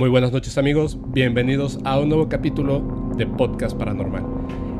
Muy 0.00 0.08
buenas 0.08 0.32
noches 0.32 0.56
amigos, 0.56 0.98
bienvenidos 1.08 1.78
a 1.84 2.00
un 2.00 2.08
nuevo 2.08 2.30
capítulo 2.30 3.12
de 3.18 3.26
Podcast 3.26 3.76
Paranormal. 3.76 4.24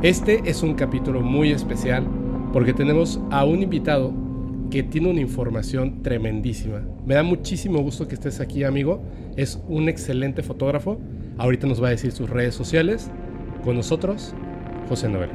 Este 0.01 0.41
es 0.47 0.63
un 0.63 0.73
capítulo 0.73 1.21
muy 1.21 1.51
especial 1.51 2.07
porque 2.55 2.73
tenemos 2.73 3.21
a 3.31 3.45
un 3.45 3.63
invitado 3.63 4.15
que 4.71 4.83
tiene 4.83 5.11
una 5.11 5.21
información 5.21 6.03
tremendísima. 6.03 6.81
Me 7.05 7.17
da 7.17 7.23
muchísimo 7.23 7.81
gusto 7.81 8.09
que 8.09 8.15
estés 8.15 8.41
aquí 8.41 8.65
amigo, 8.65 9.03
es 9.37 9.63
un 9.69 9.91
excelente 9.91 10.43
fotógrafo. 10.43 10.99
Ahorita 11.37 11.67
nos 11.67 11.83
va 11.83 11.89
a 11.89 11.91
decir 11.91 12.13
sus 12.13 12.31
redes 12.31 12.55
sociales. 12.55 13.11
Con 13.63 13.77
nosotros, 13.77 14.35
José 14.89 15.11
Noel. 15.11 15.29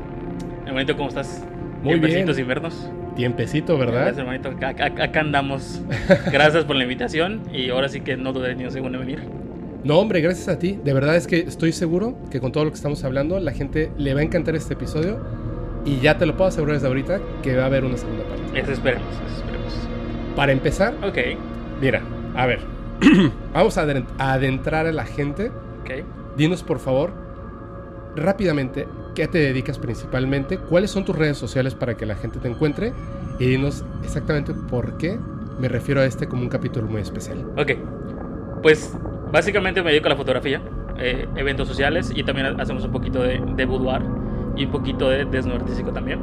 Hermanito, 0.65 0.97
¿cómo 0.97 1.09
estás? 1.09 1.45
Muy 1.83 1.99
bien. 1.99 2.33
sin 2.33 2.47
vernos. 2.47 2.89
Tiempecito, 3.15 3.77
¿verdad? 3.77 4.01
Gracias, 4.01 4.17
hermanito. 4.17 4.49
Acá, 4.49 4.85
acá 4.87 5.19
andamos. 5.19 5.79
Gracias 6.31 6.65
por 6.65 6.75
la 6.75 6.81
invitación 6.81 7.43
y 7.53 7.69
ahora 7.69 7.87
sí 7.87 8.01
que 8.01 8.17
no 8.17 8.33
dudé 8.33 8.55
ni 8.55 8.65
un 8.65 8.71
segundo 8.71 8.99
en 8.99 9.05
venir. 9.05 9.44
No, 9.85 9.99
hombre, 9.99 10.19
gracias 10.19 10.47
a 10.47 10.57
ti. 10.57 10.79
De 10.83 10.93
verdad 10.93 11.15
es 11.15 11.27
que 11.27 11.41
estoy 11.41 11.71
seguro 11.71 12.17
que 12.31 12.39
con 12.39 12.51
todo 12.51 12.65
lo 12.65 12.71
que 12.71 12.75
estamos 12.75 13.03
hablando, 13.03 13.39
la 13.39 13.51
gente 13.51 13.91
le 13.97 14.15
va 14.15 14.21
a 14.21 14.23
encantar 14.23 14.55
este 14.55 14.73
episodio. 14.73 15.19
Y 15.85 15.99
ya 15.99 16.17
te 16.17 16.25
lo 16.25 16.35
puedo 16.35 16.47
asegurar 16.47 16.73
desde 16.77 16.87
ahorita 16.87 17.19
que 17.43 17.55
va 17.55 17.63
a 17.63 17.65
haber 17.67 17.85
una 17.85 17.95
segunda 17.95 18.23
parte. 18.23 18.59
Eso 18.59 18.71
esperemos, 18.71 19.07
eso 19.27 19.35
esperemos. 19.37 19.73
Para 20.35 20.51
empezar, 20.51 20.95
Ok, 21.07 21.17
mira, 21.79 22.01
a 22.35 22.47
ver. 22.47 22.59
Vamos 23.53 23.77
a 23.77 23.83
adentrar 24.17 24.87
a 24.87 24.91
la 24.91 25.05
gente. 25.05 25.49
ok. 25.81 25.91
Dinos, 26.35 26.63
por 26.63 26.79
favor, 26.79 27.13
rápidamente, 28.15 28.87
¿qué 29.13 29.27
te 29.27 29.37
dedicas 29.37 29.77
principalmente? 29.77 30.57
¿Cuáles 30.57 30.89
son 30.89 31.05
tus 31.05 31.15
redes 31.15 31.37
sociales 31.37 31.75
para 31.75 31.95
que 31.95 32.07
la 32.07 32.15
gente 32.15 32.39
te 32.39 32.47
encuentre? 32.47 32.91
Y 33.37 33.45
dinos 33.45 33.85
exactamente 34.03 34.53
por 34.53 34.97
qué 34.97 35.17
me 35.59 35.69
refiero 35.69 36.01
a 36.01 36.05
este 36.05 36.27
como 36.27 36.41
un 36.41 36.49
capítulo 36.49 36.87
muy 36.87 37.01
especial. 37.01 37.45
Ok. 37.55 37.73
Pues 38.63 38.91
básicamente 39.35 39.83
me 39.83 39.91
dedico 39.91 40.07
a 40.07 40.09
la 40.11 40.15
fotografía, 40.15 40.61
eh, 40.97 41.27
eventos 41.35 41.67
sociales 41.67 42.11
y 42.15 42.23
también 42.23 42.59
hacemos 42.59 42.85
un 42.85 42.91
poquito 42.91 43.21
de, 43.21 43.41
de 43.55 43.65
boudoir 43.65 44.01
y 44.55 44.65
un 44.65 44.71
poquito 44.71 45.09
de 45.09 45.25
desnudo 45.25 45.57
artístico 45.57 45.91
también. 45.91 46.19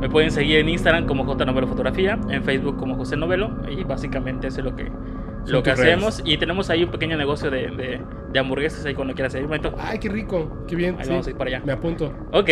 Me 0.00 0.08
pueden 0.08 0.30
seguir 0.30 0.58
en 0.58 0.68
Instagram 0.68 1.06
como 1.06 1.24
J 1.24 1.44
Novelo 1.44 1.66
Fotografía, 1.66 2.18
en 2.28 2.42
Facebook 2.44 2.76
como 2.76 2.94
José 2.96 3.16
Novelo 3.16 3.50
y 3.68 3.82
básicamente 3.84 4.46
eso 4.48 4.60
es 4.60 4.64
lo 4.64 4.74
que, 4.76 4.86
Son 4.86 5.52
lo 5.52 5.62
que 5.62 5.74
redes. 5.74 5.92
hacemos. 5.94 6.22
Y 6.24 6.38
tenemos 6.38 6.70
ahí 6.70 6.84
un 6.84 6.90
pequeño 6.90 7.16
negocio 7.16 7.50
de, 7.50 7.68
de, 7.68 8.00
de 8.32 8.38
hamburguesas 8.38 8.84
ahí 8.84 8.94
cuando 8.94 9.14
quieras 9.14 9.34
ir. 9.34 9.42
Momento. 9.42 9.74
¡Ay, 9.78 9.98
qué 9.98 10.08
rico! 10.08 10.64
¡Qué 10.68 10.74
bien! 10.76 10.96
Ahí 10.98 11.04
sí. 11.04 11.10
vamos 11.10 11.26
a 11.26 11.30
ir 11.30 11.36
para 11.36 11.50
allá. 11.50 11.62
Me 11.64 11.72
apunto. 11.72 12.12
Ok. 12.32 12.50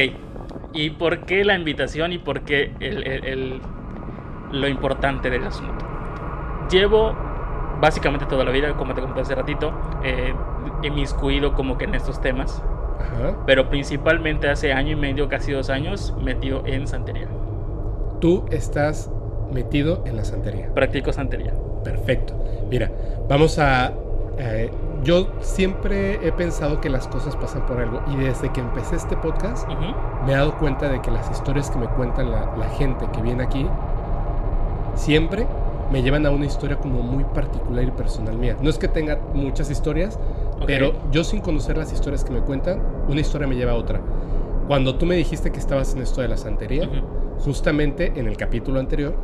¿Y 0.74 0.91
por 0.91 1.20
qué 1.24 1.45
la 1.45 1.55
invitación 1.56 2.12
y 2.12 2.19
por 2.19 2.41
qué 2.42 2.72
el, 2.80 3.02
el- 3.06 3.24
el- 3.24 3.61
lo 4.52 4.69
importante 4.69 5.28
del 5.30 5.45
asunto? 5.45 5.84
Llevo 6.70 7.17
básicamente 7.81 8.27
toda 8.27 8.45
la 8.45 8.51
vida, 8.51 8.75
como 8.77 8.95
te 8.95 9.01
conté 9.01 9.21
hace 9.21 9.35
ratito, 9.35 9.73
eh, 10.03 10.35
inmiscuido 10.83 11.55
como 11.55 11.77
que 11.79 11.85
en 11.85 11.95
estos 11.95 12.21
temas, 12.21 12.63
Ajá. 12.99 13.37
pero 13.47 13.69
principalmente 13.69 14.49
hace 14.49 14.73
año 14.73 14.93
y 14.93 14.97
medio, 14.97 15.29
casi 15.29 15.53
dos 15.53 15.71
años, 15.71 16.15
metido 16.21 16.63
en 16.67 16.87
santería. 16.87 17.29
Tú 18.21 18.45
estás 18.51 19.11
metido 19.53 20.03
en 20.07 20.17
la 20.17 20.25
santería. 20.25 20.73
Practico 20.75 21.13
santería. 21.13 21.55
Perfecto. 21.85 22.35
Mira, 22.71 22.91
vamos 23.29 23.59
a... 23.59 23.93
eh, 24.39 24.71
yo 25.03 25.29
siempre 25.41 26.27
he 26.27 26.31
pensado 26.31 26.83
que 26.83 26.91
las 26.91 27.09
cosas 27.09 27.35
pasan 27.37 27.65
por 27.65 27.81
algo 27.81 28.03
y 28.13 28.17
desde 28.17 28.51
que 28.53 28.61
empecé 28.61 28.97
este 28.97 29.17
podcast 29.17 29.67
me 30.27 30.33
he 30.33 30.37
dado 30.37 30.59
cuenta 30.59 30.91
de 30.91 31.01
que 31.01 31.11
las 31.11 31.31
historias 31.31 31.71
que 31.71 31.79
me 31.79 31.87
cuentan 31.89 32.31
la, 32.31 32.55
la 32.59 32.69
gente 32.69 33.07
que 33.11 33.23
viene 33.23 33.43
aquí 33.43 33.67
siempre 34.95 35.47
me 35.91 36.02
llevan 36.02 36.24
a 36.27 36.30
una 36.30 36.46
historia 36.46 36.77
como 36.78 37.02
muy 37.02 37.24
particular 37.24 37.84
y 37.84 37.91
personal 37.91 38.36
mía. 38.36 38.56
No 38.62 38.70
es 38.70 38.78
que 38.78 38.88
tenga 38.88 39.19
muchas 39.34 39.70
historias, 39.70 40.19
pero 40.66 40.92
yo 41.10 41.24
sin 41.24 41.41
conocer 41.41 41.77
las 41.77 41.92
historias 41.92 42.24
que 42.24 42.33
me 42.33 42.40
cuentan, 42.40 42.80
una 43.08 43.20
historia 43.20 43.46
me 43.46 43.56
lleva 43.56 43.73
a 43.73 43.77
otra. 43.77 44.00
Cuando 44.68 44.95
tú 44.95 45.06
me 45.06 45.17
dijiste 45.17 45.50
que 45.50 45.58
estabas 45.58 45.95
en 45.95 46.02
esto 46.02 46.20
de 46.20 46.29
la 46.29 46.36
santería, 46.36 46.89
justamente 47.40 48.12
en 48.17 48.27
el 48.29 48.36
capítulo 48.36 48.79
anterior, 48.79 49.14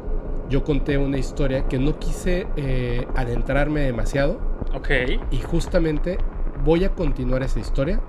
yo 0.51 0.65
conté 0.65 0.99
una 0.99 1.19
historia 1.19 1.67
que 1.69 1.79
no 1.79 1.99
quise 1.99 2.47
eh, 2.57 3.07
adentrarme 3.15 3.81
demasiado 3.81 4.39
Ok. 4.75 4.91
y 5.31 5.39
justamente 5.39 6.19
voy 6.65 6.85
a 6.85 6.91
continuar 6.91 7.43
esa 7.43 7.59
historia 7.61 8.01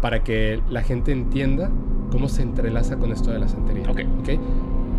para 0.00 0.22
que 0.22 0.60
la 0.70 0.82
gente 0.82 1.12
entienda 1.12 1.70
cómo 2.10 2.28
se 2.28 2.42
entrelaza 2.42 2.96
con 2.96 3.12
esto 3.12 3.30
de 3.30 3.38
la 3.38 3.48
santería. 3.48 3.90
Ok. 3.90 4.00
¿ok? 4.20 4.28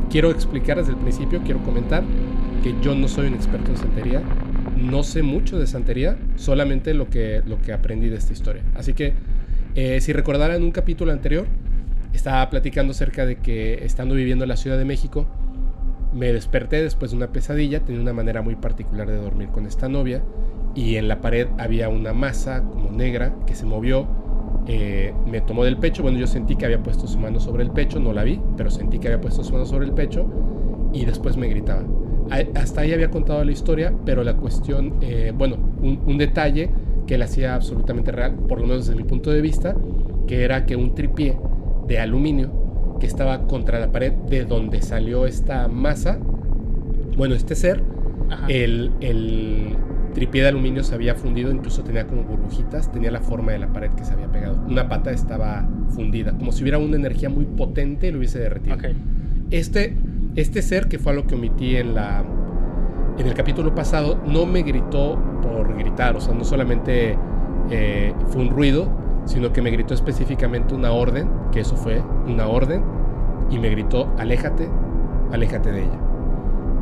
Quiero 0.10 0.30
explicar 0.32 0.78
desde 0.78 0.92
el 0.92 0.98
principio, 0.98 1.42
quiero 1.44 1.60
comentar 1.64 2.04
que 2.64 2.76
yo 2.82 2.96
no 2.96 3.08
soy 3.08 3.28
un 3.28 3.34
experto 3.34 3.72
en 3.72 3.78
santería, 3.78 4.22
no 4.78 5.04
sé 5.04 5.24
mucho 5.24 5.58
de 5.60 5.68
santería, 5.68 6.18
solamente 6.36 6.94
lo 6.94 7.10
que, 7.10 7.42
lo 7.46 7.62
que 7.62 7.74
aprendí 7.74 8.10
de 8.10 8.18
esta 8.18 8.34
historia. 8.34 8.64
Así 8.76 8.94
que, 8.94 9.14
eh, 9.76 10.02
si 10.02 10.14
recordarán 10.14 10.64
un 10.64 10.72
capítulo 10.72 11.12
anterior, 11.12 11.46
estaba 12.14 12.50
platicando 12.50 12.92
acerca 12.92 13.26
de 13.26 13.38
que 13.38 13.86
estando 13.86 14.16
viviendo 14.16 14.46
en 14.46 14.50
la 14.50 14.58
Ciudad 14.58 14.78
de 14.78 14.86
México, 14.86 15.26
me 16.14 16.32
desperté 16.32 16.82
después 16.82 17.12
de 17.12 17.18
una 17.18 17.28
pesadilla, 17.28 17.82
tenía 17.82 18.02
una 18.02 18.14
manera 18.14 18.42
muy 18.42 18.56
particular 18.56 19.08
de 19.08 19.18
dormir 19.18 19.50
con 19.50 19.66
esta 19.66 19.90
novia 19.90 20.24
y 20.74 20.96
en 20.96 21.08
la 21.08 21.22
pared 21.22 21.48
había 21.58 21.90
una 21.90 22.14
masa 22.14 22.64
como 22.64 22.90
negra 22.92 23.36
que 23.46 23.54
se 23.54 23.66
movió, 23.66 24.08
eh, 24.68 25.14
me 25.26 25.42
tomó 25.42 25.64
del 25.66 25.78
pecho, 25.78 26.04
bueno 26.04 26.18
yo 26.18 26.28
sentí 26.28 26.56
que 26.56 26.66
había 26.66 26.82
puesto 26.82 27.06
su 27.06 27.20
mano 27.20 27.40
sobre 27.40 27.64
el 27.64 27.72
pecho, 27.72 28.00
no 28.00 28.14
la 28.14 28.24
vi, 28.24 28.42
pero 28.56 28.72
sentí 28.72 29.00
que 29.00 29.08
había 29.08 29.22
puesto 29.22 29.44
su 29.44 29.52
mano 29.52 29.66
sobre 29.66 29.86
el 29.86 29.92
pecho 29.92 30.26
y 30.94 31.06
después 31.06 31.36
me 31.36 31.48
gritaba. 31.48 31.84
Hasta 32.30 32.82
ahí 32.82 32.94
había 32.94 33.10
contado 33.10 33.44
la 33.44 33.52
historia, 33.52 33.94
pero 34.06 34.24
la 34.24 34.36
cuestión, 34.36 34.96
eh, 35.02 35.32
bueno, 35.36 35.58
un, 35.82 36.02
un 36.06 36.18
detalle 36.18 36.70
que 37.08 37.18
la 37.18 37.26
hacía 37.26 37.56
absolutamente 37.56 38.12
real, 38.12 38.34
por 38.48 38.60
lo 38.60 38.68
menos 38.68 38.88
desde 38.88 38.98
mi 38.98 39.08
punto 39.08 39.32
de 39.32 39.42
vista, 39.42 39.76
que 40.28 40.44
era 40.44 40.66
que 40.66 40.76
un 40.76 40.96
tripié 40.96 41.38
de 41.88 42.00
aluminio 42.00 42.98
que 43.00 43.06
estaba 43.06 43.46
contra 43.48 43.80
la 43.80 43.92
pared 43.92 44.12
de 44.12 44.46
donde 44.46 44.82
salió 44.82 45.26
esta 45.26 45.68
masa, 45.68 46.18
bueno, 47.18 47.36
este 47.36 47.56
ser, 47.56 47.84
el, 48.48 48.92
el 49.02 49.76
tripié 50.14 50.42
de 50.44 50.48
aluminio 50.50 50.84
se 50.84 50.96
había 50.96 51.16
fundido, 51.16 51.52
incluso 51.52 51.84
tenía 51.84 52.08
como 52.08 52.24
burbujitas, 52.24 52.92
tenía 52.92 53.12
la 53.12 53.22
forma 53.22 53.52
de 53.52 53.60
la 53.60 53.72
pared 53.72 53.92
que 53.92 54.04
se 54.04 54.14
había 54.14 54.32
pegado. 54.32 54.60
Una 54.68 54.90
pata 54.90 55.12
estaba 55.12 55.68
fundida, 55.90 56.32
como 56.38 56.52
si 56.52 56.64
hubiera 56.64 56.78
una 56.80 56.96
energía 56.96 57.30
muy 57.30 57.46
potente 57.46 58.08
y 58.08 58.12
lo 58.12 58.18
hubiese 58.18 58.40
derretido. 58.40 58.76
Ok. 58.76 58.86
Este, 59.52 59.96
este 60.36 60.62
ser, 60.62 60.88
que 60.88 61.00
fue 61.00 61.14
a 61.14 61.16
lo 61.16 61.28
que 61.28 61.36
omití 61.36 61.76
en, 61.76 61.96
la, 61.96 62.24
en 63.18 63.26
el 63.26 63.34
capítulo 63.34 63.74
pasado, 63.74 64.20
no 64.26 64.46
me 64.46 64.64
gritó 64.64 65.18
por 65.42 65.78
gritar, 65.78 66.16
o 66.16 66.22
sea, 66.22 66.34
no 66.34 66.44
solamente 66.44 67.18
eh, 67.70 68.14
fue 68.28 68.42
un 68.42 68.50
ruido, 68.50 68.88
sino 69.26 69.52
que 69.54 69.62
me 69.62 69.72
gritó 69.72 69.94
específicamente 69.94 70.76
una 70.76 70.92
orden, 70.92 71.30
que 71.52 71.62
eso 71.62 71.76
fue 71.76 72.02
una 72.28 72.48
orden, 72.48 72.84
y 73.50 73.60
me 73.60 73.70
gritó, 73.70 74.12
aléjate, 74.18 74.70
aléjate 75.32 75.72
de 75.72 75.84
ella. 75.84 76.00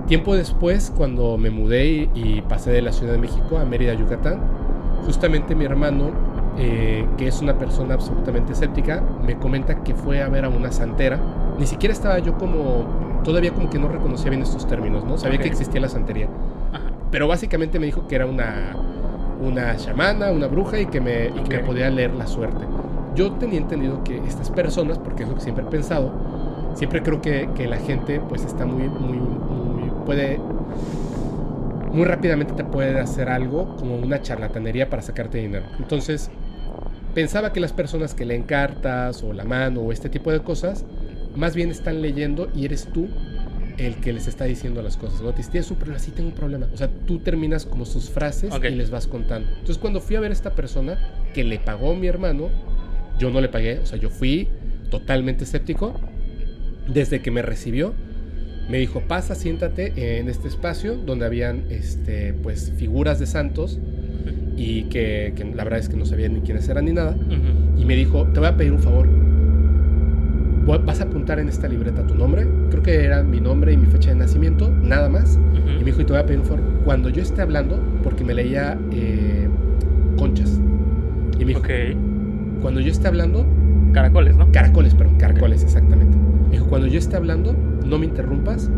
Tiempo 0.07 0.35
después, 0.35 0.91
cuando 0.95 1.37
me 1.37 1.49
mudé 1.49 1.87
y, 1.87 2.09
y 2.13 2.41
pasé 2.41 2.71
de 2.71 2.81
la 2.81 2.91
Ciudad 2.91 3.13
de 3.13 3.19
México 3.19 3.57
a 3.57 3.65
Mérida, 3.65 3.93
Yucatán, 3.93 4.41
justamente 5.05 5.55
mi 5.55 5.65
hermano, 5.65 6.11
eh, 6.57 7.05
que 7.17 7.27
es 7.27 7.41
una 7.41 7.57
persona 7.57 7.95
absolutamente 7.95 8.53
escéptica, 8.53 9.01
me 9.25 9.37
comenta 9.37 9.83
que 9.83 9.95
fue 9.95 10.21
a 10.21 10.29
ver 10.29 10.45
a 10.45 10.49
una 10.49 10.71
santera. 10.71 11.19
Ni 11.57 11.65
siquiera 11.65 11.93
estaba 11.93 12.19
yo 12.19 12.37
como, 12.37 12.85
todavía 13.23 13.53
como 13.53 13.69
que 13.69 13.79
no 13.79 13.87
reconocía 13.87 14.29
bien 14.29 14.41
estos 14.41 14.67
términos, 14.67 15.03
¿no? 15.03 15.17
Sabía 15.17 15.39
que 15.39 15.47
existía 15.47 15.81
la 15.81 15.89
santería. 15.89 16.27
Ajá. 16.71 16.91
Pero 17.11 17.27
básicamente 17.27 17.79
me 17.79 17.85
dijo 17.85 18.07
que 18.07 18.15
era 18.15 18.25
una, 18.25 18.75
una 19.41 19.75
chamana, 19.77 20.31
una 20.31 20.47
bruja 20.47 20.79
y 20.79 20.85
que, 20.87 21.01
me, 21.01 21.27
y 21.27 21.43
que 21.47 21.57
me 21.57 21.63
podía 21.63 21.89
leer 21.89 22.13
la 22.13 22.27
suerte. 22.27 22.65
Yo 23.15 23.33
tenía 23.33 23.59
entendido 23.59 24.03
que 24.03 24.17
estas 24.17 24.49
personas, 24.49 24.97
porque 24.97 25.23
es 25.23 25.29
lo 25.29 25.35
que 25.35 25.41
siempre 25.41 25.63
he 25.63 25.67
pensado, 25.67 26.11
siempre 26.75 27.03
creo 27.03 27.21
que, 27.21 27.49
que 27.55 27.67
la 27.67 27.77
gente 27.77 28.19
pues 28.19 28.43
está 28.43 28.65
muy, 28.65 28.87
muy, 28.89 29.17
muy, 29.17 29.91
puede, 30.05 30.39
muy 31.91 32.05
rápidamente 32.05 32.53
te 32.53 32.63
puede 32.63 32.99
hacer 32.99 33.29
algo 33.29 33.75
como 33.75 33.95
una 33.95 34.21
charlatanería 34.21 34.89
para 34.89 35.01
sacarte 35.01 35.37
dinero. 35.37 35.65
Entonces, 35.77 36.31
pensaba 37.13 37.53
que 37.53 37.59
las 37.59 37.73
personas 37.73 38.13
que 38.15 38.25
leen 38.25 38.43
cartas 38.43 39.23
o 39.23 39.33
la 39.33 39.43
mano 39.43 39.81
o 39.81 39.91
este 39.91 40.09
tipo 40.09 40.31
de 40.31 40.39
cosas, 40.39 40.85
más 41.35 41.55
bien 41.55 41.71
están 41.71 42.01
leyendo 42.01 42.49
y 42.55 42.65
eres 42.65 42.87
tú 42.93 43.07
el 43.77 43.95
que 43.95 44.13
les 44.13 44.27
está 44.27 44.45
diciendo 44.45 44.81
las 44.81 44.97
cosas. 44.97 45.21
¿no? 45.21 45.31
Te 45.31 45.37
dice, 45.37 45.51
tienes 45.51 45.71
un 45.71 45.77
problema, 45.77 45.99
sí 45.99 46.11
tengo 46.11 46.29
un 46.29 46.35
problema. 46.35 46.67
O 46.73 46.77
sea, 46.77 46.89
tú 47.05 47.19
terminas 47.19 47.65
como 47.65 47.85
sus 47.85 48.09
frases 48.09 48.53
y 48.55 48.69
les 48.75 48.91
vas 48.91 49.07
contando. 49.07 49.49
Entonces, 49.49 49.77
cuando 49.77 49.99
fui 49.99 50.15
a 50.15 50.19
ver 50.19 50.31
a 50.31 50.33
esta 50.33 50.53
persona 50.53 50.97
que 51.33 51.43
le 51.43 51.59
pagó 51.59 51.91
a 51.91 51.95
mi 51.95 52.07
hermano, 52.07 52.49
yo 53.19 53.29
no 53.29 53.41
le 53.41 53.49
pagué, 53.49 53.79
o 53.79 53.85
sea, 53.85 53.97
yo 53.97 54.09
fui 54.09 54.47
totalmente 54.89 55.43
escéptico. 55.43 55.99
Desde 56.87 57.21
que 57.21 57.31
me 57.31 57.41
recibió, 57.41 57.93
me 58.69 58.77
dijo, 58.77 59.01
pasa, 59.07 59.35
siéntate 59.35 60.19
en 60.19 60.29
este 60.29 60.47
espacio 60.47 60.95
donde 60.95 61.25
habían 61.25 61.65
este, 61.69 62.33
pues, 62.33 62.73
figuras 62.77 63.19
de 63.19 63.25
santos 63.25 63.79
y 64.55 64.83
que, 64.83 65.33
que 65.35 65.45
la 65.45 65.63
verdad 65.63 65.79
es 65.79 65.89
que 65.89 65.95
no 65.95 66.05
sabía 66.05 66.29
ni 66.29 66.41
quiénes 66.41 66.67
eran 66.69 66.85
ni 66.85 66.93
nada. 66.93 67.17
Y 67.77 67.85
me 67.85 67.95
dijo, 67.95 68.27
te 68.33 68.39
voy 68.39 68.49
a 68.49 68.57
pedir 68.57 68.71
un 68.71 68.79
favor. 68.79 69.32
Vas 70.65 71.01
a 71.01 71.03
apuntar 71.03 71.39
en 71.39 71.49
esta 71.49 71.67
libreta 71.67 72.05
tu 72.07 72.15
nombre. 72.15 72.47
Creo 72.69 72.81
que 72.83 73.03
era 73.03 73.21
mi 73.23 73.41
nombre 73.41 73.73
y 73.73 73.77
mi 73.77 73.85
fecha 73.85 74.09
de 74.11 74.15
nacimiento, 74.15 74.71
nada 74.81 75.09
más. 75.09 75.37
Ujú. 75.51 75.69
Y 75.69 75.79
me 75.79 75.83
dijo, 75.85 76.01
y 76.01 76.05
te 76.05 76.13
voy 76.13 76.21
a 76.21 76.25
pedir 76.25 76.39
un 76.39 76.45
favor. 76.45 76.61
Cuando 76.85 77.09
yo 77.09 77.21
esté 77.21 77.41
hablando, 77.41 77.79
porque 78.03 78.23
me 78.23 78.33
leía 78.33 78.77
eh, 78.91 79.49
conchas. 80.17 80.59
Y 81.37 81.39
me 81.39 81.45
dijo, 81.47 81.59
Ok. 81.59 81.69
cuando 82.61 82.79
yo 82.79 82.91
esté 82.91 83.07
hablando, 83.07 83.45
Caracoles, 83.91 84.35
¿no? 84.37 84.51
caracoles, 84.51 84.95
perdón, 84.95 85.17
caracoles, 85.17 85.63
exactamente. 85.63 86.17
Me 86.45 86.51
dijo, 86.53 86.65
cuando 86.67 86.87
yo 86.87 86.97
esté 86.97 87.15
hablando, 87.15 87.53
no 87.85 87.99
me 87.99 88.05
interrumpas. 88.05 88.71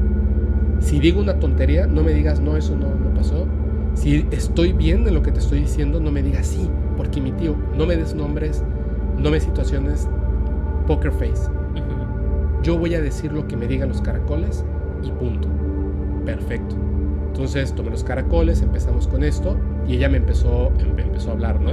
Si 0.80 1.00
digo 1.00 1.22
una 1.22 1.36
tontería, 1.40 1.88
no 1.88 2.04
me 2.04 2.14
digas, 2.14 2.42
no, 2.42 2.58
eso 2.58 2.76
no, 2.76 2.88
no 2.90 3.14
pasó. 3.14 3.48
Si 3.94 4.26
estoy 4.32 4.74
bien 4.74 5.08
en 5.08 5.14
lo 5.14 5.22
que 5.22 5.32
te 5.32 5.40
estoy 5.40 5.60
diciendo, 5.62 6.00
no 6.02 6.12
me 6.12 6.22
digas 6.22 6.48
sí, 6.48 6.68
porque 6.98 7.22
mi 7.22 7.32
tío, 7.32 7.56
no 7.78 7.86
me 7.86 7.96
des 7.96 8.14
nombres, 8.14 8.62
no 9.18 9.26
me 9.30 9.36
des 9.38 9.44
situaciones, 9.44 10.10
poker 10.86 11.12
face. 11.14 11.50
Yo 12.66 12.78
voy 12.80 12.96
a 12.96 13.02
decir 13.02 13.32
lo 13.32 13.48
que 13.48 13.56
me 13.56 13.68
digan 13.68 13.90
los 13.90 14.02
caracoles 14.02 14.66
y 15.04 15.12
punto. 15.12 15.48
Perfecto. 16.26 16.76
Entonces 17.28 17.74
tomé 17.76 17.92
los 17.92 18.04
caracoles, 18.04 18.62
empezamos 18.62 19.08
con 19.08 19.24
esto 19.24 19.56
y 19.88 19.96
ella 19.98 20.10
me 20.10 20.18
empezó, 20.18 20.72
em- 20.80 20.98
empezó 20.98 21.30
a 21.30 21.34
hablar, 21.34 21.62
¿no? 21.62 21.72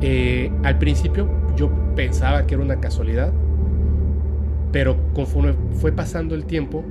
Eh, 0.00 0.50
al 0.64 0.78
principio 0.78 1.28
yo 1.56 1.70
pensaba 1.94 2.46
que 2.46 2.54
era 2.54 2.64
una 2.64 2.80
casualidad, 2.80 3.32
pero 4.72 4.96
conforme 5.14 5.54
fue 5.74 5.92
pasando 5.92 6.34
el 6.34 6.44
tiempo, 6.46 6.84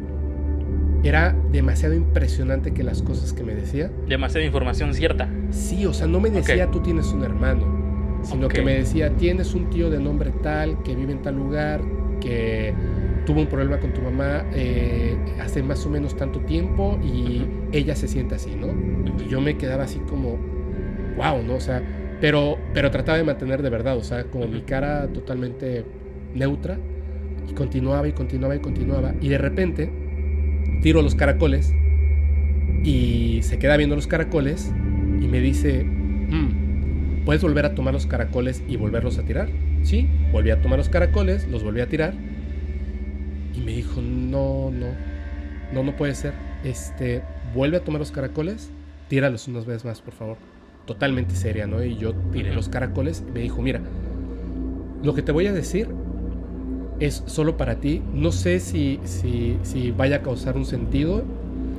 era 1.04 1.36
demasiado 1.52 1.94
impresionante 1.96 2.74
que 2.74 2.84
las 2.84 3.02
cosas 3.02 3.34
que 3.34 3.44
me 3.44 3.54
decía, 3.56 3.92
Demasiada 4.08 4.46
información 4.46 4.94
cierta. 4.94 5.30
sí, 5.52 5.86
o 5.86 5.94
sea, 5.94 6.08
no 6.08 6.20
me 6.20 6.30
decía 6.30 6.70
tú 6.72 6.80
tienes 6.82 7.12
un 7.12 7.24
hermano, 7.24 8.20
sino 8.24 8.48
que 8.48 8.62
me 8.62 8.74
decía 8.76 9.12
tienes 9.16 9.54
un 9.54 9.70
tío 9.70 9.90
de 9.90 10.00
nombre 10.00 10.32
tal, 10.42 10.82
que 10.84 10.96
vive 10.96 11.14
en 11.14 11.22
tal 11.22 11.36
lugar, 11.36 11.82
que 12.20 12.74
tuvo 13.28 13.42
un 13.42 13.48
problema 13.48 13.78
con 13.78 13.92
tu 13.92 14.02
mamá 14.02 14.46
eh, 14.54 15.14
hace 15.42 15.62
más 15.62 15.86
o 15.86 15.90
menos 15.90 16.16
tanto 16.16 16.40
tiempo 16.40 16.98
y 17.04 17.46
ella 17.74 17.94
se 17.94 18.08
siente 18.08 18.36
así, 18.36 18.56
¿no? 18.56 18.68
Y 19.22 19.28
yo 19.28 19.42
me 19.42 19.58
quedaba 19.58 19.84
así 19.84 20.00
como, 20.00 20.38
wow, 21.18 21.44
¿no? 21.46 21.56
O 21.56 21.60
sea, 21.60 21.84
pero, 22.22 22.58
pero 22.74 22.90
trataba 22.90 23.18
de 23.18 23.26
mantener 23.26 23.62
de 23.62 23.70
verdad, 23.70 23.98
o 23.98 24.04
sea, 24.04 24.24
como 24.24 24.48
mi 24.48 24.62
cara 24.62 25.08
totalmente 25.10 25.84
neutra 26.34 26.80
y 27.50 27.54
continuaba 27.54 28.08
y 28.08 28.14
continuaba 28.14 28.56
y 28.56 28.60
continuaba. 28.60 29.14
Y 29.20 29.28
de 29.28 29.38
repente 29.38 29.92
tiro 30.82 31.02
los 31.02 31.14
caracoles 31.14 31.74
y 32.86 33.40
se 33.44 33.60
queda 33.60 33.76
viendo 33.76 33.98
los 33.98 34.08
caracoles 34.08 34.72
y 35.20 35.28
me 35.28 35.42
dice, 35.42 35.84
"Mm, 35.84 37.26
¿puedes 37.26 37.42
volver 37.42 37.66
a 37.66 37.76
tomar 37.76 37.94
los 37.94 38.06
caracoles 38.08 38.64
y 38.70 38.78
volverlos 38.78 39.18
a 39.18 39.24
tirar? 39.24 39.50
Sí, 39.84 40.08
volví 40.32 40.50
a 40.50 40.62
tomar 40.62 40.80
los 40.80 40.88
caracoles, 40.88 41.46
los 41.50 41.62
volví 41.62 41.82
a 41.82 41.90
tirar 41.90 42.14
y 43.58 43.62
me 43.66 43.72
dijo, 43.74 44.02
no, 44.02 44.70
no, 44.72 44.88
no, 45.74 45.84
no 45.84 45.96
puede 45.96 46.14
ser. 46.16 46.34
Este, 46.64 47.22
vuelve 47.56 47.78
a 47.78 47.84
tomar 47.84 48.00
los 48.00 48.12
caracoles, 48.12 48.70
tíralos 49.08 49.48
unas 49.48 49.66
veces 49.66 49.86
más, 49.86 50.02
por 50.02 50.14
favor. 50.14 50.38
Totalmente 50.86 51.36
seria, 51.36 51.68
¿no? 51.68 51.84
Y 51.84 51.98
yo 51.98 52.14
tiré 52.32 52.54
los 52.54 52.70
caracoles 52.70 53.24
y 53.28 53.32
me 53.32 53.40
dijo, 53.42 53.62
mira, 53.62 53.82
lo 55.04 55.14
que 55.14 55.22
te 55.22 55.32
voy 55.32 55.48
a 55.48 55.54
decir 55.54 55.88
es 57.00 57.24
solo 57.26 57.58
para 57.58 57.76
ti. 57.76 58.02
No 58.14 58.32
sé 58.32 58.60
si, 58.60 59.00
si, 59.04 59.58
si 59.64 59.92
vaya 59.92 60.18
a 60.18 60.22
causar 60.22 60.56
un 60.58 60.66
sentido 60.66 61.24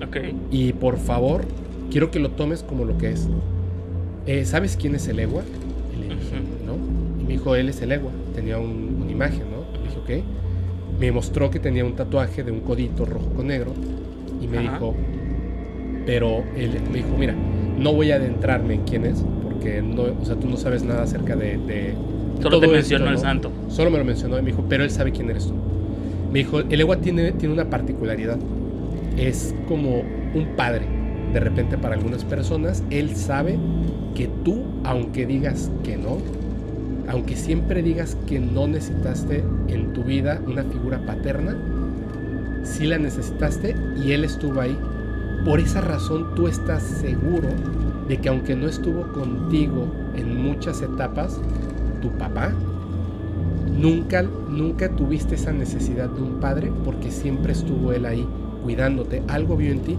Ok. 0.07 0.17
y 0.51 0.73
por 0.75 0.99
favor, 0.99 1.45
quiero 1.91 2.11
que 2.11 2.19
lo 2.21 2.31
tomes 2.33 2.63
como 2.63 2.85
lo 2.85 2.99
que 2.99 3.11
es. 3.13 3.29
Eh, 4.27 4.45
¿Sabes 4.45 4.77
quién 4.77 4.95
es 4.95 5.09
el 5.09 5.19
Egua? 5.21 5.43
Y 5.97 6.01
le 6.01 6.15
dije. 6.15 6.37
¿no? 6.67 6.75
Y 7.21 7.25
me 7.25 7.31
dijo, 7.33 7.55
él 7.57 7.69
es 7.71 7.81
el 7.81 7.93
Egua. 7.93 8.13
Tenía 8.35 8.59
un- 8.59 8.99
una 9.03 9.11
imagen, 9.11 9.45
¿no? 9.51 9.79
Le 9.79 9.89
dije, 9.89 10.21
ok. 10.21 10.25
Me 10.99 11.13
mostró 11.13 11.51
que 11.51 11.61
tenía 11.61 11.85
un 11.85 11.95
tatuaje 11.95 12.43
de 12.43 12.51
un 12.53 12.61
codito 12.61 13.05
rojo 13.05 13.31
con 13.35 13.47
negro. 13.49 13.73
Y 14.41 14.47
me 14.49 14.59
Ajá. 14.59 14.73
dijo, 14.73 14.95
pero 16.07 16.45
él 16.57 16.81
me 16.91 16.99
dijo, 16.99 17.17
mira, 17.19 17.35
no 17.79 17.93
voy 17.93 18.11
a 18.11 18.17
adentrarme 18.17 18.75
en 18.75 18.85
quién 18.85 19.05
es, 19.05 19.25
porque 19.43 19.83
no, 19.83 20.03
o 20.21 20.25
sea, 20.25 20.37
tú 20.37 20.49
no 20.49 20.57
sabes 20.57 20.83
nada 20.83 21.03
acerca 21.03 21.37
de... 21.37 21.59
de 21.59 21.95
Solo 22.41 22.61
todo 22.61 22.61
te 22.61 22.67
esto, 22.79 22.99
mencionó 22.99 23.07
el 23.09 23.15
¿no? 23.15 23.21
santo. 23.21 23.53
Solo 23.69 23.91
me 23.91 23.99
lo 23.99 24.05
mencionó 24.05 24.39
y 24.39 24.43
me 24.43 24.51
dijo, 24.51 24.65
pero 24.69 24.85
él 24.85 24.91
sabe 24.91 25.13
quién 25.13 25.29
eres 25.31 25.47
tú. 25.49 25.55
Me 26.33 26.41
dijo, 26.41 26.61
el 26.61 26.81
Egua 26.81 26.99
tiene, 26.99 27.33
tiene 27.33 27.55
una 27.55 27.69
particularidad. 27.69 28.39
Es 29.17 29.55
como 29.67 30.01
un 30.35 30.55
padre. 30.57 30.87
De 31.33 31.41
repente 31.41 31.77
para 31.77 31.95
algunas 31.95 32.25
personas, 32.25 32.85
él 32.91 33.15
sabe 33.17 33.59
que 34.15 34.29
tú, 34.45 34.63
aunque 34.85 35.27
digas 35.27 35.71
que 35.83 35.97
no, 35.97 36.19
aunque 37.09 37.37
siempre 37.37 37.83
digas 37.83 38.17
que 38.27 38.39
no 38.39 38.69
necesitaste 38.69 39.43
en 39.69 39.95
tu 39.95 40.05
vida 40.05 40.43
una 40.47 40.63
figura 40.65 40.99
paterna, 41.07 41.57
sí 42.63 42.87
la 42.87 42.99
necesitaste 42.99 43.75
y 44.05 44.13
él 44.13 44.25
estuvo 44.25 44.61
ahí. 44.61 44.79
Por 45.45 45.59
esa 45.59 45.81
razón 45.81 46.35
tú 46.35 46.49
estás 46.49 46.83
seguro 46.83 47.49
de 48.09 48.19
que 48.19 48.29
aunque 48.29 48.55
no 48.55 48.69
estuvo 48.69 49.11
contigo 49.13 49.87
en 50.17 50.37
muchas 50.43 50.83
etapas, 50.83 51.41
tu 52.03 52.11
papá, 52.11 52.53
nunca, 53.81 54.23
nunca 54.23 54.95
tuviste 54.95 55.37
esa 55.37 55.53
necesidad 55.53 56.11
de 56.11 56.21
un 56.21 56.41
padre 56.41 56.71
porque 56.85 57.11
siempre 57.11 57.53
estuvo 57.53 57.93
él 57.93 58.05
ahí 58.05 58.27
cuidándote. 58.63 59.23
Algo 59.29 59.57
vio 59.57 59.73
en 59.73 59.81
ti. 59.81 59.97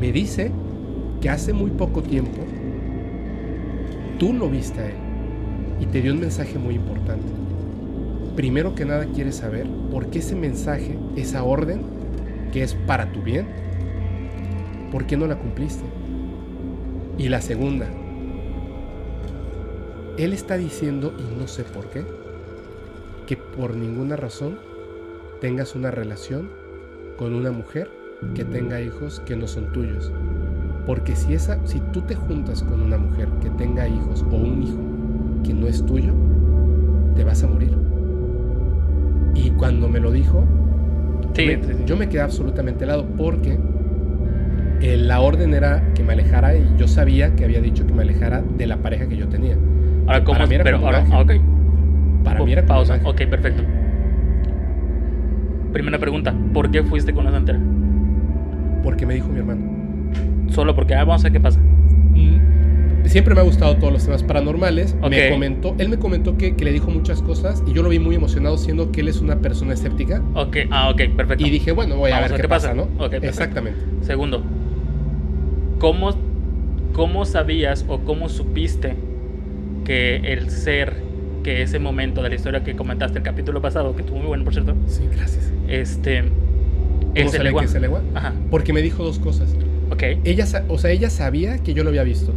Me 0.00 0.10
dice 0.10 0.50
que 1.20 1.28
hace 1.28 1.52
muy 1.52 1.70
poco 1.70 2.02
tiempo 2.02 2.40
tú 4.18 4.32
lo 4.32 4.48
viste 4.48 4.80
a 4.80 4.86
él 4.86 5.09
y 5.80 5.86
te 5.86 6.02
dio 6.02 6.12
un 6.12 6.20
mensaje 6.20 6.58
muy 6.58 6.74
importante. 6.74 7.26
Primero 8.36 8.74
que 8.74 8.84
nada 8.84 9.06
quieres 9.06 9.36
saber 9.36 9.66
por 9.90 10.06
qué 10.10 10.20
ese 10.20 10.36
mensaje, 10.36 10.98
esa 11.16 11.42
orden, 11.42 11.82
que 12.52 12.62
es 12.62 12.74
para 12.74 13.10
tu 13.12 13.22
bien, 13.22 13.46
¿por 14.92 15.06
qué 15.06 15.16
no 15.16 15.26
la 15.26 15.38
cumpliste? 15.38 15.84
Y 17.18 17.28
la 17.28 17.40
segunda, 17.40 17.86
él 20.16 20.32
está 20.32 20.56
diciendo, 20.56 21.14
y 21.18 21.38
no 21.38 21.48
sé 21.48 21.64
por 21.64 21.90
qué, 21.90 22.04
que 23.26 23.36
por 23.36 23.74
ninguna 23.74 24.16
razón 24.16 24.58
tengas 25.40 25.74
una 25.74 25.90
relación 25.90 26.50
con 27.16 27.34
una 27.34 27.50
mujer 27.50 27.90
que 28.34 28.44
tenga 28.44 28.80
hijos 28.80 29.20
que 29.20 29.36
no 29.36 29.46
son 29.46 29.72
tuyos. 29.72 30.12
Porque 30.86 31.14
si, 31.14 31.34
esa, 31.34 31.64
si 31.66 31.80
tú 31.92 32.02
te 32.02 32.14
juntas 32.14 32.62
con 32.62 32.80
una 32.80 32.98
mujer 32.98 33.28
que 33.40 33.50
tenga 33.50 33.86
hijos 33.88 34.24
o 34.30 34.36
un 34.36 34.62
hijo 34.62 34.89
que 35.42 35.54
no 35.54 35.66
es 35.66 35.84
tuyo, 35.84 36.12
te 37.14 37.24
vas 37.24 37.42
a 37.42 37.46
morir. 37.46 37.76
Y 39.34 39.50
cuando 39.50 39.88
me 39.88 40.00
lo 40.00 40.10
dijo, 40.10 40.44
Sí, 41.34 41.46
me- 41.46 41.54
sí, 41.62 41.72
sí. 41.78 41.84
yo 41.86 41.96
me 41.96 42.08
quedé 42.08 42.22
absolutamente 42.22 42.84
helado 42.84 43.06
porque 43.16 43.58
eh, 44.80 44.96
la 44.96 45.20
orden 45.20 45.54
era 45.54 45.92
que 45.94 46.02
me 46.02 46.12
alejara 46.14 46.56
y 46.56 46.66
yo 46.76 46.88
sabía 46.88 47.34
que 47.36 47.44
había 47.44 47.60
dicho 47.60 47.86
que 47.86 47.92
me 47.92 48.02
alejara 48.02 48.42
de 48.56 48.66
la 48.66 48.78
pareja 48.78 49.06
que 49.08 49.16
yo 49.16 49.28
tenía. 49.28 49.56
Ahora, 50.06 50.24
¿cómo? 50.24 50.38
para 50.38 50.46
mí 50.46 50.54
era 50.54 50.64
Pero 50.64 50.78
ahora, 50.78 51.04
ok. 51.20 51.32
Para 52.24 52.42
mí 52.44 52.52
era 52.52 52.64
Pausa. 52.66 52.98
Ok, 53.04 53.22
perfecto. 53.30 53.62
Primera 55.72 55.98
pregunta. 55.98 56.34
¿Por 56.52 56.70
qué 56.70 56.82
fuiste 56.82 57.12
con 57.12 57.24
la 57.24 57.30
santera? 57.30 57.58
porque 58.82 59.04
me 59.04 59.12
dijo 59.12 59.28
mi 59.28 59.38
hermano. 59.38 59.60
Solo 60.48 60.74
porque, 60.74 60.94
ah, 60.94 61.04
vamos 61.04 61.20
a 61.22 61.24
ver 61.24 61.32
qué 61.32 61.40
pasa. 61.40 61.60
Mm, 61.60 62.36
Siempre 63.06 63.34
me 63.34 63.40
ha 63.40 63.44
gustado 63.44 63.76
todos 63.76 63.92
los 63.92 64.04
temas 64.04 64.22
paranormales. 64.22 64.94
Me 65.08 65.30
comentó, 65.30 65.74
él 65.78 65.88
me 65.88 65.98
comentó 65.98 66.36
que, 66.36 66.54
que 66.54 66.64
le 66.64 66.72
dijo 66.72 66.90
muchas 66.90 67.22
cosas 67.22 67.62
y 67.66 67.72
yo 67.72 67.82
lo 67.82 67.88
vi 67.88 67.98
muy 67.98 68.14
emocionado 68.14 68.56
siendo 68.58 68.92
que 68.92 69.00
él 69.00 69.08
es 69.08 69.20
una 69.20 69.40
persona 69.40 69.74
escéptica. 69.74 70.22
Ok, 70.34 70.58
ah, 70.70 70.90
ok, 70.90 71.02
perfecto. 71.16 71.44
Y 71.44 71.50
dije, 71.50 71.72
bueno, 71.72 71.96
voy 71.96 72.10
a 72.12 72.16
Vamos 72.16 72.32
ver 72.32 72.40
qué, 72.42 72.48
pasa, 72.48 72.74
¿no? 72.74 72.82
Ok, 72.82 72.98
perfecto. 73.10 73.26
Exactamente. 73.26 73.80
Segundo, 74.02 74.42
¿cómo, 75.78 76.10
¿cómo 76.92 77.24
sabías 77.24 77.84
o 77.88 78.00
cómo 78.00 78.28
supiste 78.28 78.94
que 79.84 80.16
el 80.16 80.50
ser, 80.50 80.94
que 81.42 81.62
ese 81.62 81.78
momento 81.78 82.22
de 82.22 82.28
la 82.28 82.34
historia 82.34 82.62
que 82.62 82.76
comentaste 82.76 83.18
el 83.18 83.24
capítulo 83.24 83.60
pasado, 83.60 83.94
que 83.96 84.02
estuvo 84.02 84.18
muy 84.18 84.28
bueno, 84.28 84.44
por 84.44 84.52
cierto, 84.52 84.74
Sí, 84.86 85.02
gracias. 85.10 85.52
este, 85.68 86.22
¿Cómo 86.22 87.60
es 87.62 87.74
el? 87.74 87.90
Ajá, 88.14 88.34
Porque 88.50 88.72
me 88.72 88.82
dijo 88.82 89.02
dos 89.02 89.18
cosas. 89.18 89.52
ok, 89.90 90.02
Ella, 90.24 90.46
o 90.68 90.78
sea, 90.78 90.90
ella 90.90 91.10
sabía 91.10 91.58
que 91.58 91.74
yo 91.74 91.82
lo 91.82 91.88
había 91.90 92.04
visto. 92.04 92.32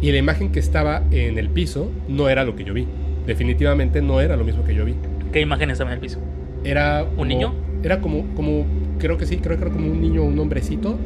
Y 0.00 0.12
la 0.12 0.18
imagen 0.18 0.52
que 0.52 0.60
estaba 0.60 1.02
en 1.10 1.38
el 1.38 1.48
piso 1.50 1.90
no 2.08 2.28
era 2.28 2.44
lo 2.44 2.54
que 2.54 2.64
yo 2.64 2.74
vi. 2.74 2.86
Definitivamente 3.26 4.02
no 4.02 4.20
era 4.20 4.36
lo 4.36 4.44
mismo 4.44 4.64
que 4.64 4.74
yo 4.74 4.84
vi. 4.84 4.94
¿qué 5.32 5.40
imagen 5.40 5.70
estaba 5.70 5.90
en 5.90 5.94
el 5.94 6.00
piso? 6.00 6.18
Era 6.64 7.04
como- 7.10 7.24
niño? 7.26 7.54
Era 7.82 8.00
como, 8.00 8.24
como, 8.34 8.64
creo 8.98 9.18
que 9.18 9.26
sí, 9.26 9.36
creo 9.38 9.56
que 9.58 9.64
era 9.64 9.72
como 9.72 9.90
un 9.90 10.00
niño, 10.00 10.22
un 10.24 10.38
hombrecito, 10.38 10.98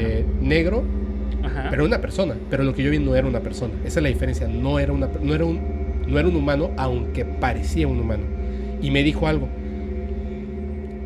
eh, 0.00 0.24
negro, 0.42 0.82
Ajá, 1.42 1.68
pero 1.70 1.84
una 1.84 2.00
persona. 2.00 2.34
Pero 2.50 2.64
lo 2.64 2.74
que 2.74 2.82
yo 2.82 2.90
vi 2.90 2.98
no 2.98 3.14
era 3.16 3.26
una 3.26 3.40
persona. 3.40 3.72
Esa 3.84 4.00
es 4.00 4.02
la 4.02 4.08
diferencia. 4.08 4.46
No 4.48 4.78
era, 4.78 4.92
una, 4.92 5.08
no 5.22 5.34
era, 5.34 5.44
un, 5.44 5.60
no 6.06 6.18
era 6.18 6.28
un 6.28 6.36
humano, 6.36 6.70
aunque 6.76 7.24
parecía 7.24 7.88
un 7.88 7.98
humano. 8.00 8.24
Y 8.82 8.90
me 8.90 9.02
dijo 9.02 9.26
algo. 9.26 9.48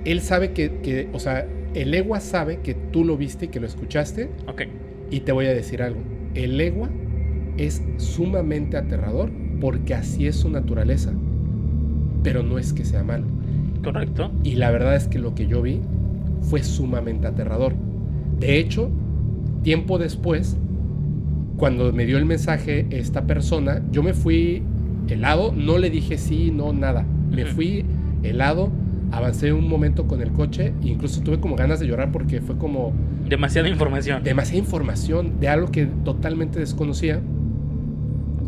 Él 0.04 0.20
sabe 0.20 0.52
que, 0.52 0.78
que, 0.82 1.08
o 1.12 1.18
sea, 1.20 1.46
el 1.74 1.94
Egua 1.94 2.20
sabe 2.20 2.58
que 2.62 2.74
tú 2.74 3.04
lo 3.04 3.16
viste 3.16 3.44
y 3.46 3.48
que 3.48 3.60
lo 3.60 3.66
escuchaste. 3.66 4.28
ok, 4.48 4.62
Y 5.10 5.20
te 5.20 5.32
voy 5.32 5.46
a 5.46 5.54
decir 5.54 5.82
algo. 5.82 6.00
El 6.34 6.60
Egua 6.60 6.88
es 7.58 7.82
sumamente 7.98 8.76
aterrador 8.76 9.30
porque 9.60 9.94
así 9.94 10.26
es 10.26 10.36
su 10.36 10.50
naturaleza. 10.50 11.12
Pero 12.22 12.42
no 12.42 12.58
es 12.58 12.72
que 12.72 12.84
sea 12.84 13.02
malo. 13.02 13.24
correcto, 13.82 14.30
Y 14.44 14.54
la 14.54 14.70
verdad 14.70 14.96
es 14.96 15.08
que 15.08 15.18
lo 15.18 15.34
que 15.34 15.46
yo 15.46 15.62
vi 15.62 15.80
fue 16.42 16.62
sumamente 16.62 17.26
aterrador. 17.26 17.74
De 18.38 18.58
hecho, 18.58 18.90
tiempo 19.62 19.98
después, 19.98 20.56
cuando 21.56 21.92
me 21.92 22.06
dio 22.06 22.18
el 22.18 22.24
mensaje 22.24 22.86
esta 22.90 23.26
persona, 23.26 23.82
yo 23.92 24.02
me 24.02 24.14
fui 24.14 24.62
helado, 25.08 25.52
no 25.56 25.78
le 25.78 25.90
dije 25.90 26.18
sí, 26.18 26.50
no, 26.54 26.72
nada. 26.72 27.04
Me 27.30 27.44
fui 27.46 27.84
helado, 28.22 28.70
avancé 29.10 29.52
un 29.52 29.68
momento 29.68 30.06
con 30.06 30.20
el 30.22 30.32
coche, 30.32 30.72
e 30.82 30.88
incluso 30.88 31.20
tuve 31.22 31.38
como 31.40 31.56
ganas 31.56 31.80
de 31.80 31.86
llorar 31.86 32.10
porque 32.12 32.40
fue 32.40 32.56
como 32.56 32.92
Demasiada 33.28 33.68
información. 33.68 34.22
demasiada 34.22 34.58
información 34.58 35.40
de 35.40 35.48
algo 35.48 35.70
que 35.70 35.86
totalmente 35.86 36.58
desconocía. 36.58 37.20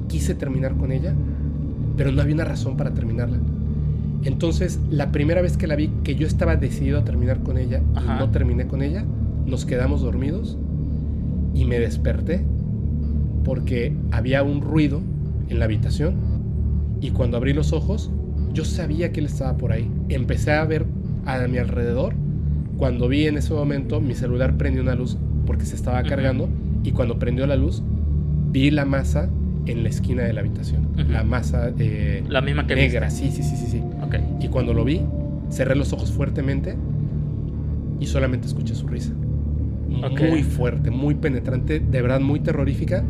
Quise 0.08 0.34
terminar 0.34 0.76
con 0.76 0.92
ella, 0.92 1.14
pero 1.96 2.12
no 2.12 2.22
había 2.22 2.34
una 2.34 2.44
razón 2.44 2.76
para 2.76 2.92
terminarla. 2.94 3.38
Entonces, 4.24 4.80
la 4.90 5.12
primera 5.12 5.42
vez 5.42 5.56
que 5.56 5.66
la 5.66 5.76
vi, 5.76 5.90
que 6.02 6.14
yo 6.14 6.26
estaba 6.26 6.56
decidido 6.56 6.98
a 6.98 7.04
terminar 7.04 7.40
con 7.40 7.58
ella 7.58 7.82
Ajá. 7.94 8.16
y 8.16 8.18
no 8.18 8.30
terminé 8.30 8.66
con 8.66 8.82
ella, 8.82 9.04
nos 9.46 9.66
quedamos 9.66 10.00
dormidos 10.00 10.56
y 11.54 11.66
me 11.66 11.78
desperté 11.78 12.44
porque 13.44 13.94
había 14.10 14.42
un 14.42 14.62
ruido 14.62 15.02
en 15.48 15.58
la 15.58 15.66
habitación 15.66 16.14
y 17.00 17.10
cuando 17.10 17.36
abrí 17.36 17.52
los 17.52 17.74
ojos, 17.74 18.10
yo 18.54 18.64
sabía 18.64 19.12
que 19.12 19.20
él 19.20 19.26
estaba 19.26 19.56
por 19.58 19.72
ahí. 19.72 19.90
Empecé 20.08 20.52
a 20.52 20.64
ver 20.64 20.86
a 21.26 21.46
mi 21.48 21.58
alrededor. 21.58 22.14
Cuando 22.78 23.08
vi 23.08 23.26
en 23.26 23.36
ese 23.36 23.52
momento, 23.52 24.00
mi 24.00 24.14
celular 24.14 24.56
prendió 24.56 24.80
una 24.82 24.94
luz 24.94 25.18
porque 25.46 25.66
se 25.66 25.76
estaba 25.76 26.02
cargando 26.02 26.48
y 26.82 26.92
cuando 26.92 27.18
prendió 27.18 27.46
la 27.46 27.56
luz, 27.56 27.82
vi 28.50 28.70
la 28.70 28.86
masa 28.86 29.28
en 29.66 29.82
la 29.82 29.88
esquina 29.88 30.22
de 30.22 30.32
la 30.32 30.40
habitación. 30.40 30.88
La 31.08 31.24
masa 31.24 31.72
eh, 31.78 32.22
La 32.28 32.40
misma 32.40 32.66
que 32.66 32.76
negra, 32.76 33.10
sí, 33.10 33.30
sí, 33.30 33.42
sí, 33.42 33.56
sí, 33.56 33.66
sí. 33.66 33.80
viste. 33.80 34.02
Ok. 34.02 34.16
Y 34.42 34.48
cuando 34.48 34.74
lo 34.74 34.84
vi, 34.84 35.00
cerré 35.50 35.74
los 35.74 35.92
ojos 35.92 36.12
fuertemente 36.12 36.76
y 38.00 38.06
solamente 38.06 38.46
escuché 38.46 38.74
su 38.74 38.86
risa. 38.86 39.12
Muy 39.88 40.42
fuerte, 40.42 40.90
muy 40.90 41.14
penetrante, 41.14 41.80
de 41.80 42.02
verdad 42.02 42.20
muy 42.20 42.40
terrorífica. 42.40 43.04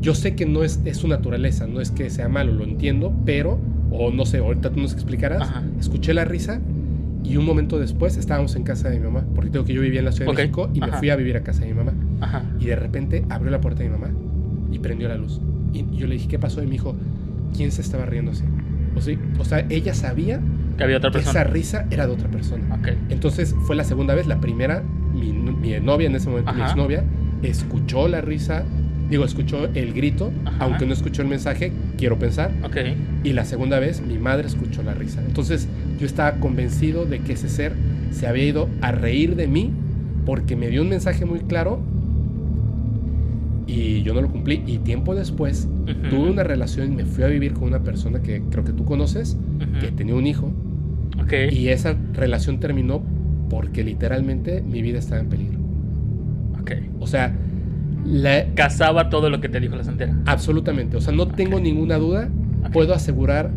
Yo 0.00 0.14
sé 0.14 0.34
que 0.34 0.46
no 0.46 0.64
es, 0.64 0.80
es 0.84 0.98
su 0.98 1.08
naturaleza, 1.08 1.66
no 1.66 1.80
es 1.80 1.90
que 1.90 2.10
sea 2.10 2.28
malo, 2.28 2.52
lo 2.52 2.64
entiendo, 2.64 3.14
pero, 3.24 3.58
o 3.90 4.10
no 4.10 4.26
sé, 4.26 4.38
ahorita 4.38 4.70
tú 4.70 4.80
nos 4.80 4.92
explicarás. 4.92 5.42
Ajá. 5.42 5.62
Escuché 5.78 6.12
la 6.14 6.24
risa 6.24 6.60
y 7.22 7.36
un 7.36 7.44
momento 7.46 7.78
después 7.78 8.16
estábamos 8.16 8.54
en 8.56 8.64
casa 8.64 8.90
de 8.90 8.98
mi 8.98 9.04
mamá, 9.04 9.24
porque 9.34 9.50
tengo 9.50 9.64
que 9.64 9.72
yo 9.72 9.80
vivía 9.80 10.00
en 10.00 10.04
la 10.06 10.12
Ciudad 10.12 10.30
Ok, 10.30 10.36
de 10.36 10.42
México 10.42 10.70
y 10.74 10.80
me 10.80 10.92
fui 10.92 11.10
a 11.10 11.16
vivir 11.16 11.36
a 11.36 11.42
casa 11.42 11.60
de 11.60 11.68
mi 11.68 11.74
mamá. 11.74 11.94
Ajá. 12.20 12.44
Y 12.60 12.66
de 12.66 12.76
repente 12.76 13.24
abrió 13.30 13.50
la 13.50 13.60
puerta 13.60 13.82
de 13.82 13.88
mi 13.88 13.96
mamá 13.96 14.10
y 14.74 14.78
prendió 14.80 15.08
la 15.08 15.16
luz. 15.16 15.40
Y 15.72 15.84
yo 15.96 16.06
le 16.06 16.14
dije, 16.14 16.28
¿qué 16.28 16.38
pasó? 16.38 16.62
Y 16.62 16.66
me 16.66 16.72
dijo, 16.72 16.94
¿quién 17.56 17.72
se 17.72 17.80
estaba 17.80 18.04
riendo 18.06 18.32
así? 18.32 18.44
O, 18.96 19.00
sí, 19.00 19.18
o 19.38 19.44
sea, 19.44 19.64
ella 19.70 19.94
sabía 19.94 20.40
Que 20.76 20.84
había 20.84 20.98
otra 20.98 21.10
que 21.10 21.18
esa 21.18 21.32
persona. 21.32 21.52
risa 21.52 21.86
era 21.90 22.06
de 22.06 22.12
otra 22.12 22.28
persona. 22.28 22.78
Entonces 23.08 23.54
fue 23.66 23.74
la 23.76 23.84
segunda 23.84 24.14
vez, 24.14 24.26
la 24.26 24.40
primera, 24.40 24.82
mi, 25.14 25.32
mi 25.32 25.78
novia 25.80 26.06
en 26.08 26.14
ese 26.16 26.28
momento, 26.28 26.52
mi 26.52 26.60
Ajá. 26.60 26.70
exnovia, 26.70 27.04
escuchó 27.42 28.08
la 28.08 28.20
risa, 28.20 28.64
digo, 29.10 29.24
escuchó 29.24 29.66
el 29.74 29.92
grito, 29.94 30.32
Ajá. 30.44 30.56
aunque 30.60 30.86
no 30.86 30.92
escuchó 30.92 31.22
el 31.22 31.28
mensaje, 31.28 31.72
quiero 31.98 32.18
pensar. 32.18 32.52
Ok. 32.64 32.76
Y 33.24 33.32
la 33.32 33.44
segunda 33.44 33.78
vez, 33.80 34.00
mi 34.00 34.18
madre 34.18 34.46
escuchó 34.46 34.82
la 34.82 34.94
risa. 34.94 35.20
Entonces 35.26 35.68
yo 35.98 36.06
estaba 36.06 36.36
convencido 36.38 37.04
de 37.04 37.20
que 37.20 37.32
ese 37.34 37.48
ser 37.48 37.72
se 38.12 38.26
había 38.28 38.44
ido 38.44 38.68
a 38.80 38.92
reír 38.92 39.34
de 39.36 39.48
mí 39.48 39.72
porque 40.24 40.56
me 40.56 40.68
dio 40.68 40.82
un 40.82 40.88
mensaje 40.88 41.24
muy 41.24 41.40
claro 41.40 41.80
y 43.66 44.02
yo 44.02 44.14
no 44.14 44.20
lo 44.22 44.28
cumplí. 44.30 44.62
Y 44.66 44.78
tiempo 44.78 45.14
después 45.14 45.68
Ujú. 45.84 46.08
tuve 46.10 46.30
una 46.30 46.42
relación 46.44 46.92
y 46.92 46.96
me 46.96 47.04
fui 47.04 47.24
a 47.24 47.28
vivir 47.28 47.54
con 47.54 47.64
una 47.64 47.80
persona 47.80 48.20
que 48.20 48.42
creo 48.50 48.64
que 48.64 48.72
tú 48.72 48.84
conoces, 48.84 49.36
Ujú. 49.56 49.80
que 49.80 49.90
tenía 49.92 50.14
un 50.14 50.26
hijo. 50.26 50.52
Ok. 51.22 51.32
Y 51.52 51.68
esa 51.68 51.94
relación 52.12 52.60
terminó 52.60 53.02
porque 53.50 53.84
literalmente 53.84 54.62
mi 54.62 54.82
vida 54.82 54.98
estaba 54.98 55.20
en 55.20 55.28
peligro. 55.28 55.58
Ok. 56.60 56.72
O 57.00 57.06
sea, 57.06 57.32
la, 58.06 58.46
Cazaba 58.54 59.08
todo 59.10 59.30
lo 59.30 59.40
que 59.40 59.48
te 59.48 59.60
dijo 59.60 59.76
la 59.76 59.84
santera. 59.84 60.14
absolutamente. 60.26 60.96
O 60.96 61.00
sea, 61.00 61.14
no 61.14 61.26
tengo 61.28 61.56
Ok. 61.56 61.62
ninguna 61.62 61.96
duda. 61.98 62.28
Ok. 62.64 62.72
Puedo 62.72 62.94
asegurar 62.94 63.50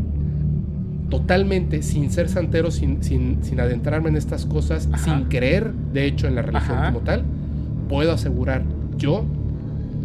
totalmente, 1.10 1.84
sin 1.84 2.12
ser 2.12 2.28
santero, 2.28 2.70
sin, 2.70 3.02
sin, 3.02 3.38
sin 3.44 3.60
adentrarme 3.62 4.10
en 4.10 4.18
estas 4.18 4.46
cosas, 4.46 4.90
Ajá. 4.92 5.04
sin 5.18 5.26
creer, 5.30 5.72
de 5.94 6.06
hecho, 6.06 6.28
en 6.28 6.36
la 6.36 6.42
religión 6.42 6.78
Ajá. 6.78 6.92
como 6.92 7.04
tal, 7.06 7.24
puedo 7.88 8.12
asegurar 8.12 8.64
yo, 8.98 9.26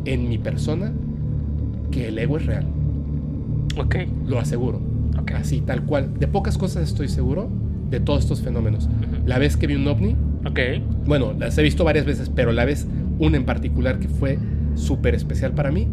en 0.04 0.28
mi 0.28 0.38
persona, 0.38 0.92
que 1.90 2.09
el 2.09 2.18
ego 2.18 2.37
es 2.38 2.47
real. 2.47 2.66
Ok. 3.78 3.97
Lo 4.26 4.38
aseguro. 4.38 4.80
Ok. 5.21 5.32
Así, 5.32 5.61
tal 5.61 5.85
cual. 5.85 6.18
De 6.18 6.26
pocas 6.28 6.59
cosas 6.59 6.82
estoy 6.85 7.09
seguro 7.09 7.49
de 7.90 8.00
todos 8.00 8.21
estos 8.21 8.40
fenómenos. 8.42 8.87
Ujú. 8.87 9.26
La 9.26 9.38
vez 9.38 9.56
que 9.56 9.66
vi 9.66 9.75
un 9.75 9.87
ovni, 9.87 10.16
Ok. 10.47 10.59
bueno, 11.06 11.32
las 11.38 11.56
he 11.59 11.62
visto 11.62 11.85
varias 11.85 12.04
veces, 12.06 12.30
pero 12.35 12.52
la 12.52 12.64
vez 12.64 12.87
una 13.18 13.37
en 13.37 13.44
particular 13.44 13.99
que 13.99 14.09
fue 14.09 14.38
súper 14.75 15.14
especial 15.14 15.52
para 15.52 15.71
mí 15.71 15.87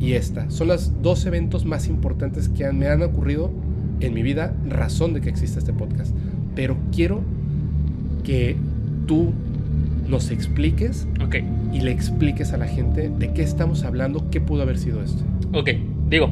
y 0.00 0.12
esta. 0.12 0.50
Son 0.50 0.68
los 0.68 1.02
dos 1.02 1.26
eventos 1.26 1.64
más 1.66 1.86
importantes 1.88 2.48
que 2.48 2.64
han- 2.64 2.78
me 2.78 2.88
han 2.88 3.02
ocurrido 3.02 3.50
en 4.00 4.14
mi 4.14 4.22
vida, 4.22 4.54
razón 4.68 5.12
de 5.14 5.20
que 5.20 5.28
exista 5.28 5.58
este 5.58 5.72
podcast. 5.72 6.14
Pero 6.56 6.76
quiero 6.90 7.20
que 8.24 8.56
tú 9.06 9.32
nos 10.08 10.30
expliques 10.30 11.08
Ok. 11.24 11.36
y 11.72 11.80
le 11.80 11.90
expliques 11.90 12.52
a 12.52 12.56
la 12.56 12.66
gente 12.66 13.08
de 13.10 13.32
qué 13.32 13.42
estamos 13.42 13.84
hablando, 13.84 14.28
qué 14.30 14.40
pudo 14.40 14.62
haber 14.62 14.78
sido 14.78 15.02
esto. 15.02 15.22
Ok. 15.52 15.70
Digo, 16.08 16.30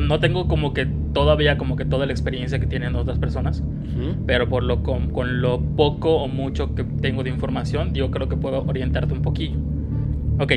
no 0.00 0.20
tengo 0.20 0.48
como 0.48 0.72
que 0.74 0.86
todavía 1.12 1.56
como 1.58 1.76
que 1.76 1.84
toda 1.84 2.06
la 2.06 2.12
experiencia 2.12 2.58
que 2.58 2.66
tienen 2.66 2.94
otras 2.94 3.18
personas. 3.18 3.62
Pero 4.26 4.48
por 4.48 4.62
lo 4.62 4.82
con, 4.82 5.10
con 5.10 5.40
lo 5.42 5.60
poco 5.60 6.22
o 6.22 6.28
mucho 6.28 6.74
que 6.74 6.84
tengo 6.84 7.24
de 7.24 7.30
información, 7.30 7.92
yo 7.94 8.10
creo 8.10 8.28
que 8.28 8.36
puedo 8.36 8.62
orientarte 8.64 9.12
un 9.14 9.22
poquillo. 9.22 9.56
Ok. 10.38 10.52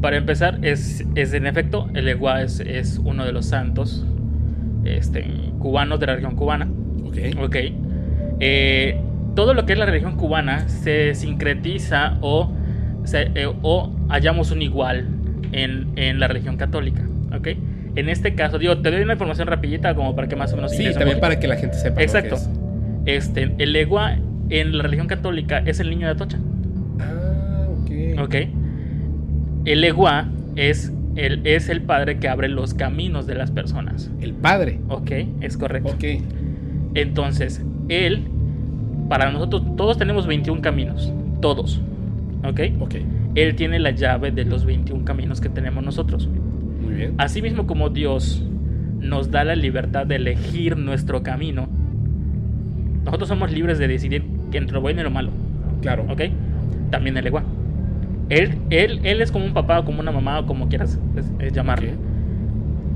Para 0.00 0.16
empezar, 0.16 0.58
es, 0.62 1.04
es 1.14 1.34
en 1.34 1.46
efecto, 1.46 1.88
el 1.92 2.08
Eguá 2.08 2.42
es, 2.42 2.60
es 2.60 2.98
uno 3.04 3.24
de 3.26 3.32
los 3.32 3.44
santos 3.46 4.06
este, 4.84 5.26
cubanos 5.58 6.00
de 6.00 6.06
la 6.06 6.14
región 6.14 6.36
cubana. 6.36 6.68
Ok. 7.04 7.18
Ok. 7.44 7.56
Eh, 8.40 8.98
todo 9.34 9.54
lo 9.54 9.66
que 9.66 9.72
es 9.74 9.78
la 9.78 9.86
religión 9.86 10.16
cubana 10.16 10.68
se 10.68 11.14
sincretiza 11.14 12.16
o, 12.20 12.50
se- 13.04 13.30
eh, 13.34 13.52
o 13.62 13.92
hallamos 14.08 14.50
un 14.50 14.62
igual 14.62 15.06
en, 15.52 15.88
en 15.96 16.20
la 16.20 16.28
religión 16.28 16.56
católica. 16.56 17.02
Ok. 17.36 17.48
En 17.96 18.08
este 18.08 18.34
caso, 18.34 18.58
digo, 18.58 18.78
te 18.78 18.90
doy 18.90 19.02
una 19.02 19.14
información 19.14 19.48
rapidita 19.48 19.94
como 19.94 20.14
para 20.14 20.28
que 20.28 20.36
más 20.36 20.52
o 20.52 20.56
menos 20.56 20.70
Sí, 20.72 20.84
también 20.94 21.18
para 21.20 21.40
que 21.40 21.48
la 21.48 21.56
gente 21.56 21.76
sepa. 21.76 21.90
lo 21.90 21.96
que 21.96 22.02
Exacto. 22.04 22.34
es. 22.36 22.50
Este, 23.06 23.54
el 23.58 23.74
Egua 23.74 24.16
en 24.48 24.76
la 24.76 24.82
religión 24.84 25.06
católica 25.08 25.58
es 25.58 25.80
el 25.80 25.90
niño 25.90 26.06
de 26.06 26.12
Atocha. 26.12 26.38
Ah, 27.00 27.66
ok. 27.68 28.20
Ok. 28.22 28.34
El 29.64 29.82
Egua 29.84 30.28
es 30.56 30.92
el, 31.16 31.44
es 31.46 31.68
el 31.68 31.82
padre 31.82 32.18
que 32.18 32.28
abre 32.28 32.48
los 32.48 32.74
caminos 32.74 33.26
de 33.26 33.34
las 33.34 33.50
personas. 33.50 34.10
El 34.20 34.34
padre. 34.34 34.78
Ok, 34.88 35.10
es 35.40 35.56
correcto. 35.56 35.90
Ok. 35.92 36.04
Entonces, 36.94 37.62
él, 37.88 38.28
para 39.10 39.28
nosotros, 39.32 39.64
todos 39.76 39.98
tenemos 39.98 40.28
21 40.28 40.62
caminos. 40.62 41.12
Todos. 41.42 41.82
¿Ok? 42.44 42.60
Ok. 42.78 42.94
Él 43.34 43.56
tiene 43.56 43.80
la 43.80 43.90
llave 43.90 44.30
de 44.30 44.44
los 44.44 44.64
21 44.64 45.04
caminos 45.04 45.40
que 45.40 45.48
tenemos 45.48 45.84
nosotros. 45.84 46.28
Muy 46.80 46.94
bien. 46.94 47.14
Asimismo 47.18 47.66
como 47.66 47.90
Dios 47.90 48.46
nos 49.00 49.32
da 49.32 49.42
la 49.42 49.56
libertad 49.56 50.06
de 50.06 50.14
elegir 50.14 50.76
nuestro 50.76 51.24
camino, 51.24 51.68
nosotros 53.04 53.28
somos 53.28 53.50
libres 53.50 53.80
de 53.80 53.88
decidir 53.88 54.24
entre 54.52 54.74
lo 54.74 54.80
bueno 54.80 55.00
y 55.00 55.04
lo 55.04 55.10
malo. 55.10 55.30
Claro. 55.82 56.06
¿Ok? 56.08 56.22
También 56.90 57.16
el 57.16 57.26
igual. 57.26 57.42
Él, 58.28 58.58
él, 58.70 59.00
él 59.02 59.22
es 59.22 59.32
como 59.32 59.44
un 59.44 59.54
papá 59.54 59.80
o 59.80 59.84
como 59.84 59.98
una 59.98 60.12
mamá 60.12 60.38
o 60.38 60.46
como 60.46 60.68
quieras 60.68 61.00
pues, 61.14 61.26
eh, 61.40 61.50
llamarlo. 61.52 61.90
Ok. 61.90 61.96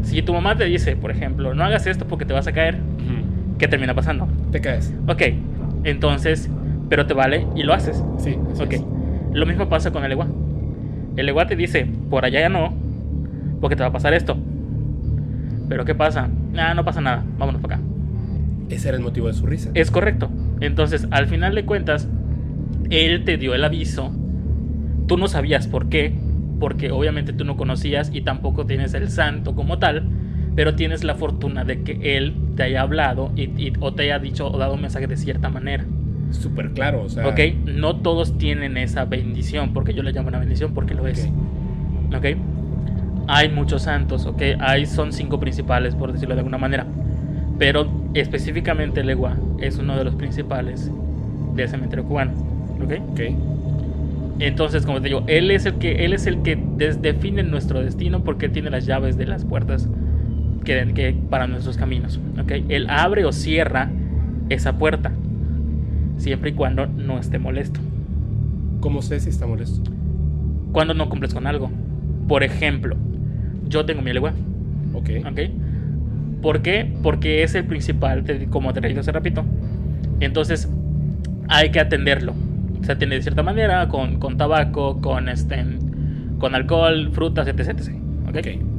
Si 0.03 0.23
tu 0.23 0.33
mamá 0.33 0.57
te 0.57 0.65
dice, 0.67 0.95
por 0.95 1.11
ejemplo, 1.11 1.55
no 1.55 1.65
hagas 1.65 1.89
esto 1.89 2.07
porque 2.07 2.25
te 2.25 2.33
vas 2.33 2.47
a 2.47 2.53
caer, 2.53 2.77
Ujú. 2.77 3.59
¿qué 3.59 3.67
termina 3.67 3.95
pasando? 3.95 4.29
Te 4.53 4.61
caes. 4.61 4.95
Ok, 5.09 5.23
entonces, 5.85 6.51
pero 6.89 7.07
te 7.07 7.15
vale 7.15 7.47
y 7.55 7.63
lo 7.63 7.73
haces. 7.75 8.03
Sí. 8.19 8.37
así 8.53 8.63
Ok, 8.63 8.73
es. 8.73 8.85
lo 9.33 9.47
mismo 9.47 9.69
pasa 9.69 9.91
con 9.93 10.05
el 10.05 10.13
igual. 10.13 10.29
El 11.17 11.29
igual 11.29 11.47
te 11.47 11.57
dice, 11.57 11.87
por 12.11 12.25
allá 12.25 12.41
ya 12.41 12.49
no, 12.49 12.75
porque 13.61 13.77
te 13.77 13.83
va 13.83 13.89
a 13.89 13.93
pasar 13.93 14.15
esto. 14.15 14.37
Pero 15.69 15.85
¿qué 15.85 15.95
pasa? 15.95 16.29
Ah, 16.57 16.75
no 16.75 16.85
pasa 16.85 17.01
nada, 17.01 17.25
vámonos 17.39 17.61
para 17.63 17.77
acá. 17.77 17.85
Ese 18.69 18.89
era 18.89 18.97
el 18.97 19.03
motivo 19.03 19.29
de 19.29 19.35
su 19.35 19.47
risa. 19.47 19.71
Es 19.75 19.91
correcto. 19.91 20.31
Entonces, 20.61 21.07
al 21.11 21.27
final 21.27 21.55
de 21.55 21.65
cuentas, 21.65 22.09
él 22.91 23.25
te 23.25 23.37
dio 23.37 23.55
el 23.55 23.65
aviso. 23.65 24.13
Tú 25.07 25.17
no 25.17 25.29
sabías 25.29 25.67
por 25.69 25.89
qué, 25.89 26.15
porque 26.61 26.91
obviamente 26.91 27.33
tú 27.33 27.45
no 27.45 27.57
conocías 27.57 28.11
y 28.13 28.23
tampoco 28.23 28.67
tienes 28.67 28.95
el 28.95 29.11
santo 29.11 29.55
como 29.55 29.79
tal, 29.79 30.09
pero 30.55 30.75
tienes 30.75 31.05
la 31.05 31.15
fortuna 31.15 31.65
de 31.65 31.83
que 31.83 32.17
él 32.17 32.35
te 32.57 32.65
haya 32.65 32.83
hablado 32.83 33.33
y, 33.37 33.43
y- 33.43 33.73
o 33.81 33.93
te 33.93 34.05
haya 34.05 34.19
dicho 34.19 34.51
o 34.51 34.57
dado 34.59 34.75
un 34.75 34.81
mensaje 34.83 35.07
de 35.07 35.17
cierta 35.17 35.49
manera. 35.51 35.85
Súper 36.31 36.71
claro, 36.73 37.03
o 37.03 37.09
sea. 37.09 37.29
¿Ok? 37.29 37.41
No 37.67 37.97
todos 37.97 38.39
tienen 38.39 38.77
esa 38.77 39.05
bendición, 39.05 39.73
porque 39.73 39.95
yo 39.95 40.03
le 40.03 40.13
llamo 40.13 40.29
una 40.29 40.39
bendición 40.39 40.75
porque 40.75 40.95
lo 40.95 41.07
es. 41.07 41.29
¿Ok? 42.17 42.27
Hay 43.27 43.49
muchos 43.51 43.83
santos, 43.83 44.27
¿ok? 44.27 44.43
Hay, 44.61 44.87
son 44.87 45.13
cinco 45.13 45.41
principales, 45.41 45.95
por 45.95 46.13
decirlo 46.13 46.35
de 46.35 46.41
alguna 46.41 46.59
manera. 46.59 46.87
Pero 47.59 47.87
específicamente 48.15 49.01
el 49.01 49.11
Egua 49.11 49.37
es 49.61 49.79
uno 49.79 49.97
de 49.97 50.05
los 50.05 50.15
principales 50.17 50.91
del 51.55 51.69
cementerio 51.69 52.05
cubano. 52.05 52.33
¿Ok? 52.83 52.93
Ok. 53.13 53.21
Entonces, 54.41 54.85
como 54.85 55.01
te 55.01 55.09
digo, 55.09 55.23
él 55.29 55.51
es 55.51 55.65
el 55.65 55.75
que, 55.75 56.05
él 56.05 56.13
es 56.13 56.27
el 56.27 56.43
que 56.43 56.57
define 57.01 57.43
nuestro 57.45 57.81
destino 57.83 58.25
porque 58.25 58.49
tiene 58.49 58.69
las 58.71 58.85
llaves 58.85 59.17
de 59.17 59.27
las 59.27 59.45
puertas 59.45 59.89
que, 60.65 60.93
que 60.95 61.15
para 61.31 61.47
nuestros 61.47 61.77
caminos. 61.77 62.21
¿ok? 62.41 62.53
Él 62.69 62.87
abre 62.89 63.25
o 63.25 63.33
cierra 63.33 63.91
esa 64.49 64.77
puerta, 64.79 65.13
siempre 66.17 66.51
y 66.51 66.53
cuando 66.55 66.87
no 66.87 67.19
esté 67.19 67.39
molesto. 67.39 67.81
¿Cómo 68.81 69.03
sé 69.03 69.21
si 69.21 69.31
está 69.31 69.47
molesto? 69.47 69.91
Cuando 70.73 70.95
no 70.95 71.09
cumples 71.09 71.33
con 71.33 71.47
algo. 71.47 71.71
Por 72.29 72.43
ejemplo, 72.43 72.97
yo 73.69 73.85
tengo 73.85 74.03
mi 74.03 74.13
legua. 74.13 74.35
Ok. 74.93 75.11
¿Ok? 75.31 75.41
¿Por 76.43 76.61
qué? 76.61 76.93
Porque 77.03 77.43
es 77.43 77.55
el 77.55 77.65
principal, 77.65 78.25
como 78.51 78.73
te 78.73 78.81
dije 78.81 79.01
hace 79.01 79.13
ratito. 79.13 79.45
Entonces, 80.21 80.69
hay 81.49 81.71
que 81.71 81.81
atenderlo. 81.81 82.35
Se 82.83 82.93
atiende 82.93 83.17
de 83.17 83.23
cierta 83.23 83.43
manera, 83.43 83.89
con, 83.89 84.19
con 84.19 84.37
tabaco, 84.37 85.01
con, 85.01 85.31
este, 85.31 85.65
con 86.39 86.55
alcohol, 86.55 87.11
frutas, 87.13 87.49
etc. 87.49 87.71
etc. 87.71 87.95
¿ok? 88.29 88.37
Ok. 88.37 88.74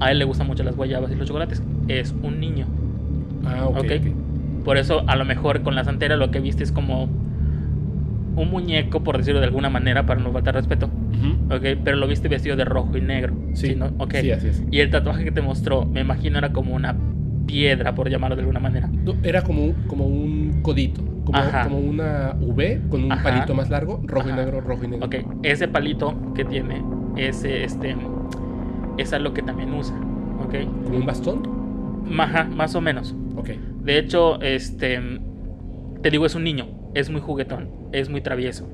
A 0.00 0.10
él 0.12 0.18
le 0.18 0.24
gustan 0.24 0.46
mucho 0.46 0.62
las 0.62 0.76
guayabas 0.76 1.10
y 1.12 1.16
los 1.16 1.26
chocolates. 1.26 1.62
Es 1.88 2.14
un 2.22 2.40
niño. 2.40 2.66
Ah, 3.44 3.66
ok. 3.66 3.78
Ok. 3.78 3.84
ok. 3.84 4.64
Por 4.64 4.76
eso, 4.76 5.02
a 5.06 5.16
lo 5.16 5.24
mejor 5.24 5.62
con 5.62 5.74
la 5.74 5.84
santera 5.84 6.16
lo 6.16 6.30
que 6.30 6.40
viste 6.40 6.62
es 6.62 6.72
como 6.72 7.08
un 8.36 8.50
muñeco, 8.50 9.02
por 9.02 9.16
decirlo 9.18 9.40
de 9.40 9.46
alguna 9.46 9.70
manera, 9.70 10.06
para 10.06 10.20
no 10.20 10.30
faltar 10.32 10.54
respeto. 10.54 10.86
Ujú. 10.86 11.54
¿Ok? 11.54 11.78
Pero 11.82 11.96
lo 11.96 12.06
viste 12.06 12.28
vestido 12.28 12.54
de 12.56 12.64
rojo 12.64 12.96
y 12.96 13.00
negro. 13.00 13.34
Sí. 13.54 13.74
¿no? 13.74 13.86
Ok. 13.98 14.14
Sí, 14.20 14.30
así 14.30 14.48
es. 14.48 14.62
Y 14.70 14.80
el 14.80 14.90
tatuaje 14.90 15.24
que 15.24 15.32
te 15.32 15.40
mostró, 15.40 15.84
me 15.86 16.00
imagino 16.00 16.38
era 16.38 16.52
como 16.52 16.74
una 16.74 16.96
piedra, 17.46 17.94
por 17.94 18.08
llamarlo 18.10 18.36
de 18.36 18.42
alguna 18.42 18.60
manera. 18.60 18.88
No, 18.88 19.14
Era 19.22 19.42
como 19.42 19.64
un, 19.64 19.72
como 19.88 20.06
un 20.06 20.60
codito, 20.62 21.02
como, 21.24 21.38
como 21.64 21.78
una 21.78 22.36
V 22.38 22.82
con 22.90 23.04
un 23.04 23.12
Ajá. 23.12 23.22
palito 23.22 23.54
más 23.54 23.70
largo, 23.70 24.00
rojo 24.04 24.28
Ajá. 24.28 24.36
y 24.40 24.44
negro, 24.44 24.60
rojo 24.60 24.84
y 24.84 24.88
negro. 24.88 25.06
Ok, 25.06 25.14
ese 25.42 25.66
palito 25.66 26.14
que 26.34 26.44
tiene, 26.44 26.82
ese, 27.16 27.64
este, 27.64 27.96
es 28.98 29.12
algo 29.12 29.32
que 29.34 29.42
también 29.42 29.72
usa. 29.72 29.96
Ok, 30.44 30.54
Como 30.84 30.98
un 30.98 31.06
bastón. 31.06 31.42
Maja, 32.04 32.44
más 32.44 32.74
o 32.74 32.80
menos. 32.80 33.14
Ok. 33.36 33.50
De 33.82 33.98
hecho, 33.98 34.40
este, 34.42 35.00
te 36.02 36.10
digo, 36.10 36.26
es 36.26 36.34
un 36.34 36.44
niño, 36.44 36.66
es 36.94 37.10
muy 37.10 37.20
juguetón, 37.20 37.68
es 37.92 38.08
muy 38.08 38.20
travieso. 38.20 38.68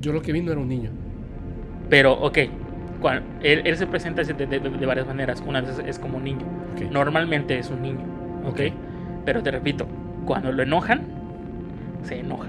Yo 0.00 0.12
lo 0.12 0.22
que 0.22 0.32
vi 0.32 0.42
no 0.42 0.52
era 0.52 0.60
un 0.60 0.68
niño. 0.68 0.90
Pero, 1.88 2.12
ok, 2.14 2.38
él, 3.42 3.62
él 3.64 3.76
se 3.76 3.86
presenta 3.86 4.22
de, 4.22 4.34
de- 4.34 4.60
de 4.60 4.86
varias 4.86 5.06
maneras. 5.06 5.42
Una 5.46 5.60
vez 5.60 5.80
es 5.86 5.98
como 5.98 6.18
un 6.18 6.24
niño. 6.24 6.44
Normalmente 6.90 7.58
es 7.58 7.70
un 7.70 7.82
niño, 7.82 8.00
¿ok? 8.46 8.60
Pero 9.24 9.42
te 9.42 9.50
repito, 9.50 9.86
cuando 10.24 10.52
lo 10.52 10.62
enojan, 10.62 11.02
se 12.02 12.20
enoja, 12.20 12.48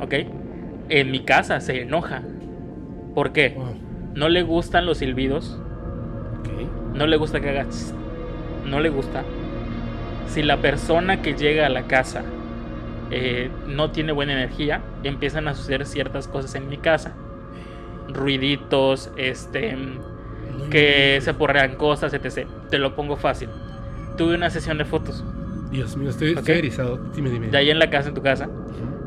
¿ok? 0.00 0.14
En 0.88 1.10
mi 1.10 1.20
casa 1.20 1.60
se 1.60 1.82
enoja. 1.82 2.22
¿Por 3.14 3.32
qué? 3.32 3.54
Wow. 3.56 3.66
No 4.14 4.28
le 4.28 4.42
gustan 4.42 4.84
los 4.86 4.98
silbidos, 4.98 5.58
No 6.94 7.06
le 7.06 7.16
gusta 7.16 7.40
que 7.40 7.48
haga 7.50 7.64
tss, 7.64 7.94
no 8.66 8.80
le 8.80 8.88
gusta. 8.90 9.24
Si 10.28 10.42
la 10.42 10.58
persona 10.58 11.22
que 11.22 11.34
llega 11.34 11.66
a 11.66 11.68
la 11.68 11.82
casa 11.86 12.22
eh, 13.10 13.50
no 13.66 13.90
tiene 13.90 14.12
buena 14.12 14.32
energía, 14.32 14.80
empiezan 15.02 15.48
a 15.48 15.54
suceder 15.54 15.84
ciertas 15.86 16.28
cosas 16.28 16.54
en 16.54 16.68
mi 16.68 16.76
casa. 16.78 17.12
Ruiditos, 18.08 19.10
este, 19.16 19.76
que 20.70 21.14
inventes. 21.16 21.24
se 21.24 21.34
porrean 21.34 21.76
cosas, 21.76 22.12
etc. 22.14 22.46
Te 22.70 22.78
lo 22.78 22.94
pongo 22.94 23.16
fácil. 23.16 23.48
Tuve 24.16 24.34
una 24.34 24.50
sesión 24.50 24.76
de 24.78 24.84
fotos 24.84 25.24
Dios 25.70 25.96
mío, 25.96 26.10
estoy, 26.10 26.32
Ok. 26.32 26.38
estoy 26.40 26.58
erizado. 26.58 26.98
Dime, 27.14 27.30
dime. 27.30 27.48
de 27.48 27.56
ahí 27.56 27.70
en 27.70 27.78
la 27.78 27.88
casa, 27.88 28.08
en 28.10 28.14
tu 28.14 28.22
casa. 28.22 28.48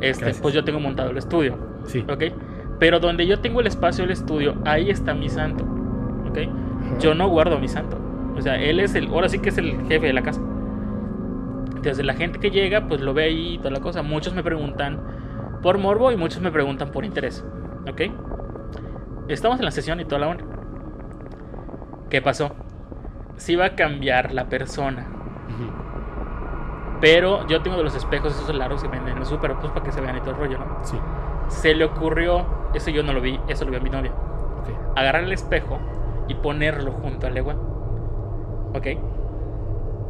Este, 0.01 0.23
Gracias. 0.25 0.41
pues 0.41 0.53
yo 0.55 0.63
tengo 0.63 0.79
montado 0.79 1.11
el 1.11 1.17
estudio, 1.17 1.57
Sí. 1.85 2.03
¿ok? 2.09 2.23
Pero 2.79 2.99
donde 2.99 3.25
yo 3.27 3.39
tengo 3.39 3.61
el 3.61 3.67
espacio 3.67 4.03
del 4.03 4.11
estudio, 4.11 4.55
ahí 4.65 4.89
está 4.89 5.13
mi 5.13 5.29
santo, 5.29 5.63
¿ok? 6.27 6.39
Yo 6.99 7.13
no 7.15 7.27
guardo 7.29 7.55
a 7.55 7.59
mi 7.59 7.67
santo. 7.67 7.98
O 8.37 8.41
sea, 8.41 8.55
él 8.61 8.79
es 8.79 8.95
el, 8.95 9.07
ahora 9.07 9.29
sí 9.29 9.39
que 9.39 9.50
es 9.50 9.57
el 9.57 9.85
jefe 9.87 10.07
de 10.07 10.13
la 10.13 10.21
casa. 10.24 10.41
Entonces 11.75 12.05
la 12.05 12.13
gente 12.15 12.39
que 12.39 12.50
llega, 12.51 12.87
pues 12.87 13.01
lo 13.01 13.13
ve 13.13 13.25
ahí 13.25 13.53
y 13.55 13.57
toda 13.57 13.71
la 13.71 13.79
cosa. 13.79 14.01
Muchos 14.01 14.33
me 14.33 14.43
preguntan 14.43 15.00
por 15.61 15.77
morbo 15.77 16.11
y 16.11 16.17
muchos 16.17 16.41
me 16.41 16.51
preguntan 16.51 16.91
por 16.91 17.05
interés, 17.05 17.45
¿ok? 17.89 18.01
Estamos 19.27 19.59
en 19.59 19.65
la 19.65 19.71
sesión 19.71 20.00
y 20.00 20.05
toda 20.05 20.19
la 20.19 20.27
onda. 20.27 20.43
¿Qué 22.09 22.21
pasó? 22.21 22.51
Sí 23.37 23.55
va 23.55 23.65
a 23.65 23.75
cambiar 23.75 24.31
la 24.33 24.48
persona. 24.48 25.07
Pero 27.01 27.45
yo 27.48 27.61
tengo 27.61 27.77
de 27.77 27.83
los 27.83 27.95
espejos 27.95 28.33
esos 28.33 28.55
largos 28.55 28.81
que 28.81 28.87
venden 28.87 29.13
en 29.13 29.17
el 29.19 29.25
súper, 29.25 29.53
pues 29.55 29.71
para 29.71 29.83
que 29.85 29.91
se 29.91 30.01
vean 30.01 30.17
y 30.17 30.21
todo 30.21 30.31
el 30.31 30.37
rollo, 30.37 30.57
¿no? 30.59 30.65
Sí. 30.83 30.98
Se 31.50 31.75
le 31.75 31.85
ocurrió, 31.85 32.45
eso 32.74 32.89
yo 32.89 33.03
no 33.03 33.13
lo 33.13 33.21
vi, 33.21 33.39
eso 33.48 33.65
lo 33.65 33.71
vio 33.71 33.81
mi 33.81 33.89
novia, 33.89 34.11
Ok. 34.11 34.69
agarrar 34.98 35.24
el 35.24 35.33
espejo 35.33 35.79
y 36.27 36.35
ponerlo 36.35 36.92
junto 36.92 37.27
al 37.27 37.33
legua. 37.33 37.55
¿Ok? 38.74 38.88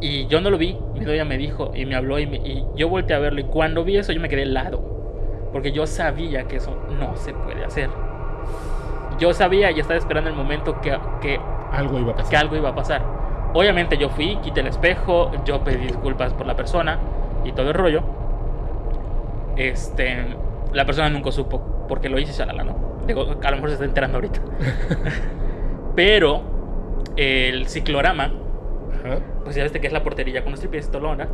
Y 0.00 0.26
yo 0.26 0.40
no 0.40 0.50
lo 0.50 0.58
vi, 0.58 0.78
mi 0.94 1.00
novia 1.00 1.24
me 1.24 1.38
dijo 1.38 1.70
y 1.74 1.86
me 1.86 1.94
habló 1.94 2.18
y, 2.18 2.26
me- 2.26 2.36
y 2.36 2.66
yo 2.76 2.88
volteé 2.88 3.16
a 3.16 3.18
verlo 3.18 3.40
y 3.40 3.44
cuando 3.44 3.82
vi 3.84 3.96
eso 3.96 4.12
yo 4.12 4.20
me 4.20 4.28
quedé 4.28 4.42
helado. 4.42 4.80
Porque 5.52 5.72
yo 5.72 5.86
sabía 5.86 6.44
que 6.44 6.56
eso 6.56 6.76
no 6.98 7.16
se 7.16 7.32
puede 7.32 7.64
hacer. 7.64 7.88
Yo 9.18 9.32
sabía 9.32 9.70
y 9.70 9.80
estaba 9.80 9.98
esperando 9.98 10.28
el 10.28 10.36
momento 10.36 10.80
que, 10.82 10.96
que 11.22 11.40
Algo 11.72 11.98
iba 11.98 12.12
a 12.12 12.16
pasar. 12.16 12.30
que 12.30 12.36
algo 12.36 12.56
iba 12.56 12.68
a 12.68 12.74
pasar. 12.74 13.02
Obviamente 13.54 13.96
yo 13.96 14.10
fui, 14.10 14.36
quité 14.42 14.60
el 14.60 14.66
espejo, 14.66 15.30
yo 15.46 15.64
pedí 15.64 15.86
disculpas 15.86 16.34
por 16.34 16.46
la 16.46 16.54
persona 16.56 16.98
y 17.44 17.52
todo 17.52 17.68
el 17.68 17.74
rollo. 17.74 18.02
Este, 19.56 20.26
la 20.74 20.84
persona 20.84 21.08
nunca 21.08 21.32
supo 21.32 21.86
porque 21.88 22.10
lo 22.10 22.18
hice 22.18 22.32
y 22.32 22.34
shalala, 22.34 22.64
¿no? 22.64 22.76
Digo, 23.06 23.22
a 23.42 23.50
lo 23.50 23.56
mejor 23.56 23.68
se 23.70 23.74
está 23.74 23.84
enterando 23.86 24.18
ahorita. 24.18 24.40
Pero 25.96 26.42
el 27.16 27.66
ciclorama, 27.66 28.24
Ajá. 29.04 29.18
pues 29.44 29.56
ya 29.56 29.62
viste 29.64 29.80
que 29.80 29.86
es 29.88 29.92
la 29.92 30.02
portería 30.02 30.42
con 30.42 30.52
los 30.52 30.60
tripies 30.60 30.86
y 30.86 30.90
todo 30.90 31.00
lo 31.02 31.10
onda, 31.10 31.28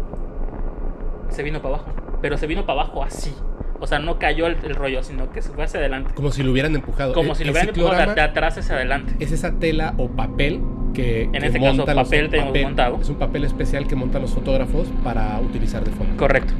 se 1.28 1.42
vino 1.42 1.60
para 1.60 1.74
abajo. 1.76 1.92
Pero 2.22 2.38
se 2.38 2.46
vino 2.46 2.64
para 2.64 2.80
abajo 2.82 3.02
así. 3.02 3.34
O 3.80 3.86
sea, 3.88 3.98
no 3.98 4.18
cayó 4.20 4.46
el, 4.46 4.56
el 4.62 4.76
rollo, 4.76 5.02
sino 5.02 5.32
que 5.32 5.42
se 5.42 5.50
fue 5.50 5.64
hacia 5.64 5.80
adelante. 5.80 6.14
Como 6.14 6.30
si 6.30 6.44
lo 6.44 6.52
hubieran 6.52 6.74
empujado. 6.76 7.12
Como 7.14 7.30
El- 7.30 7.36
si 7.36 7.44
lo 7.44 7.50
hubieran 7.50 7.70
empujado 7.70 8.14
de, 8.14 8.20
atrás 8.20 8.56
hacia 8.58 8.76
adelante. 8.76 9.12
Es 9.18 9.32
esa 9.32 9.58
tela 9.58 9.94
o 9.98 10.08
papel 10.08 10.60
que. 10.94 11.22
En 11.24 11.32
que 11.32 11.46
este 11.46 11.58
caso, 11.60 11.84
los- 11.84 11.94
papel 11.96 12.30
tenemos 12.30 12.56
montado. 12.62 12.98
Es 13.00 13.08
un 13.08 13.16
papel 13.16 13.42
especial 13.44 13.88
que 13.88 13.96
montan 13.96 14.22
los 14.22 14.32
fotógrafos 14.32 14.86
para 15.02 15.40
utilizar 15.40 15.82
de 15.82 15.90
fondo. 15.90 16.16
Correcto. 16.16 16.52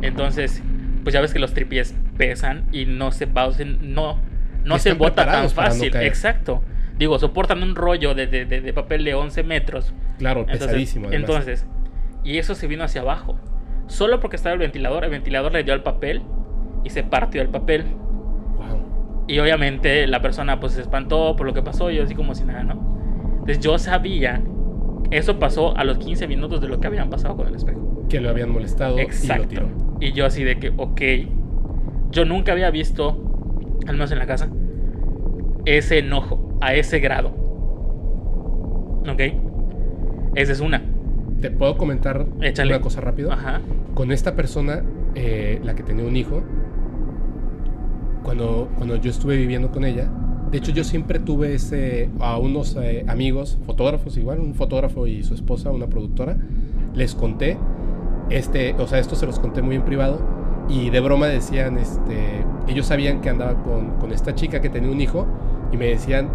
Entonces, 0.00 0.62
pues 1.04 1.12
ya 1.12 1.20
ves 1.20 1.34
que 1.34 1.38
los 1.40 1.52
tripies 1.52 1.94
pesan 2.16 2.64
y 2.72 2.86
no 2.86 3.12
se 3.12 3.26
sea, 3.26 3.78
no, 3.82 4.16
no 4.64 4.78
se 4.78 4.94
bota 4.94 5.26
tan 5.26 5.42
no 5.42 5.48
fácil. 5.50 5.90
caer. 5.90 6.06
Exacto. 6.06 6.62
Digo, 6.98 7.18
soportan 7.18 7.62
un 7.62 7.74
rollo 7.74 8.14
de, 8.14 8.26
de- 8.26 8.44
de- 8.44 8.72
papel 8.72 9.04
de 9.04 9.14
11 9.14 9.42
metros. 9.44 9.94
Claro, 10.18 10.40
Entonces, 10.40 10.66
pesadísimo. 10.68 11.08
además. 11.08 11.28
entonces, 11.30 11.66
y 12.24 12.38
eso 12.38 12.54
se 12.54 12.66
vino 12.66 12.84
hacia 12.84 13.00
abajo. 13.00 13.36
Solo 13.86 14.20
porque 14.20 14.36
estaba 14.36 14.52
el 14.52 14.58
ventilador, 14.60 15.04
el 15.04 15.10
ventilador 15.10 15.52
le 15.52 15.64
dio 15.64 15.74
al 15.74 15.82
papel 15.82 16.22
y 16.84 16.90
se 16.90 17.02
partió 17.02 17.42
el 17.42 17.48
papel. 17.48 17.84
Wow. 18.56 19.24
Y 19.26 19.38
obviamente 19.40 20.06
la 20.06 20.20
persona 20.22 20.60
pues 20.60 20.72
se 20.74 20.80
espantó 20.82 21.34
por 21.36 21.46
lo 21.46 21.52
que 21.54 21.62
pasó 21.62 21.90
y 21.90 21.96
yo 21.96 22.04
así 22.04 22.14
como 22.14 22.34
si 22.34 22.44
nada, 22.44 22.62
¿no? 22.62 22.74
Entonces 23.32 23.58
yo 23.60 23.76
sabía, 23.78 24.40
eso 25.10 25.38
pasó 25.38 25.76
a 25.76 25.84
los 25.84 25.98
15 25.98 26.28
minutos 26.28 26.60
de 26.60 26.68
lo 26.68 26.78
que 26.78 26.86
habían 26.86 27.10
pasado 27.10 27.36
con 27.36 27.48
el 27.48 27.54
espejo. 27.56 28.06
Que 28.08 28.20
lo 28.20 28.30
habían 28.30 28.50
molestado 28.50 28.94
y 28.94 29.02
lo 29.02 29.02
Exacto. 29.02 29.48
tiró. 29.48 29.68
Y 30.00 30.12
yo 30.12 30.26
así 30.26 30.44
de 30.44 30.58
que, 30.58 30.72
ok, 30.76 31.00
yo 32.10 32.24
nunca 32.24 32.52
había 32.52 32.70
visto, 32.70 33.78
al 33.88 33.94
menos 33.94 34.12
en 34.12 34.18
la 34.18 34.26
casa, 34.26 34.48
ese 35.64 35.98
enojo 35.98 36.41
a 36.62 36.74
ese 36.74 37.00
grado. 37.00 37.30
¿Ok? 39.10 39.20
Esa 40.36 40.52
es 40.52 40.60
una. 40.60 40.82
¿Te 41.40 41.50
puedo 41.50 41.76
comentar 41.76 42.24
Échale. 42.40 42.72
una 42.72 42.80
cosa 42.80 43.00
rápido? 43.00 43.32
Ajá. 43.32 43.60
Con 43.94 44.12
esta 44.12 44.36
persona, 44.36 44.82
eh, 45.16 45.60
la 45.64 45.74
que 45.74 45.82
tenía 45.82 46.06
un 46.06 46.16
hijo, 46.16 46.42
cuando, 48.22 48.70
cuando 48.76 48.96
yo 48.96 49.10
estuve 49.10 49.36
viviendo 49.36 49.72
con 49.72 49.84
ella, 49.84 50.08
de 50.52 50.58
hecho 50.58 50.70
yo 50.70 50.84
siempre 50.84 51.18
tuve 51.18 51.54
ese, 51.54 52.10
a 52.20 52.38
unos 52.38 52.76
eh, 52.80 53.04
amigos, 53.08 53.58
fotógrafos 53.66 54.16
igual, 54.16 54.38
un 54.38 54.54
fotógrafo 54.54 55.08
y 55.08 55.24
su 55.24 55.34
esposa, 55.34 55.70
una 55.72 55.88
productora, 55.88 56.36
les 56.94 57.16
conté, 57.16 57.58
este, 58.30 58.74
o 58.74 58.86
sea, 58.86 59.00
esto 59.00 59.16
se 59.16 59.26
los 59.26 59.40
conté 59.40 59.62
muy 59.62 59.74
en 59.74 59.82
privado, 59.82 60.20
y 60.68 60.90
de 60.90 61.00
broma 61.00 61.26
decían, 61.26 61.76
este, 61.76 62.44
ellos 62.68 62.86
sabían 62.86 63.20
que 63.20 63.30
andaba 63.30 63.60
con, 63.64 63.96
con 63.98 64.12
esta 64.12 64.34
chica 64.36 64.60
que 64.60 64.70
tenía 64.70 64.90
un 64.90 65.00
hijo, 65.00 65.26
y 65.72 65.76
me 65.76 65.86
decían, 65.86 66.28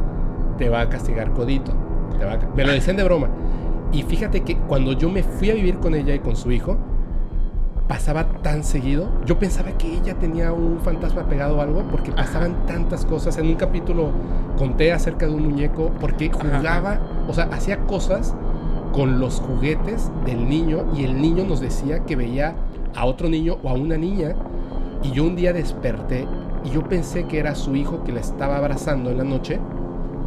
te 0.57 0.69
va 0.69 0.81
a 0.81 0.89
castigar 0.89 1.31
Codito, 1.33 1.71
te 2.17 2.25
va 2.25 2.33
a 2.33 2.39
ca-". 2.39 2.49
me 2.55 2.65
lo 2.65 2.71
decían 2.71 2.97
de 2.97 3.03
broma. 3.03 3.29
Y 3.91 4.03
fíjate 4.03 4.41
que 4.41 4.57
cuando 4.57 4.93
yo 4.93 5.09
me 5.09 5.23
fui 5.23 5.49
a 5.49 5.53
vivir 5.53 5.77
con 5.77 5.95
ella 5.95 6.13
y 6.13 6.19
con 6.19 6.35
su 6.35 6.51
hijo, 6.51 6.77
pasaba 7.87 8.25
tan 8.41 8.63
seguido. 8.63 9.07
Yo 9.25 9.39
pensaba 9.39 9.71
que 9.71 9.97
ella 9.97 10.15
tenía 10.15 10.51
un 10.51 10.79
fantasma 10.81 11.23
pegado 11.23 11.57
o 11.57 11.61
algo 11.61 11.83
porque 11.89 12.11
pasaban 12.11 12.65
tantas 12.65 13.05
cosas. 13.05 13.37
En 13.37 13.47
un 13.47 13.55
capítulo 13.55 14.11
conté 14.57 14.91
acerca 14.91 15.25
de 15.25 15.33
un 15.33 15.43
muñeco 15.43 15.91
porque 15.99 16.29
Ajá. 16.33 16.57
jugaba, 16.57 16.99
o 17.27 17.33
sea, 17.33 17.45
hacía 17.45 17.79
cosas 17.85 18.35
con 18.91 19.19
los 19.19 19.39
juguetes 19.39 20.11
del 20.25 20.47
niño 20.49 20.85
y 20.95 21.03
el 21.03 21.21
niño 21.21 21.45
nos 21.45 21.59
decía 21.59 21.99
que 22.05 22.15
veía 22.15 22.55
a 22.95 23.05
otro 23.05 23.29
niño 23.29 23.57
o 23.63 23.69
a 23.69 23.73
una 23.73 23.97
niña 23.97 24.35
y 25.03 25.11
yo 25.11 25.23
un 25.23 25.35
día 25.35 25.53
desperté 25.53 26.27
y 26.65 26.71
yo 26.71 26.83
pensé 26.83 27.25
que 27.25 27.39
era 27.39 27.55
su 27.55 27.75
hijo 27.75 28.03
que 28.03 28.11
la 28.11 28.19
estaba 28.19 28.57
abrazando 28.57 29.11
en 29.11 29.17
la 29.17 29.23
noche. 29.23 29.59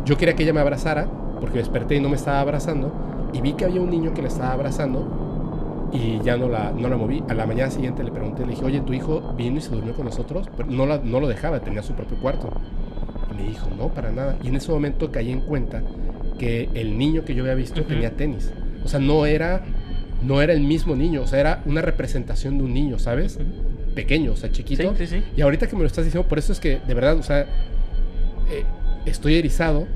Yo 0.04 0.16
quería 0.16 0.34
que 0.34 0.42
ella 0.42 0.52
me 0.52 0.60
abrazara 0.60 1.06
porque 1.40 1.58
desperté 1.58 1.96
y 1.96 2.00
no 2.00 2.08
me 2.08 2.16
estaba 2.16 2.40
abrazando, 2.40 2.92
y 3.32 3.40
vi 3.40 3.54
que 3.54 3.64
había 3.64 3.80
un 3.80 3.90
niño 3.90 4.12
que 4.14 4.22
le 4.22 4.28
estaba 4.28 4.52
abrazando 4.52 5.88
y 5.92 6.20
ya 6.22 6.36
no 6.36 6.48
la, 6.48 6.72
no 6.72 6.88
la 6.88 6.96
moví. 6.96 7.22
A 7.28 7.34
la 7.34 7.46
mañana 7.46 7.70
siguiente 7.70 8.04
le 8.04 8.12
pregunté, 8.12 8.44
le 8.44 8.50
dije, 8.50 8.64
oye, 8.64 8.80
¿tu 8.80 8.92
hijo 8.92 9.34
vino 9.36 9.58
y 9.58 9.60
se 9.60 9.70
durmió 9.70 9.94
con 9.94 10.04
nosotros? 10.04 10.48
Pero 10.56 10.70
no, 10.70 10.86
la, 10.86 10.98
no 10.98 11.20
lo 11.20 11.28
dejaba, 11.28 11.60
tenía 11.60 11.82
su 11.82 11.94
propio 11.94 12.18
cuarto. 12.18 12.50
Y 13.32 13.42
me 13.42 13.48
dijo, 13.48 13.68
no, 13.76 13.88
para 13.88 14.12
nada. 14.12 14.36
Y 14.42 14.48
en 14.48 14.56
ese 14.56 14.70
momento 14.70 15.10
caí 15.10 15.30
en 15.30 15.40
cuenta 15.40 15.82
que 16.38 16.68
el 16.74 16.96
niño 16.96 17.24
que 17.24 17.34
yo 17.34 17.42
había 17.42 17.54
visto 17.54 17.82
tenía 17.82 18.16
tenis. 18.16 18.52
O 18.84 18.88
sea, 18.88 19.00
no 19.00 19.26
era, 19.26 19.62
no 20.22 20.40
era 20.40 20.52
el 20.52 20.60
mismo 20.60 20.94
niño, 20.94 21.22
o 21.22 21.26
sea, 21.26 21.40
era 21.40 21.62
una 21.66 21.82
representación 21.82 22.58
de 22.58 22.64
un 22.64 22.72
niño, 22.72 22.98
¿sabes? 22.98 23.38
Pequeño, 23.94 24.32
o 24.32 24.36
sea, 24.36 24.50
chiquito. 24.50 24.94
Sí, 24.96 25.06
sí, 25.06 25.18
sí. 25.18 25.24
Y 25.36 25.40
ahorita 25.42 25.66
que 25.66 25.76
me 25.76 25.82
lo 25.82 25.86
estás 25.86 26.04
diciendo, 26.04 26.28
por 26.28 26.38
eso 26.38 26.52
es 26.52 26.60
que, 26.60 26.80
de 26.86 26.94
verdad, 26.94 27.16
o 27.16 27.22
sea, 27.22 27.40
eh, 28.50 28.64
estoy 29.06 29.36
erizado. 29.36 29.86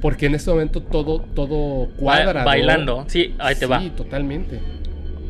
Porque 0.00 0.26
en 0.26 0.36
este 0.36 0.50
momento 0.50 0.80
todo, 0.80 1.20
todo 1.20 1.88
cuadra. 1.96 2.44
Bailando, 2.44 3.04
sí, 3.08 3.34
ahí 3.38 3.56
te 3.56 3.66
va. 3.66 3.80
Sí, 3.80 3.90
totalmente. 3.90 4.60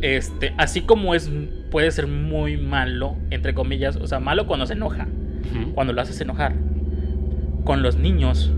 Este, 0.03 0.53
así 0.59 0.83
como 0.83 1.15
es, 1.15 1.31
puede 1.71 1.91
ser 1.91 2.07
muy 2.07 2.59
malo, 2.59 3.17
entre 3.31 3.55
comillas, 3.55 3.97
o 3.97 4.07
sea, 4.07 4.21
malo 4.21 4.47
cuando 4.47 4.67
se 4.67 4.75
enoja, 4.75 5.07
cuando 5.75 5.93
lo 5.93 6.03
haces 6.03 6.21
enojar. 6.21 6.55
Con 7.65 7.83
los 7.83 7.97
niños, 7.97 8.53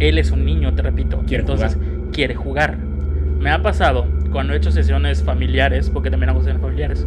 él 0.00 0.18
es 0.18 0.30
un 0.30 0.44
niño, 0.44 0.74
te 0.74 0.82
repito. 0.82 1.22
Quiere 1.26 1.42
entonces 1.42 1.74
jugar. 1.74 2.10
quiere 2.12 2.34
jugar. 2.34 2.76
Me 2.76 3.50
ha 3.50 3.62
pasado 3.62 4.06
cuando 4.32 4.52
he 4.52 4.56
hecho 4.56 4.70
sesiones 4.70 5.22
familiares, 5.22 5.90
porque 5.90 6.10
también 6.10 6.30
hago 6.30 6.40
sesiones 6.40 6.60
familiares, 6.60 7.06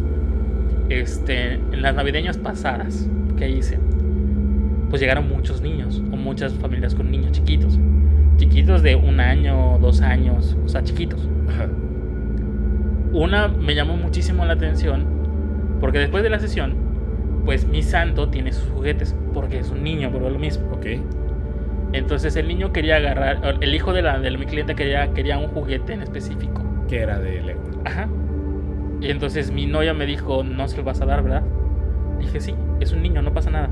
este, 0.88 1.54
en 1.54 1.82
las 1.82 1.94
navideñas 1.94 2.38
pasadas 2.38 3.08
que 3.36 3.48
hice, 3.48 3.78
pues 4.88 5.00
llegaron 5.00 5.28
muchos 5.28 5.60
niños 5.60 6.02
o 6.12 6.16
muchas 6.16 6.54
familias 6.54 6.94
con 6.94 7.10
niños 7.10 7.32
chiquitos. 7.32 7.78
Chiquitos 8.36 8.82
de 8.82 8.94
un 8.96 9.20
año, 9.20 9.78
dos 9.80 10.00
años, 10.00 10.56
o 10.64 10.68
sea, 10.68 10.82
chiquitos. 10.82 11.28
Ajá. 11.48 11.68
Una 13.12 13.48
me 13.48 13.74
llamó 13.74 13.96
muchísimo 13.96 14.44
la 14.44 14.52
atención 14.52 15.18
porque 15.80 15.98
después 15.98 16.22
de 16.22 16.30
la 16.30 16.38
sesión, 16.38 16.74
pues 17.44 17.66
mi 17.66 17.82
santo 17.82 18.28
tiene 18.28 18.52
sus 18.52 18.68
juguetes 18.70 19.16
porque 19.32 19.58
es 19.58 19.70
un 19.70 19.82
niño, 19.82 20.10
pero 20.12 20.26
es 20.26 20.32
lo 20.32 20.38
mismo. 20.38 20.68
Ok. 20.72 20.86
Entonces 21.92 22.36
el 22.36 22.48
niño 22.48 22.72
quería 22.72 22.96
agarrar, 22.96 23.56
el 23.60 23.74
hijo 23.74 23.92
de, 23.92 24.02
la, 24.02 24.18
de 24.18 24.36
mi 24.36 24.44
cliente 24.44 24.74
quería, 24.74 25.12
quería 25.14 25.38
un 25.38 25.48
juguete 25.48 25.94
en 25.94 26.02
específico. 26.02 26.62
Que 26.88 27.00
era 27.00 27.18
de 27.18 27.42
Lego. 27.42 27.62
Ajá. 27.84 28.08
Y 29.00 29.10
entonces 29.10 29.50
mi 29.50 29.66
novia 29.66 29.94
me 29.94 30.04
dijo, 30.04 30.42
no 30.42 30.68
se 30.68 30.76
lo 30.76 30.84
vas 30.84 31.00
a 31.00 31.06
dar, 31.06 31.22
¿verdad? 31.22 31.42
Dije, 32.18 32.40
sí, 32.40 32.54
es 32.80 32.92
un 32.92 33.02
niño, 33.02 33.22
no 33.22 33.32
pasa 33.32 33.50
nada. 33.50 33.70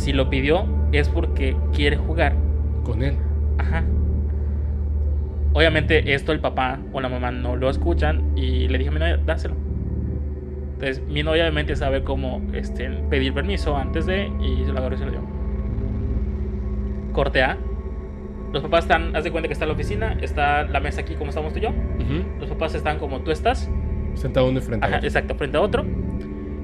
Si 0.00 0.14
lo 0.14 0.30
pidió 0.30 0.64
es 0.92 1.10
porque 1.10 1.54
quiere 1.74 1.98
jugar. 1.98 2.34
Con 2.84 3.02
él. 3.02 3.16
Ajá. 3.58 3.84
Obviamente 5.52 6.14
esto 6.14 6.32
el 6.32 6.40
papá 6.40 6.78
o 6.94 7.02
la 7.02 7.10
mamá 7.10 7.30
no 7.32 7.54
lo 7.54 7.68
escuchan 7.68 8.32
y 8.34 8.66
le 8.68 8.78
dije 8.78 8.88
a 8.88 8.92
mi 8.92 8.98
novia, 8.98 9.18
dáselo. 9.18 9.54
Entonces 10.72 11.02
mi 11.06 11.22
novia 11.22 11.42
obviamente 11.42 11.76
sabe 11.76 12.02
cómo 12.02 12.40
este, 12.54 12.88
pedir 13.10 13.34
permiso 13.34 13.76
antes 13.76 14.06
de 14.06 14.32
y 14.40 14.64
se 14.64 14.72
lo 14.72 14.78
agarró 14.78 14.94
y 14.94 14.98
se 14.98 15.04
lo 15.04 15.10
dio. 15.10 15.20
Corte 17.12 17.42
A. 17.42 17.58
Los 18.54 18.62
papás 18.62 18.84
están, 18.84 19.14
haz 19.14 19.24
de 19.24 19.30
cuenta 19.30 19.48
que 19.48 19.52
está 19.52 19.66
la 19.66 19.74
oficina, 19.74 20.16
está 20.22 20.62
la 20.64 20.80
mesa 20.80 21.02
aquí 21.02 21.14
como 21.14 21.28
estamos 21.28 21.52
tú 21.52 21.58
y 21.58 21.62
yo. 21.62 21.72
Los 22.40 22.48
papás 22.48 22.74
están 22.74 22.98
como 22.98 23.20
tú 23.20 23.30
estás. 23.32 23.70
Sentado 24.14 24.48
uno 24.48 24.62
frente 24.62 24.86
a 24.86 24.88
Ajá, 24.88 24.96
otro. 24.96 25.08
exacto, 25.08 25.34
frente 25.34 25.58
a 25.58 25.60
otro. 25.60 25.84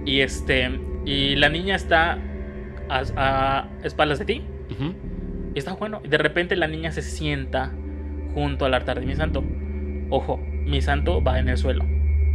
Y 0.06 0.20
este 0.20 0.80
y 1.04 1.36
la 1.36 1.50
niña 1.50 1.76
está 1.76 2.18
a, 2.88 3.02
a 3.16 3.68
espaldas 3.82 4.18
de 4.18 4.24
ti. 4.24 4.42
Y 5.54 5.58
está 5.58 5.74
bueno. 5.74 6.00
Y 6.04 6.08
de 6.08 6.18
repente 6.18 6.56
la 6.56 6.68
niña 6.68 6.92
se 6.92 7.02
sienta 7.02 7.72
junto 8.34 8.66
al 8.66 8.74
altar 8.74 9.00
de 9.00 9.06
mi 9.06 9.14
santo. 9.14 9.42
Ojo, 10.10 10.38
mi 10.38 10.82
santo 10.82 11.22
va 11.22 11.38
en 11.38 11.48
el 11.48 11.56
suelo. 11.56 11.84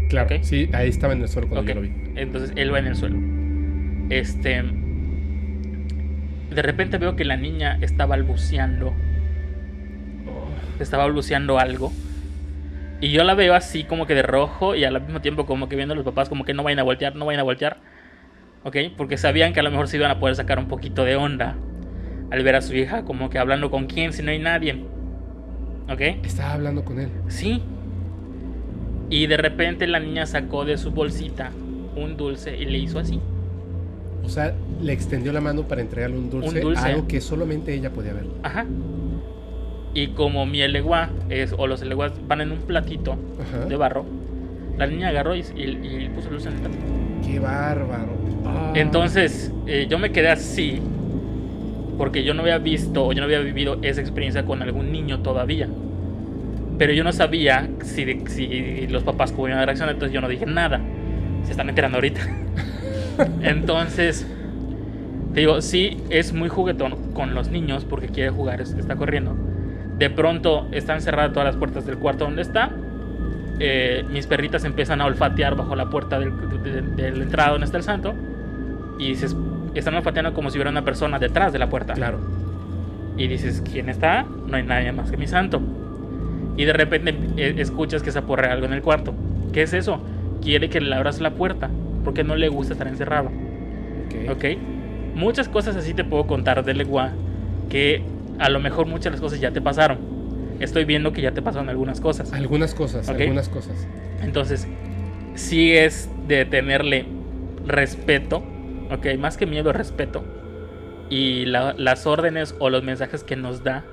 Claro. 0.09 0.35
Sí, 0.41 0.69
ahí 0.73 0.89
estaba 0.89 1.13
en 1.13 1.21
el 1.21 1.27
suelo 1.27 1.47
cuando 1.47 1.61
Ok, 1.61 1.75
yo 1.75 1.75
lo 1.75 1.81
vi. 1.81 1.93
Entonces 2.15 2.51
él 2.55 2.73
va 2.73 2.79
en 2.79 2.87
el 2.87 2.95
suelo. 2.95 3.17
Este. 4.09 4.63
De 6.49 6.61
repente 6.61 6.97
veo 6.97 7.15
que 7.15 7.23
la 7.23 7.37
niña 7.37 7.77
está 7.81 8.05
balbuceando. 8.05 8.93
Está 10.79 10.97
balbuceando 10.97 11.59
algo. 11.59 11.93
Y 12.99 13.11
yo 13.11 13.23
la 13.23 13.35
veo 13.35 13.53
así 13.53 13.83
como 13.83 14.05
que 14.05 14.15
de 14.15 14.21
rojo 14.21 14.75
y 14.75 14.83
al 14.83 14.99
mismo 15.01 15.21
tiempo 15.21 15.45
como 15.45 15.69
que 15.69 15.75
viendo 15.75 15.93
a 15.93 15.95
los 15.95 16.05
papás 16.05 16.29
como 16.29 16.45
que 16.45 16.53
no 16.53 16.63
vayan 16.63 16.79
a 16.79 16.83
voltear, 16.83 17.15
no 17.15 17.25
vayan 17.25 17.39
a 17.39 17.43
voltear. 17.43 17.77
¿Ok? 18.63 18.77
Porque 18.97 19.17
sabían 19.17 19.53
que 19.53 19.59
a 19.59 19.63
lo 19.63 19.71
mejor 19.71 19.87
se 19.87 19.97
iban 19.97 20.11
a 20.11 20.19
poder 20.19 20.35
sacar 20.35 20.59
un 20.59 20.67
poquito 20.67 21.03
de 21.03 21.15
onda 21.15 21.55
al 22.29 22.43
ver 22.43 22.55
a 22.55 22.61
su 22.61 22.75
hija 22.75 23.03
como 23.03 23.29
que 23.29 23.39
hablando 23.39 23.71
con 23.71 23.87
quién 23.87 24.13
si 24.13 24.21
no 24.23 24.31
hay 24.31 24.39
nadie. 24.39 24.83
¿Ok? 25.91 26.01
Estaba 26.23 26.53
hablando 26.53 26.85
con 26.85 26.99
él. 26.99 27.09
Sí. 27.27 27.61
Y 29.09 29.27
de 29.27 29.37
repente 29.37 29.87
la 29.87 29.99
niña 29.99 30.25
sacó 30.25 30.63
de 30.63 30.77
su 30.77 30.91
bolsita 30.91 31.51
un 31.95 32.15
dulce 32.15 32.55
y 32.57 32.65
le 32.65 32.77
hizo 32.77 32.99
así. 32.99 33.19
O 34.23 34.29
sea, 34.29 34.53
le 34.81 34.93
extendió 34.93 35.33
la 35.33 35.41
mano 35.41 35.63
para 35.67 35.81
entregarle 35.81 36.17
un 36.17 36.29
dulce, 36.29 36.55
Un 36.59 36.61
dulce. 36.61 36.85
algo 36.85 37.07
que 37.07 37.19
solamente 37.19 37.73
ella 37.73 37.89
podía 37.91 38.13
ver. 38.13 38.27
Ajá. 38.43 38.65
Y 39.93 40.07
como 40.09 40.45
mi 40.45 40.61
elegua 40.61 41.09
es, 41.29 41.53
o 41.57 41.67
los 41.67 41.81
eleguas 41.81 42.13
van 42.27 42.39
en 42.41 42.51
un 42.53 42.59
platito 42.59 43.17
Ajá. 43.41 43.65
de 43.65 43.75
barro, 43.75 44.05
la 44.77 44.87
niña 44.87 45.09
agarró 45.09 45.35
y, 45.35 45.39
y- 45.55 46.05
y 46.05 46.09
puso 46.15 46.27
el 46.27 46.33
dulce 46.35 46.47
en 46.49 46.53
el 46.55 46.61
plato. 46.61 46.77
Qué 47.25 47.39
bárbaro. 47.39 48.13
Ah. 48.45 48.73
Entonces, 48.75 49.51
eh, 49.67 49.87
yo 49.89 49.99
me 49.99 50.11
quedé 50.11 50.29
así 50.29 50.81
porque 51.97 52.23
yo 52.23 52.33
no 52.33 52.41
había 52.41 52.57
visto 52.57 53.05
o 53.05 53.13
yo 53.13 53.19
no 53.19 53.25
había 53.25 53.39
vivido 53.39 53.77
esa 53.81 54.01
experiencia 54.01 54.43
con 54.45 54.61
algún 54.61 54.91
niño 54.91 55.19
todavía. 55.19 55.67
Pero 56.77 56.93
yo 56.93 57.03
no 57.03 57.11
sabía 57.11 57.69
si, 57.83 58.05
de- 58.05 58.23
si 58.27 58.87
los 58.87 59.03
papás 59.03 59.31
a 59.59 59.65
reaccionar, 59.65 59.93
entonces 59.93 60.13
yo 60.13 60.21
no 60.21 60.27
dije 60.27 60.45
nada. 60.47 60.81
Se 61.43 61.51
están 61.51 61.69
enterando 61.69 61.97
ahorita. 61.97 62.21
entonces, 63.43 64.25
te 65.33 65.41
digo, 65.41 65.61
sí, 65.61 65.97
es 66.09 66.33
muy 66.33 66.49
juguetón 66.49 67.13
con 67.13 67.35
los 67.35 67.49
niños 67.49 67.85
porque 67.85 68.07
quiere 68.07 68.31
jugar, 68.31 68.61
es- 68.61 68.73
está 68.73 68.95
corriendo. 68.95 69.35
De 69.97 70.09
pronto 70.09 70.67
están 70.71 71.01
cerradas 71.01 71.33
todas 71.33 71.45
las 71.45 71.57
puertas 71.57 71.85
del 71.85 71.97
cuarto 71.97 72.23
donde 72.25 72.41
está. 72.41 72.71
Eh, 73.63 74.03
mis 74.09 74.25
perritas 74.25 74.63
empiezan 74.65 75.01
a 75.01 75.05
olfatear 75.05 75.55
bajo 75.55 75.75
la 75.75 75.87
puerta 75.89 76.19
del, 76.19 76.31
de, 76.63 76.81
de- 76.81 77.11
la 77.15 77.23
entrada 77.23 77.51
donde 77.51 77.65
está 77.65 77.77
el 77.77 77.83
santo. 77.83 78.13
Y 78.97 79.09
dices, 79.09 79.35
están 79.75 79.93
olfateando 79.95 80.33
como 80.33 80.49
si 80.49 80.57
hubiera 80.57 80.71
una 80.71 80.83
persona 80.83 81.19
detrás 81.19 81.53
de 81.53 81.59
la 81.59 81.69
puerta. 81.69 81.93
Claro. 81.93 82.17
Y 83.17 83.27
dices, 83.27 83.61
¿quién 83.71 83.89
está? 83.89 84.25
No 84.47 84.57
hay 84.57 84.63
nadie 84.63 84.91
más 84.91 85.11
que 85.11 85.17
mi 85.17 85.27
santo. 85.27 85.61
Y 86.57 86.65
de 86.65 86.73
repente 86.73 87.15
eh, 87.37 87.53
escuchas 87.57 88.01
que 88.01 88.11
se 88.11 88.19
aporrea 88.19 88.51
algo 88.51 88.65
en 88.65 88.73
el 88.73 88.81
cuarto. 88.81 89.13
¿Qué 89.53 89.61
es 89.63 89.73
eso? 89.73 90.01
Quiere 90.41 90.69
que 90.69 90.81
le 90.81 90.95
abras 90.95 91.21
la 91.21 91.31
puerta 91.31 91.69
porque 92.03 92.23
no 92.23 92.35
le 92.35 92.49
gusta 92.49 92.73
estar 92.73 92.87
encerrado. 92.87 93.27
Ok. 93.27 94.31
¿Ok? 94.31 94.45
Muchas 95.15 95.47
cosas 95.49 95.75
así 95.75 95.93
te 95.93 96.03
puedo 96.03 96.25
contar 96.25 96.63
de 96.65 96.73
Legua 96.73 97.11
que 97.69 98.01
a 98.39 98.49
lo 98.49 98.59
mejor 98.59 98.87
muchas 98.87 99.05
de 99.05 99.11
las 99.11 99.21
cosas 99.21 99.39
ya 99.39 99.51
te 99.51 99.61
pasaron. 99.61 99.99
Estoy 100.63 100.85
viendo 100.85 101.11
que 101.13 101.21
ya 101.21 101.31
te 101.31 101.41
pasaron 101.41 101.69
algunas 101.69 101.99
cosas. 102.01 102.31
Algunas 102.33 102.73
cosas, 102.75 103.09
algunas 103.09 103.49
cosas. 103.49 103.87
Entonces, 104.21 104.67
sí 105.35 105.71
es 105.73 106.09
de 106.27 106.45
tenerle 106.45 107.05
respeto, 107.65 108.43
ok, 108.91 109.07
más 109.19 109.37
que 109.37 109.45
miedo, 109.45 109.73
respeto. 109.73 110.23
Y 111.09 111.45
la- 111.45 111.73
las 111.77 112.05
órdenes 112.07 112.55
o 112.59 112.69
los 112.69 112.83
mensajes 112.83 113.23
que 113.23 113.35
nos 113.35 113.63
da, 113.63 113.83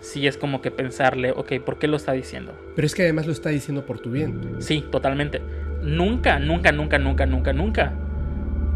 sí 0.00 0.26
es 0.26 0.36
como 0.36 0.60
que 0.60 0.70
pensarle, 0.70 1.32
ok, 1.32 1.54
¿por 1.64 1.78
qué 1.78 1.86
lo 1.88 1.96
está 1.96 2.12
diciendo? 2.12 2.52
Pero 2.74 2.86
es 2.86 2.94
que 2.94 3.02
además 3.02 3.26
lo 3.26 3.32
está 3.32 3.50
diciendo 3.50 3.84
por 3.84 3.98
tu 4.00 4.10
bien. 4.10 4.56
Sí, 4.60 4.84
totalmente. 4.90 5.40
Nunca, 5.82 6.38
nunca, 6.38 6.72
nunca, 6.72 6.98
nunca, 6.98 7.26
nunca, 7.26 7.52
nunca. 7.52 7.92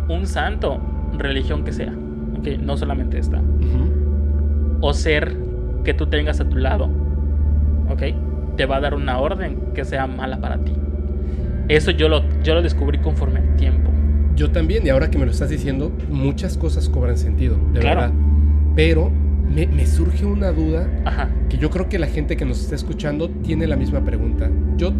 Un 0.08 0.26
santo, 0.26 0.80
religión 1.16 1.64
que 1.64 1.72
sea, 1.72 1.92
ok, 2.38 2.48
no 2.60 2.76
solamente 2.76 3.18
esta. 3.18 3.40
O 4.80 4.92
ser 4.94 5.36
que 5.84 5.94
tú 5.94 6.06
tengas 6.06 6.40
a 6.40 6.48
tu 6.48 6.56
lado, 6.56 6.88
ok, 7.92 8.56
te 8.56 8.66
va 8.66 8.76
a 8.76 8.80
dar 8.80 8.94
una 8.94 9.18
orden 9.18 9.58
que 9.74 9.84
sea 9.84 10.06
mala 10.06 10.40
para 10.40 10.58
ti. 10.58 10.72
Eso 11.68 11.90
yo 11.90 12.08
lo, 12.08 12.22
yo 12.42 12.54
lo 12.54 12.62
descubrí 12.62 12.98
conforme 12.98 13.40
al 13.40 13.56
tiempo. 13.56 13.90
Yo 14.36 14.50
también, 14.50 14.86
y 14.86 14.90
ahora 14.90 15.10
que 15.10 15.18
me 15.18 15.24
lo 15.26 15.30
estás 15.30 15.48
diciendo, 15.50 15.92
muchas 16.10 16.56
cosas 16.56 16.88
cobran 16.88 17.16
sentido, 17.16 17.56
de 17.72 17.80
Claro. 17.80 18.00
verdad. 18.00 18.14
Pero 18.74 19.10
me, 19.54 19.66
me 19.66 19.86
surge 19.86 20.24
una 20.24 20.50
duda 20.52 20.88
Ajá, 21.04 21.28
que 21.50 21.58
yo 21.58 21.68
creo 21.70 21.88
que 21.88 21.98
la 21.98 22.06
gente 22.06 22.36
que 22.36 22.44
nos 22.44 22.60
está 22.60 22.74
escuchando 22.74 23.28
tiene 23.28 23.66
la 23.66 23.76
misma 23.76 24.00
pregunta. 24.02 24.50
Yo, 24.78 24.92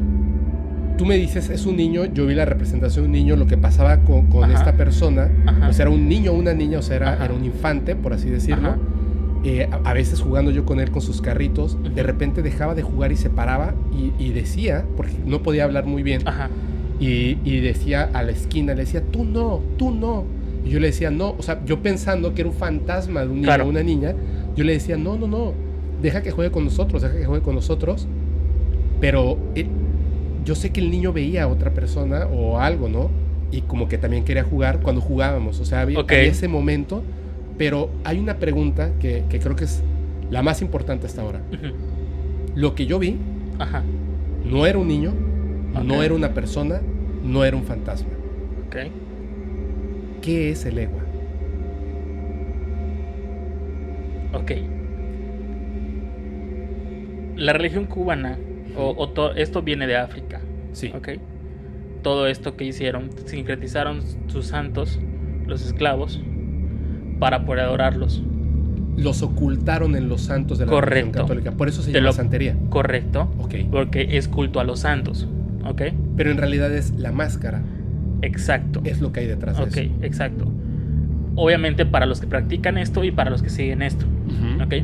tú 0.98 1.06
me 1.06 1.16
dices, 1.16 1.48
es 1.50 1.64
un 1.66 1.76
niño, 1.76 2.04
yo 2.04 2.26
vi 2.26 2.34
la 2.34 2.44
representación 2.44 3.04
de 3.04 3.06
un 3.08 3.12
niño, 3.12 3.36
lo 3.36 3.46
que 3.46 3.56
pasaba 3.56 3.98
con, 4.00 4.26
con 4.28 4.50
esta 4.50 4.74
persona, 4.76 5.30
Ajá. 5.46 5.66
pues 5.66 5.80
era 5.80 5.88
un 5.90 6.06
niño 6.08 6.32
o 6.32 6.34
una 6.34 6.52
niña, 6.52 6.78
o 6.78 6.82
sea, 6.82 6.96
era, 6.96 7.24
era 7.24 7.32
un 7.34 7.44
infante, 7.44 7.96
por 7.96 8.12
así 8.12 8.28
decirlo. 8.28 8.68
Ajá. 8.70 8.78
Eh, 9.44 9.68
a, 9.70 9.92
veces 9.92 10.20
jugando 10.20 10.52
yo 10.52 10.64
con 10.64 10.78
él 10.78 10.92
con 10.92 11.02
sus 11.02 11.20
carritos, 11.20 11.76
de 11.82 12.02
repente 12.04 12.42
dejaba 12.42 12.76
de 12.76 12.82
jugar 12.82 13.10
y 13.10 13.16
se 13.16 13.28
paraba 13.28 13.74
y, 13.92 14.12
y 14.24 14.32
decía, 14.32 14.84
porque 14.96 15.14
no 15.26 15.42
podía 15.42 15.64
hablar 15.64 15.84
muy 15.84 16.04
bien, 16.04 16.22
ajá, 16.26 16.48
y, 17.00 17.38
y 17.44 17.58
decía 17.58 18.08
a 18.12 18.22
la 18.22 18.30
esquina, 18.30 18.74
le 18.74 18.82
decía, 18.82 19.02
tú 19.02 19.24
no, 19.24 19.60
tú 19.76 19.90
no. 19.90 20.24
Y 20.64 20.70
yo 20.70 20.78
le 20.78 20.88
decía, 20.88 21.10
no, 21.10 21.34
o 21.36 21.42
sea, 21.42 21.64
yo 21.64 21.82
pensando 21.82 22.34
que 22.34 22.42
era 22.42 22.50
un 22.50 22.56
fantasma 22.56 23.22
de 23.22 23.26
un 23.26 23.34
niño 23.34 23.46
Claro. 23.46 23.64
o 23.64 23.68
una 23.68 23.82
niña, 23.82 24.14
yo 24.54 24.62
le 24.62 24.74
decía, 24.74 24.96
no, 24.96 25.16
no, 25.16 25.26
no, 25.26 25.52
deja 26.00 26.22
que 26.22 26.30
juegue 26.30 26.52
con 26.52 26.64
nosotros, 26.64 27.02
deja 27.02 27.16
que 27.16 27.24
juegue 27.24 27.42
con 27.42 27.56
nosotros. 27.56 28.06
Pero 29.00 29.36
eh, 29.56 29.66
yo 30.44 30.54
sé 30.54 30.70
que 30.70 30.80
el 30.80 30.90
niño 30.90 31.12
veía 31.12 31.44
a 31.44 31.48
otra 31.48 31.72
persona 31.72 32.26
o 32.26 32.60
algo, 32.60 32.88
¿no? 32.88 33.10
Y 33.50 33.62
como 33.62 33.88
que 33.88 33.98
también 33.98 34.24
quería 34.24 34.44
jugar 34.44 34.80
cuando 34.80 35.00
jugábamos. 35.00 35.58
O 35.58 35.64
sea, 35.64 35.80
había 35.80 36.00
ese 36.08 36.46
momento. 36.46 37.02
Pero 37.62 37.90
hay 38.02 38.18
una 38.18 38.38
pregunta 38.38 38.90
que, 38.98 39.22
que 39.28 39.38
creo 39.38 39.54
que 39.54 39.62
es 39.66 39.84
la 40.32 40.42
más 40.42 40.62
importante 40.62 41.06
hasta 41.06 41.22
ahora. 41.22 41.42
Lo 42.56 42.74
que 42.74 42.86
yo 42.86 42.98
vi 42.98 43.18
Ajá. 43.60 43.84
no 44.44 44.66
era 44.66 44.78
un 44.80 44.88
niño, 44.88 45.12
no 45.84 46.02
era 46.02 46.12
una 46.12 46.34
persona, 46.34 46.80
no 47.22 47.44
era 47.44 47.56
un 47.56 47.62
fantasma. 47.62 48.08
Ok. 48.66 48.76
¿Qué 50.22 50.50
es 50.50 50.66
el 50.66 50.76
egua? 50.76 51.02
Ok. 54.34 54.50
La 57.36 57.52
religión 57.52 57.84
cubana, 57.86 58.38
o, 58.76 58.92
o 58.98 59.08
to- 59.10 59.36
esto 59.36 59.62
viene 59.62 59.86
de 59.86 59.96
África, 59.98 60.40
Sí. 60.72 60.90
¿ok? 60.92 61.10
Todo 62.02 62.26
esto 62.26 62.56
que 62.56 62.64
hicieron, 62.64 63.10
sincretizaron 63.26 64.00
sus 64.26 64.46
santos, 64.46 64.98
los 65.46 65.64
esclavos, 65.64 66.20
para 67.22 67.44
poder 67.44 67.60
adorarlos. 67.66 68.20
Los 68.96 69.22
ocultaron 69.22 69.94
en 69.94 70.08
los 70.08 70.22
santos 70.22 70.58
de 70.58 70.66
la 70.66 70.72
Correcto. 70.72 71.20
católica. 71.20 71.52
Por 71.52 71.68
eso 71.68 71.80
se 71.80 71.92
llama 71.92 72.06
lo- 72.06 72.12
santería. 72.12 72.56
Correcto, 72.68 73.32
Ok. 73.38 73.54
porque 73.70 74.16
es 74.18 74.26
culto 74.26 74.58
a 74.58 74.64
los 74.64 74.80
santos, 74.80 75.28
¿ok? 75.64 75.82
Pero 76.16 76.32
en 76.32 76.36
realidad 76.38 76.74
es 76.74 76.90
la 76.98 77.12
máscara. 77.12 77.62
Exacto. 78.22 78.80
Es 78.82 79.00
lo 79.00 79.12
que 79.12 79.20
hay 79.20 79.28
detrás 79.28 79.56
de 79.56 79.62
Ok, 79.62 79.76
eso. 79.76 79.90
exacto. 80.02 80.50
Obviamente 81.36 81.86
para 81.86 82.06
los 82.06 82.20
que 82.20 82.26
practican 82.26 82.76
esto 82.76 83.04
y 83.04 83.12
para 83.12 83.30
los 83.30 83.40
que 83.40 83.50
siguen 83.50 83.82
esto. 83.82 84.04
Ujú. 84.26 84.64
¿ok? 84.64 84.74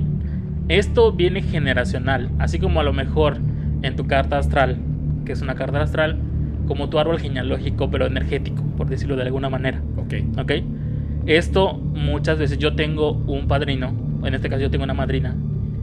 Esto 0.68 1.10
viene 1.12 1.42
generacional, 1.42 2.30
así 2.38 2.60
como 2.60 2.78
a 2.78 2.84
lo 2.84 2.92
mejor 2.92 3.38
en 3.82 3.96
tu 3.96 4.06
carta 4.06 4.38
astral, 4.38 4.76
que 5.24 5.32
es 5.32 5.42
una 5.42 5.56
carta 5.56 5.82
astral, 5.82 6.18
como 6.68 6.88
tu 6.88 7.00
árbol 7.00 7.18
genealógico, 7.18 7.90
pero 7.90 8.06
energético, 8.06 8.62
por 8.76 8.88
decirlo 8.88 9.16
de 9.16 9.22
alguna 9.22 9.48
manera, 9.50 9.80
Ok. 9.96 10.14
¿ok? 10.40 10.52
Esto 11.28 11.74
muchas 11.74 12.38
veces 12.38 12.56
yo 12.58 12.74
tengo 12.74 13.12
un 13.12 13.46
padrino, 13.48 13.92
en 14.24 14.34
este 14.34 14.48
caso 14.48 14.62
yo 14.62 14.70
tengo 14.70 14.84
una 14.84 14.94
madrina, 14.94 15.36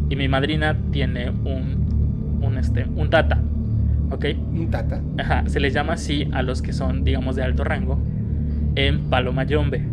y 0.10 0.16
mi 0.16 0.28
madrina 0.28 0.76
tiene 0.92 1.30
un, 1.30 2.40
un, 2.42 2.58
este, 2.58 2.86
un 2.96 3.12
tata, 3.12 3.40
¿ok? 4.10 4.26
Un 4.54 4.72
tata. 4.72 5.02
Ajá, 5.20 5.44
se 5.46 5.60
les 5.60 5.72
llama 5.72 5.94
así 5.94 6.28
a 6.32 6.42
los 6.42 6.64
que 6.64 6.74
son, 6.74 7.04
digamos, 7.04 7.36
de 7.36 7.44
alto 7.44 7.64
rango 7.64 8.00
en 8.76 9.02
Palomayombe, 9.10 9.84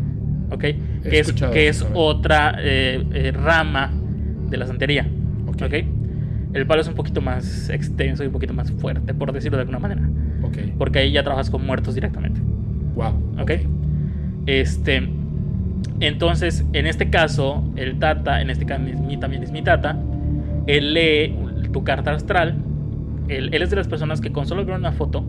¿ok? 0.51 0.61
Que 0.61 1.19
es, 1.19 1.33
que 1.33 1.69
es 1.69 1.87
otra 1.93 2.55
eh, 2.59 3.05
eh, 3.13 3.33
rama 3.33 3.91
de 4.49 4.57
la 4.57 4.67
santería, 4.67 5.07
Ok. 5.47 5.63
¿ok? 5.67 5.75
El 6.55 6.67
palo 6.67 6.81
es 6.83 6.89
un 6.89 6.95
poquito 6.95 7.21
más 7.23 7.69
extenso 7.71 8.23
y 8.25 8.27
un 8.27 8.33
poquito 8.33 8.55
más 8.55 8.71
fuerte, 8.73 9.13
por 9.15 9.33
decirlo 9.33 9.57
de 9.59 9.63
alguna 9.63 9.79
manera, 9.79 10.03
Ok. 10.43 10.57
porque 10.79 10.99
ahí 11.01 11.13
ya 11.13 11.23
trabajas 11.23 11.51
con 11.51 11.65
muertos 11.67 11.95
directamente, 11.95 12.41
Wow. 12.95 13.41
¿ok? 13.41 13.51
Este, 14.47 15.09
entonces, 16.07 16.65
en 16.73 16.87
este 16.87 17.11
caso, 17.11 17.63
el 17.77 17.99
tata, 17.99 18.41
en 18.43 18.51
este 18.51 18.67
caso 18.67 18.83
mi- 18.83 19.17
también 19.17 19.43
es 19.43 19.51
mi 19.53 19.63
tata, 19.63 19.99
él 20.67 20.95
lee 20.95 21.35
tu 21.73 21.85
carta 21.85 22.13
astral, 22.13 22.57
él, 23.29 23.51
él 23.53 23.63
es 23.63 23.71
de 23.71 23.77
las 23.77 23.89
personas 23.89 24.21
que 24.21 24.31
con 24.33 24.47
solo 24.47 24.65
ver 24.65 24.77
una 24.79 24.93
foto 24.93 25.25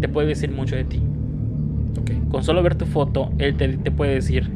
te 0.00 0.08
puede 0.08 0.28
decir 0.28 0.50
mucho 0.50 0.76
de 0.76 0.84
ti. 0.84 1.00
Con 2.30 2.42
solo 2.42 2.62
ver 2.62 2.74
tu 2.74 2.86
foto, 2.86 3.30
él 3.38 3.54
te, 3.56 3.68
te 3.78 3.90
puede 3.90 4.14
decir 4.14 4.50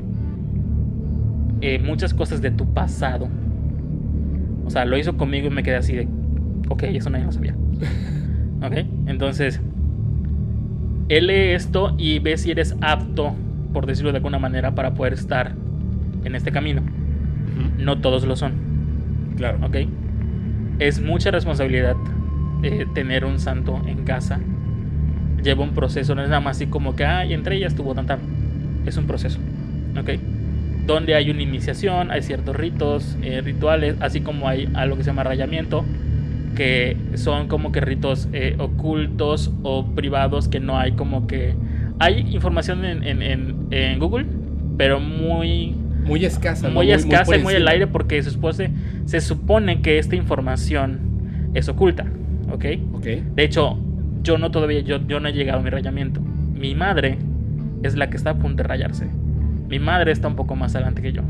eh, 1.61 1.79
muchas 1.79 2.12
cosas 2.14 2.40
de 2.42 2.51
tu 2.51 2.66
pasado. 2.73 3.29
O 4.66 4.71
sea, 4.71 4.85
lo 4.85 4.97
hizo 4.99 5.16
conmigo 5.16 5.47
y 5.47 5.51
me 5.51 5.62
quedé 5.62 5.77
así 5.77 5.95
de, 5.95 6.09
ok, 6.69 6.83
eso 6.85 7.11
nadie 7.11 7.25
lo 7.27 7.33
sabía. 7.33 7.55
ok, 8.62 8.73
entonces, 9.07 9.61
él 11.09 11.27
lee 11.29 11.53
esto 11.55 11.95
y 11.99 12.19
ve 12.19 12.37
si 12.37 12.51
eres 12.51 12.75
apto, 12.81 13.35
por 13.77 13.85
decirlo 13.85 14.11
de 14.11 14.17
alguna 14.17 14.39
manera, 14.39 14.75
para 14.75 14.95
poder 14.95 15.12
estar 15.12 15.53
en 16.25 16.35
este 16.35 16.51
camino. 16.51 16.81
No 17.77 17.99
todos 17.99 18.25
lo 18.25 18.35
son. 18.35 18.55
Claro. 19.37 19.59
¿ok? 19.67 19.77
Es 20.79 21.03
mucha 21.03 21.31
responsabilidad 21.31 21.95
eh, 22.62 22.87
tener 22.95 23.27
un 23.27 23.39
santo 23.39 23.83
en 23.87 24.05
casa. 24.05 24.41
Lleva 25.43 25.62
un 25.62 25.75
proceso, 25.75 26.15
no 26.15 26.23
es 26.23 26.31
nada 26.31 26.41
más 26.41 26.57
así 26.57 26.69
como 26.69 26.97
que, 26.97 27.05
ay, 27.05 27.35
entre 27.35 27.57
ellas 27.57 27.75
tuvo 27.75 27.95
tanta. 27.95 28.19
Es 28.87 28.97
un 28.97 29.07
proceso, 29.07 29.41
¿ok? 30.01 30.12
Donde 30.87 31.15
hay 31.15 31.29
una 31.29 31.43
iniciación, 31.43 32.11
hay 32.11 32.23
ciertos 32.23 32.57
ritos, 32.57 33.19
eh, 33.21 33.43
rituales, 33.43 33.97
así 34.01 34.23
como 34.23 34.49
hay 34.49 34.71
algo 34.73 34.97
que 34.97 35.03
se 35.03 35.11
llama 35.11 35.23
rayamiento, 35.23 35.85
que 36.57 36.97
son 37.12 37.47
como 37.49 37.73
que 37.73 37.83
ritos 37.83 38.27
eh, 38.33 38.57
ocultos 38.59 39.53
o 39.62 39.85
privados 39.85 40.49
que 40.49 40.61
no 40.61 40.79
hay 40.79 40.93
como 40.93 41.27
que... 41.27 41.55
Hay 41.99 42.21
información 42.35 42.85
en, 42.85 43.03
en- 43.05 43.23
en- 43.23 43.55
en 43.71 43.99
Google, 43.99 44.27
pero 44.77 45.01
muy 45.01 45.75
Muy 46.05 46.25
escasa. 46.25 46.69
¿no? 46.69 46.75
muy 46.75 46.91
escasa 46.93 47.37
y 47.37 47.43
muy 47.43 47.55
al 47.55 47.67
aire 47.69 47.87
porque 47.87 48.23
se 48.23 48.31
supone, 48.31 48.71
se 49.07 49.21
supone 49.21 49.81
que 49.81 49.99
esta 49.99 50.15
información 50.17 51.01
es 51.55 51.69
oculta, 51.69 52.05
¿ok? 52.53 52.65
Ok. 52.95 53.05
De 53.35 53.45
hecho, 53.45 53.79
yo 54.23 54.39
no 54.39 54.51
todavía, 54.51 54.81
yo, 54.81 54.99
yo 55.07 55.21
no 55.21 55.29
he 55.29 55.33
llegado 55.33 55.61
a 55.61 55.63
mi 55.63 55.71
rayamiento. 55.71 56.21
Mi 56.21 56.75
madre 56.75 57.19
es 57.83 57.97
la 57.97 58.11
que 58.11 58.17
está 58.17 58.31
a 58.31 58.35
punto 58.39 58.63
de 58.63 58.69
rayarse. 58.69 59.07
Mi 59.69 59.79
madre 59.79 60.13
está 60.13 60.29
un 60.29 60.37
poco 60.37 60.55
más 60.57 60.75
adelante 60.75 61.01
que 61.03 61.13
yo. 61.13 61.23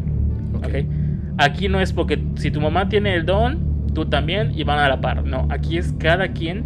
Aquí 1.39 1.69
no 1.69 1.81
es 1.81 1.93
porque 1.93 2.19
si 2.37 2.51
tu 2.51 2.61
mamá 2.61 2.89
tiene 2.89 3.15
el 3.15 3.27
don, 3.27 3.59
tú 3.95 4.07
también 4.07 4.53
y 4.55 4.65
van 4.65 4.79
a 4.79 4.89
la 4.89 5.01
par. 5.01 5.25
No, 5.25 5.47
aquí 5.51 5.77
es 5.79 5.95
cada 5.99 6.29
quien 6.29 6.65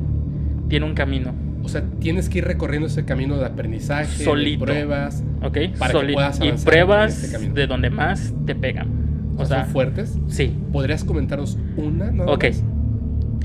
tiene 0.68 0.86
un 0.86 0.94
camino, 0.94 1.32
O 1.62 1.68
sea, 1.68 1.82
tienes 2.00 2.28
que 2.28 2.38
ir 2.38 2.44
recorriendo 2.44 2.86
ese 2.86 3.04
camino 3.04 3.36
de 3.36 3.46
aprendizaje, 3.46 4.18
de 4.18 4.24
Solito. 4.24 4.64
pruebas. 4.64 5.22
¿ok? 5.42 5.58
Para 5.78 5.92
que 5.92 5.98
Soli- 5.98 6.12
puedas 6.14 6.40
y 6.40 6.46
avanzar 6.46 6.70
pruebas 6.72 7.34
en 7.34 7.42
este 7.44 7.60
de 7.60 7.66
donde 7.66 7.90
más 7.90 8.34
te 8.46 8.54
pegan. 8.54 8.88
O 9.36 9.42
O 9.42 9.46
sea, 9.46 9.56
sea, 9.56 9.64
¿son 9.64 9.72
fuertes? 9.72 10.18
sí, 10.28 10.56
¿Podrías 10.72 11.04
comentarnos 11.04 11.58
una? 11.76 12.10
nada 12.10 12.30
Ok. 12.32 12.44
más? 12.44 12.64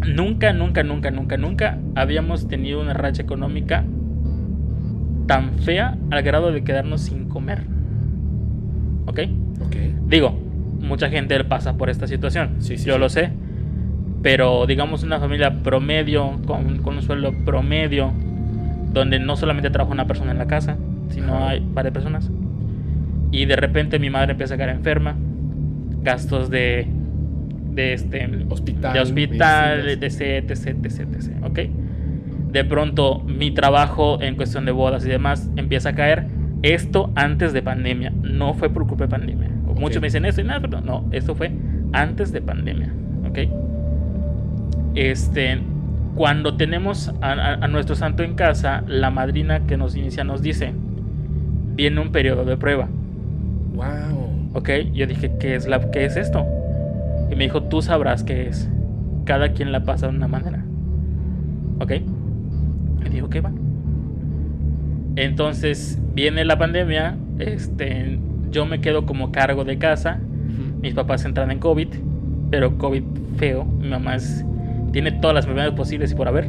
Nunca, 0.08 0.54
nunca, 0.54 0.84
nunca, 0.84 1.10
nunca, 1.12 1.38
nunca 1.38 1.80
habíamos 1.96 2.48
tenido 2.48 2.82
una 2.82 2.94
racha 2.94 3.22
económica 3.22 3.84
tan 5.28 5.58
fea 5.60 5.98
al 6.12 6.22
grado 6.22 6.52
de 6.52 6.64
quedarnos 6.64 7.02
sin 7.02 7.26
comer. 7.28 7.64
¿Ok? 9.08 9.20
Ok. 9.66 9.76
Digo, 10.08 10.38
mucha 10.80 11.10
gente 11.10 11.42
pasa 11.44 11.78
por 11.78 11.90
esta 11.90 12.08
situación. 12.08 12.56
Sí, 12.60 12.78
sí, 12.78 12.86
yo 12.86 12.94
sí. 12.96 13.00
lo 13.00 13.10
sé. 13.10 13.32
Pero 14.26 14.66
digamos 14.66 15.04
una 15.04 15.20
familia 15.20 15.62
promedio, 15.62 16.42
con, 16.48 16.80
con 16.80 16.96
un 16.96 17.04
sueldo 17.04 17.32
promedio, 17.46 18.12
donde 18.92 19.20
no 19.20 19.36
solamente 19.36 19.70
trabaja 19.70 19.94
una 19.94 20.08
persona 20.08 20.32
en 20.32 20.40
la 20.40 20.48
casa, 20.48 20.78
sino 21.10 21.36
Ajá. 21.36 21.50
hay 21.50 21.64
varias 21.64 21.94
personas. 21.94 22.32
Y 23.32 23.46
de 23.46 23.56
repente 23.56 24.00
mi 24.00 24.10
madre 24.10 24.32
empieza 24.32 24.56
a 24.56 24.58
quedar 24.58 24.70
enferma. 24.70 25.16
Gastos 26.02 26.50
de, 26.50 26.88
de 27.70 27.94
este 27.94 28.28
Hospital, 28.50 28.94
de 28.94 29.00
hospital, 29.00 29.90
etc, 29.90 30.22
etc, 30.50 30.68
etc, 30.84 31.00
etc, 31.02 31.44
¿ok? 31.44 31.60
De 32.52 32.66
pronto 32.66 33.20
mi 33.20 33.52
trabajo 33.52 34.20
en 34.24 34.38
cuestión 34.38 34.66
de 34.66 34.72
bodas 34.72 35.06
y 35.06 35.10
demás 35.10 35.52
empieza 35.56 35.90
a 35.90 35.94
caer. 35.94 36.26
Esto 36.64 37.12
antes 37.14 37.54
de 37.54 37.62
pandemia, 37.62 38.12
no 38.24 38.56
fue 38.56 38.72
por 38.72 38.88
culpa 38.88 39.04
de 39.04 39.12
pandemia. 39.12 39.52
Ok. 39.68 39.80
Muchos 39.80 40.02
me 40.02 40.08
dicen 40.08 40.26
esto 40.26 40.42
y 40.42 40.46
nada, 40.46 40.62
pero 40.62 40.82
no, 40.82 41.08
esto 41.12 41.36
fue 41.36 41.52
antes 41.94 42.32
de 42.32 42.42
pandemia, 42.42 42.92
¿ok? 43.30 43.75
Este, 44.96 45.60
cuando 46.16 46.56
tenemos 46.58 47.14
a, 47.22 47.34
a- 47.34 47.54
a 47.56 47.68
nuestro 47.68 47.96
santo 47.96 48.24
en 48.24 48.36
casa, 48.36 48.84
la 48.88 49.10
madrina 49.12 49.62
que 49.68 49.78
nos 49.78 49.96
inicia 49.96 50.24
nos 50.24 50.42
dice, 50.42 50.74
viene 51.76 52.00
un 52.02 52.12
periodo 52.12 52.46
de 52.46 52.58
prueba. 52.58 52.88
Wow. 53.76 54.52
¿Ok? 54.54 54.70
Yo 54.94 55.06
dije, 55.08 55.34
¿qué 55.40 55.56
es, 55.56 55.68
la, 55.68 55.92
¿qué 55.92 56.06
es 56.06 56.16
esto? 56.16 56.46
Y 57.30 57.36
me 57.36 57.44
dijo, 57.46 57.64
tú 57.64 57.82
sabrás 57.82 58.24
qué 58.24 58.48
es. 58.48 58.70
Cada 59.26 59.52
quien 59.52 59.72
la 59.72 59.84
pasa 59.84 60.08
de 60.08 60.16
una 60.16 60.28
manera. 60.30 60.64
¿Ok? 61.82 61.92
Y 63.06 63.10
digo, 63.10 63.30
¿qué 63.30 63.42
va? 63.42 63.52
Entonces 65.16 66.00
viene 66.14 66.46
la 66.46 66.58
pandemia. 66.58 67.16
Este, 67.40 68.20
yo 68.52 68.66
me 68.66 68.80
quedo 68.82 69.06
como 69.06 69.32
cargo 69.32 69.64
de 69.66 69.78
casa. 69.78 70.20
Mis 70.82 70.94
papás 70.94 71.26
entran 71.26 71.52
en 71.52 71.60
COVID. 71.60 71.88
Pero 72.52 72.78
COVID 72.78 73.04
feo. 73.38 73.66
Mi 73.66 73.90
mamá 73.90 74.16
es- 74.16 74.46
tiene 74.96 75.12
todas 75.12 75.36
las 75.36 75.44
enfermedades 75.44 75.76
posibles 75.76 76.14
y 76.14 76.16
por 76.16 76.30
haber. 76.30 76.48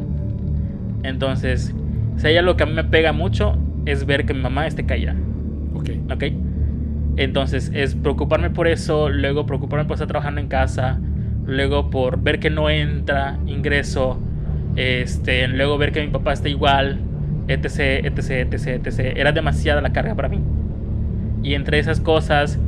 Entonces, 1.02 1.74
si 2.16 2.26
hay 2.28 2.37
algo 2.37 2.56
que 2.56 2.62
a 2.62 2.66
mí 2.66 2.74
me 2.74 2.85
pega 2.85 3.12
mucho, 3.12 3.59
es 3.87 4.06
ver 4.06 4.24
que 4.24 4.35
mi 4.35 4.40
mamá 4.40 4.68
esté 4.68 4.87
caída. 4.87 5.16
Ok. 5.74 5.90
¿ok? 6.09 6.24
Entonces 7.16 7.72
es 7.74 7.96
preocuparme 7.96 8.50
por 8.50 8.68
eso, 8.68 9.09
luego 9.09 9.46
preocuparme 9.46 9.85
por 9.85 9.94
estar 9.94 10.06
trabajando 10.06 10.40
en 10.40 10.46
casa, 10.46 11.00
luego 11.44 11.90
por 11.90 12.22
ver 12.22 12.38
que 12.38 12.48
no 12.48 12.70
entra 12.70 13.37
ingreso, 13.48 14.20
este, 14.76 15.48
luego 15.48 15.76
ver 15.76 15.90
que 15.90 16.02
mi 16.02 16.12
papá 16.12 16.32
está 16.32 16.48
igual, 16.48 17.00
etc, 17.48 18.04
etc, 18.04 18.30
etc, 18.52 18.87
etc. 18.87 19.00
Era 19.16 19.32
demasiada 19.32 19.80
la 19.80 19.92
carga 19.92 20.14
para 20.14 20.28
mí. 20.28 20.38
Y 21.42 21.54
entre 21.54 21.80
esas 21.80 21.98
cosas, 21.98 22.61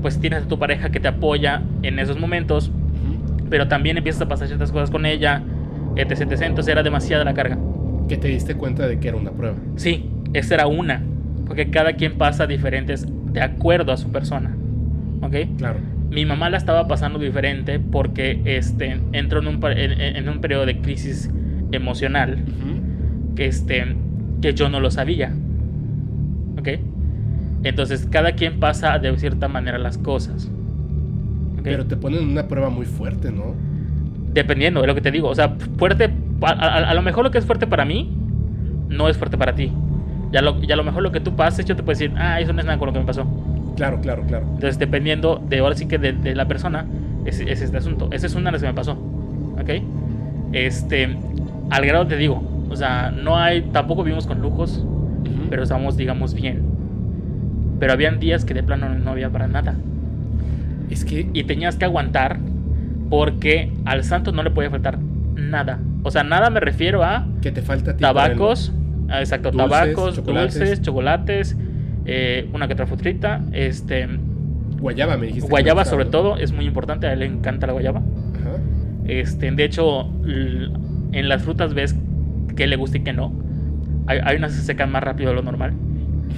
pues 0.00 0.18
tienes 0.18 0.42
a 0.42 0.48
tu 0.48 0.58
pareja 0.58 0.90
que 0.90 0.98
te 0.98 1.06
apoya 1.06 1.62
en 1.84 2.00
esos 2.00 2.18
momentos. 2.18 2.72
Pero 3.52 3.68
también 3.68 3.98
empiezas 3.98 4.22
a 4.22 4.28
pasar 4.28 4.46
ciertas 4.46 4.72
cosas 4.72 4.90
con 4.90 5.04
ella, 5.04 5.42
etc, 5.96 6.22
etc. 6.22 6.40
Entonces 6.46 6.72
era 6.72 6.82
demasiada 6.82 7.22
la 7.22 7.34
carga. 7.34 7.58
Que 8.08 8.16
te 8.16 8.28
diste 8.28 8.54
cuenta 8.54 8.88
de 8.88 8.98
que 8.98 9.08
era 9.08 9.18
una 9.18 9.30
prueba. 9.30 9.56
Sí, 9.76 10.08
esa 10.32 10.54
era 10.54 10.66
una. 10.68 11.02
Porque 11.46 11.68
cada 11.68 11.92
quien 11.92 12.16
pasa 12.16 12.46
diferentes 12.46 13.06
de 13.30 13.42
acuerdo 13.42 13.92
a 13.92 13.98
su 13.98 14.10
persona. 14.10 14.56
¿Ok? 15.20 15.36
Claro. 15.58 15.80
Mi 16.08 16.24
mamá 16.24 16.48
la 16.48 16.56
estaba 16.56 16.88
pasando 16.88 17.18
diferente 17.18 17.78
porque 17.78 18.40
este, 18.46 18.98
entró 19.12 19.40
en 19.40 19.48
un, 19.48 19.60
en, 19.66 20.00
en 20.00 20.28
un 20.30 20.40
periodo 20.40 20.64
de 20.64 20.78
crisis 20.80 21.30
emocional 21.72 22.42
Ujú. 22.48 23.34
que, 23.34 23.44
este, 23.44 23.84
que 24.40 24.54
yo 24.54 24.70
no 24.70 24.80
lo 24.80 24.90
sabía. 24.90 25.30
¿Ok? 26.58 26.68
Entonces 27.64 28.08
cada 28.10 28.32
quien 28.32 28.60
pasa 28.60 28.98
de 28.98 29.14
cierta 29.18 29.46
manera 29.48 29.76
las 29.76 29.98
cosas. 29.98 30.50
Pero 31.62 31.86
te 31.86 31.96
ponen 31.96 32.28
una 32.28 32.46
prueba 32.48 32.68
muy 32.70 32.86
fuerte, 32.86 33.30
¿no? 33.30 33.54
Dependiendo 34.32 34.80
de 34.80 34.86
lo 34.86 34.94
que 34.94 35.00
te 35.00 35.10
digo. 35.10 35.28
O 35.28 35.34
sea, 35.34 35.56
fuerte. 35.78 36.10
A, 36.42 36.50
a- 36.50 36.90
a 36.90 36.94
lo 36.94 37.02
mejor 37.02 37.24
lo 37.24 37.30
que 37.30 37.38
es 37.38 37.44
fuerte 37.46 37.66
para 37.66 37.84
mí 37.84 38.10
no 38.88 39.08
es 39.08 39.16
fuerte 39.16 39.36
para 39.38 39.54
ti. 39.54 39.72
Ya 40.32 40.40
lo, 40.42 40.60
ya 40.62 40.74
a 40.74 40.76
lo 40.76 40.84
mejor 40.84 41.02
lo 41.02 41.12
que 41.12 41.20
tú 41.20 41.36
pases, 41.36 41.64
yo 41.66 41.76
te 41.76 41.82
puedo 41.82 41.98
decir, 41.98 42.12
ah, 42.16 42.40
eso 42.40 42.52
no 42.52 42.60
es 42.60 42.66
nada 42.66 42.78
con 42.78 42.86
lo 42.86 42.92
que 42.92 42.98
me 43.00 43.04
pasó. 43.04 43.26
Claro, 43.76 44.00
claro, 44.00 44.22
claro. 44.26 44.46
Entonces, 44.54 44.78
dependiendo 44.78 45.42
de 45.48 45.58
ahora 45.58 45.74
sí 45.76 45.86
que 45.86 45.98
de, 45.98 46.12
de 46.12 46.34
la 46.34 46.46
persona, 46.48 46.86
es, 47.26 47.40
es 47.40 47.60
este 47.62 47.76
asunto. 47.76 48.08
Esa 48.12 48.26
es 48.26 48.34
una 48.34 48.46
de 48.46 48.52
las 48.52 48.62
que 48.62 48.68
me 48.68 48.74
pasó. 48.74 48.92
¿Ok? 49.60 49.70
Este. 50.52 51.16
Al 51.70 51.86
grado 51.86 52.06
te 52.06 52.16
digo. 52.16 52.42
O 52.70 52.76
sea, 52.76 53.10
no 53.10 53.36
hay. 53.38 53.62
Tampoco 53.72 54.02
vivimos 54.04 54.26
con 54.26 54.40
lujos, 54.40 54.84
pero 55.50 55.62
estamos, 55.62 55.96
digamos, 55.96 56.32
bien. 56.34 56.62
Pero 57.78 57.92
habían 57.92 58.18
días 58.18 58.44
que 58.44 58.54
de 58.54 58.62
plano 58.62 58.88
no 58.88 59.10
había 59.10 59.28
para 59.30 59.46
nada. 59.48 59.74
Es 60.92 61.04
que 61.04 61.28
y 61.32 61.44
tenías 61.44 61.76
que 61.76 61.84
aguantar 61.86 62.38
porque 63.08 63.72
al 63.84 64.04
santo 64.04 64.32
no 64.32 64.42
le 64.42 64.50
podía 64.50 64.70
faltar 64.70 64.98
nada. 65.34 65.80
O 66.02 66.10
sea, 66.10 66.24
nada 66.24 66.50
me 66.50 66.60
refiero 66.60 67.02
a 67.04 67.26
que 67.40 67.50
te 67.52 67.62
falta 67.62 67.96
tabacos, 67.96 68.72
ah, 69.08 69.20
exacto, 69.20 69.50
Dulces, 69.50 69.70
tabacos, 69.70 70.14
chocolates. 70.16 70.58
dulces, 70.58 70.82
chocolates, 70.82 71.56
eh, 72.04 72.48
una 72.52 72.66
que 72.66 72.74
otra 72.74 72.86
frutrita, 72.86 73.40
este, 73.52 74.08
Guayaba, 74.78 75.16
me 75.16 75.26
dijiste. 75.26 75.48
guayaba 75.48 75.84
sobre 75.84 76.06
todo, 76.06 76.36
es 76.36 76.52
muy 76.52 76.66
importante, 76.66 77.06
a 77.06 77.12
él 77.12 77.20
le 77.20 77.26
encanta 77.26 77.66
la 77.66 77.72
guayaba. 77.72 78.00
Ajá. 78.00 78.58
Este, 79.06 79.50
de 79.50 79.64
hecho, 79.64 80.08
en 80.24 81.28
las 81.28 81.42
frutas 81.42 81.72
ves 81.74 81.96
que 82.56 82.66
le 82.66 82.76
gusta 82.76 82.98
y 82.98 83.00
que 83.00 83.12
no. 83.12 83.32
Hay, 84.06 84.18
hay 84.24 84.36
unas 84.36 84.52
que 84.52 84.58
se 84.58 84.64
secan 84.64 84.90
más 84.90 85.02
rápido 85.04 85.30
de 85.30 85.36
lo 85.36 85.42
normal. 85.42 85.72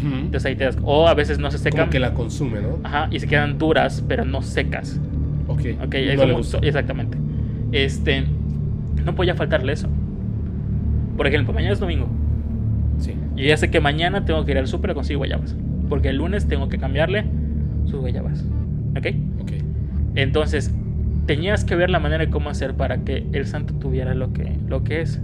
Entonces 0.05 0.44
ahí 0.47 0.57
te 0.57 0.64
das, 0.64 0.77
o 0.83 1.09
a 1.09 1.14
veces 1.14 1.38
no 1.38 1.51
se 1.51 1.59
secan. 1.59 1.81
Como 1.83 1.90
que 1.90 2.01
la 2.01 2.12
consume, 2.14 2.61
¿no? 2.61 2.79
Ajá, 2.83 3.09
y 3.11 3.20
se 3.20 3.27
quedan 3.27 3.59
duras, 3.59 4.05
pero 4.07 4.25
no 4.25 4.42
secas. 4.42 5.01
Ok. 5.47 5.61
Ok, 5.85 5.94
no 6.16 6.23
como- 6.23 6.62
exactamente. 6.62 7.18
Este, 7.73 8.25
no 9.05 9.14
podía 9.14 9.35
faltarle 9.35 9.73
eso. 9.73 9.88
Por 11.16 11.27
ejemplo, 11.27 11.55
mañana 11.55 11.73
es 11.73 11.81
domingo. 11.81 12.09
Sí. 12.99 13.14
Yo 13.37 13.44
ya 13.44 13.57
sé 13.57 13.70
que 13.70 13.81
mañana 13.81 14.25
tengo 14.25 14.44
que 14.44 14.53
ir 14.53 14.59
al 14.59 14.66
súper 14.66 14.90
a 14.90 14.94
conseguir 14.94 15.18
guayabas. 15.18 15.57
Porque 15.88 16.09
el 16.09 16.16
lunes 16.16 16.47
tengo 16.49 16.68
que 16.68 16.79
cambiarle 16.79 17.25
sus 17.85 18.01
guayabas. 18.01 18.44
¿Ok? 18.97 19.07
Ok. 19.40 19.53
Entonces, 20.16 20.75
tenías 21.27 21.64
que 21.64 21.77
ver 21.77 21.90
la 21.90 21.99
manera 22.01 22.25
de 22.25 22.31
cómo 22.31 22.51
hacer 22.51 22.75
para 22.75 22.99
que 23.05 23.27
el 23.33 23.47
santo 23.47 23.75
tuviera 23.75 24.14
lo 24.14 24.33
que, 24.33 24.57
lo 24.68 24.85
que 24.85 25.01
es. 25.01 25.20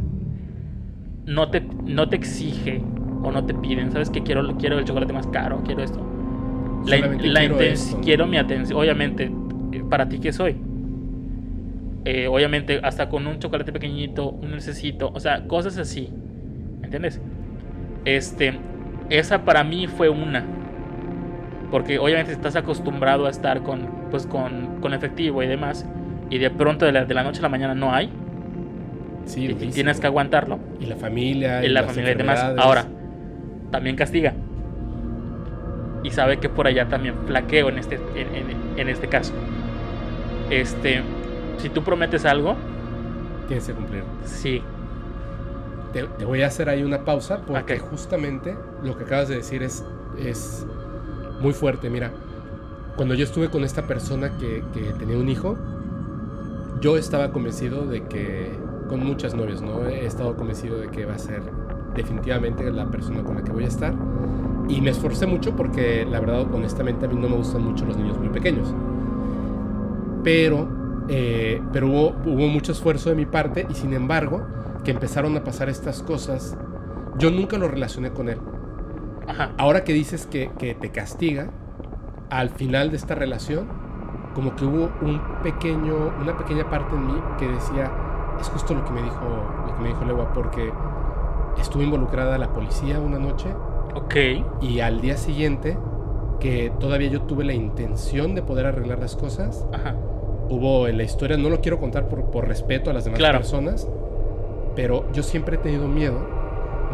No 1.27 1.51
te, 1.51 1.63
no 1.87 2.09
te 2.09 2.17
exige 2.17 2.83
o 3.23 3.31
no 3.31 3.45
te 3.45 3.55
piden, 3.55 3.93
¿sabes 3.93 4.11
que 4.11 4.23
quiero, 4.23 4.57
quiero 4.57 4.79
el 4.79 4.85
chocolate 4.85 5.13
más 5.13 5.27
caro, 5.27 5.63
quiero 5.65 5.83
esto. 5.83 6.01
La, 6.87 6.97
la 6.99 7.41
quiero 7.41 7.61
esto, 7.61 8.01
quiero 8.03 8.27
mi 8.27 8.37
atención, 8.39 8.79
obviamente, 8.79 9.31
eh, 9.73 9.83
para 9.89 10.09
ti 10.09 10.19
que 10.19 10.33
soy. 10.33 10.57
Eh, 12.05 12.29
obviamente, 12.29 12.81
hasta 12.83 13.09
con 13.09 13.27
un 13.27 13.39
chocolate 13.39 13.73
pequeñito, 13.73 14.31
un 14.31 14.53
necesito, 14.53 15.11
o 15.13 15.21
sea, 15.21 15.47
cosas 15.47 15.77
así. 15.77 16.09
¿Me 16.81 16.87
entiendes? 16.87 17.21
Este, 18.07 18.59
esa 19.11 19.45
para 19.45 19.65
mí 19.65 19.87
fue 19.87 20.09
una. 20.09 20.45
Porque 21.71 21.99
obviamente 21.99 22.33
estás 22.33 22.57
acostumbrado 22.57 23.27
a 23.27 23.31
estar 23.31 23.63
con, 23.63 23.87
pues, 24.11 24.27
con, 24.27 24.81
con 24.81 24.95
efectivo 24.95 25.43
y 25.43 25.47
demás. 25.47 25.87
Y 26.31 26.39
de 26.39 26.51
pronto 26.51 26.87
de 26.87 26.93
la, 26.93 27.05
de 27.05 27.15
la 27.15 27.23
noche 27.23 27.41
a 27.41 27.43
la 27.43 27.49
mañana 27.49 27.75
no 27.75 27.93
hay. 27.93 28.11
Sí, 29.27 29.43
y 29.43 29.49
durísimo. 29.49 29.73
tienes 29.73 30.01
que 30.01 30.07
aguantarlo. 30.07 30.59
Y 30.81 30.87
la 30.87 30.97
familia. 30.97 31.63
Y 31.63 31.69
la 31.69 31.83
las 31.83 31.91
familia 31.91 32.13
y 32.13 32.17
demás. 32.17 32.55
Ahora, 32.57 32.87
también 33.71 33.97
castiga. 33.97 34.35
Y 36.03 36.11
sabe 36.11 36.39
que 36.39 36.49
por 36.49 36.67
allá 36.67 36.89
también 36.89 37.15
flaqueo 37.27 37.69
en 37.69 37.79
este, 37.79 37.97
en, 38.15 38.35
en- 38.35 38.57
en 38.79 38.89
este 38.89 39.09
caso. 39.09 39.33
Este, 40.49 41.03
si 41.59 41.69
tú 41.69 41.83
prometes 41.85 42.25
algo, 42.25 42.57
Tienes 43.47 43.67
que 43.67 43.73
cumplir. 43.75 44.05
sí. 44.25 44.63
Te, 45.93 46.05
te 46.05 46.25
voy 46.25 46.43
a 46.43 46.47
hacer 46.47 46.69
ahí 46.69 46.85
una 46.85 47.05
pausa 47.05 47.41
porque 47.45 47.79
justamente 47.81 48.57
lo 48.85 48.97
que 48.97 49.05
acabas 49.05 49.29
de 49.29 49.37
decir 49.37 49.63
es, 49.63 49.85
es 50.17 50.65
muy 51.41 51.53
fuerte. 51.53 51.91
Mira, 51.91 52.13
cuando 52.97 53.15
yo 53.15 53.25
estuve 53.25 53.51
con 53.51 53.65
esta 53.65 53.83
persona 53.87 54.37
que, 54.39 54.63
que 54.73 54.81
tenía 54.99 55.17
un 55.19 55.29
hijo, 55.29 55.59
yo 56.81 56.97
estaba 56.97 57.33
convencido 57.33 57.87
de 57.87 58.05
que, 58.05 58.53
con 58.89 59.01
muchas 59.05 59.35
novias, 59.35 59.63
¿no? 59.63 59.87
He 59.87 60.07
estado 60.07 60.37
convencido 60.37 60.79
de 60.79 60.89
que 60.89 61.05
va 61.07 61.15
a 61.15 61.19
ser 61.19 61.43
definitivamente 61.95 62.71
la 62.71 62.91
persona 62.91 63.23
con 63.23 63.37
la 63.37 63.43
que 63.43 63.53
voy 63.53 63.65
a 63.65 63.69
estar. 63.69 63.95
Y 64.69 64.81
me 64.81 64.91
esforcé 64.91 65.27
mucho 65.27 65.57
porque, 65.57 66.07
la 66.09 66.21
verdad, 66.21 66.47
honestamente, 66.53 67.07
a 67.07 67.09
mí 67.09 67.17
no 67.17 67.29
me 67.29 67.37
gustan 67.37 67.65
mucho 67.65 67.85
los 67.85 67.97
niños 67.97 68.19
muy 68.19 68.29
pequeños. 68.29 68.73
Pero, 70.23 70.69
eh, 71.09 71.61
pero 71.73 71.89
hubo, 71.89 72.15
hubo 72.25 72.47
mucho 72.49 72.73
esfuerzo 72.73 73.11
de 73.11 73.17
mi 73.17 73.27
parte 73.27 73.67
y 73.69 73.75
sin 73.75 73.93
embargo, 73.93 74.47
que 74.85 74.93
empezaron 74.93 75.37
a 75.37 75.45
pasar 75.45 75.69
estas 75.69 76.03
cosas, 76.03 76.57
yo 77.19 77.31
nunca 77.31 77.59
lo 77.59 77.69
relacioné 77.69 78.11
con 78.11 78.29
él. 78.29 78.39
Ajá. 79.27 79.53
Ahora 79.59 79.85
que 79.85 79.93
dices 79.93 80.27
que, 80.27 80.51
que 80.59 80.75
te 80.75 80.91
castiga, 80.91 81.51
al 82.31 82.51
final 82.51 82.91
de 82.91 82.97
esta 82.97 83.15
relación, 83.15 83.67
como 84.35 84.55
que 84.55 84.65
hubo 84.65 84.91
un 85.03 85.21
pequeño, 85.43 86.13
una 86.21 86.37
pequeña 86.37 86.69
parte 86.71 86.95
en 86.95 87.07
mí 87.07 87.15
que 87.39 87.49
decía, 87.49 87.91
es 88.41 88.49
justo 88.49 88.75
lo 88.75 88.85
que 88.85 88.93
me 88.93 89.03
dijo, 89.03 89.21
lo 89.67 89.75
que 89.75 89.83
me 89.83 89.89
dijo 89.89 90.05
Lewa, 90.05 90.33
porque 90.33 90.73
estuvo 91.59 91.83
involucrada 91.83 92.39
la 92.39 92.49
policía 92.53 93.01
una 93.01 93.19
noche 93.19 93.49
Ok. 93.95 94.15
y 94.63 94.81
al 94.81 95.01
día 95.01 95.17
siguiente, 95.17 95.77
que 96.39 96.73
todavía 96.79 97.09
yo 97.09 97.23
tuve 97.23 97.45
la 97.45 97.53
intención 97.53 98.35
de 98.35 98.43
poder 98.43 98.67
arreglar 98.67 98.99
las 98.99 99.17
cosas, 99.17 99.67
Ajá. 99.73 99.95
hubo 100.49 100.87
en 100.89 100.97
la 100.97 101.03
historia, 101.03 101.37
no 101.37 101.49
lo 101.51 101.61
quiero 101.61 101.79
contar 101.79 102.09
por, 102.09 102.25
por 102.31 102.47
respeto 102.49 102.91
a 102.91 102.93
las 102.93 103.05
demás 103.05 103.19
Claro. 103.19 103.39
personas, 103.39 103.89
pero 104.77 105.05
yo 105.13 105.23
siempre 105.23 105.57
he 105.57 105.59
tenido 105.59 105.89
miedo, 105.89 106.19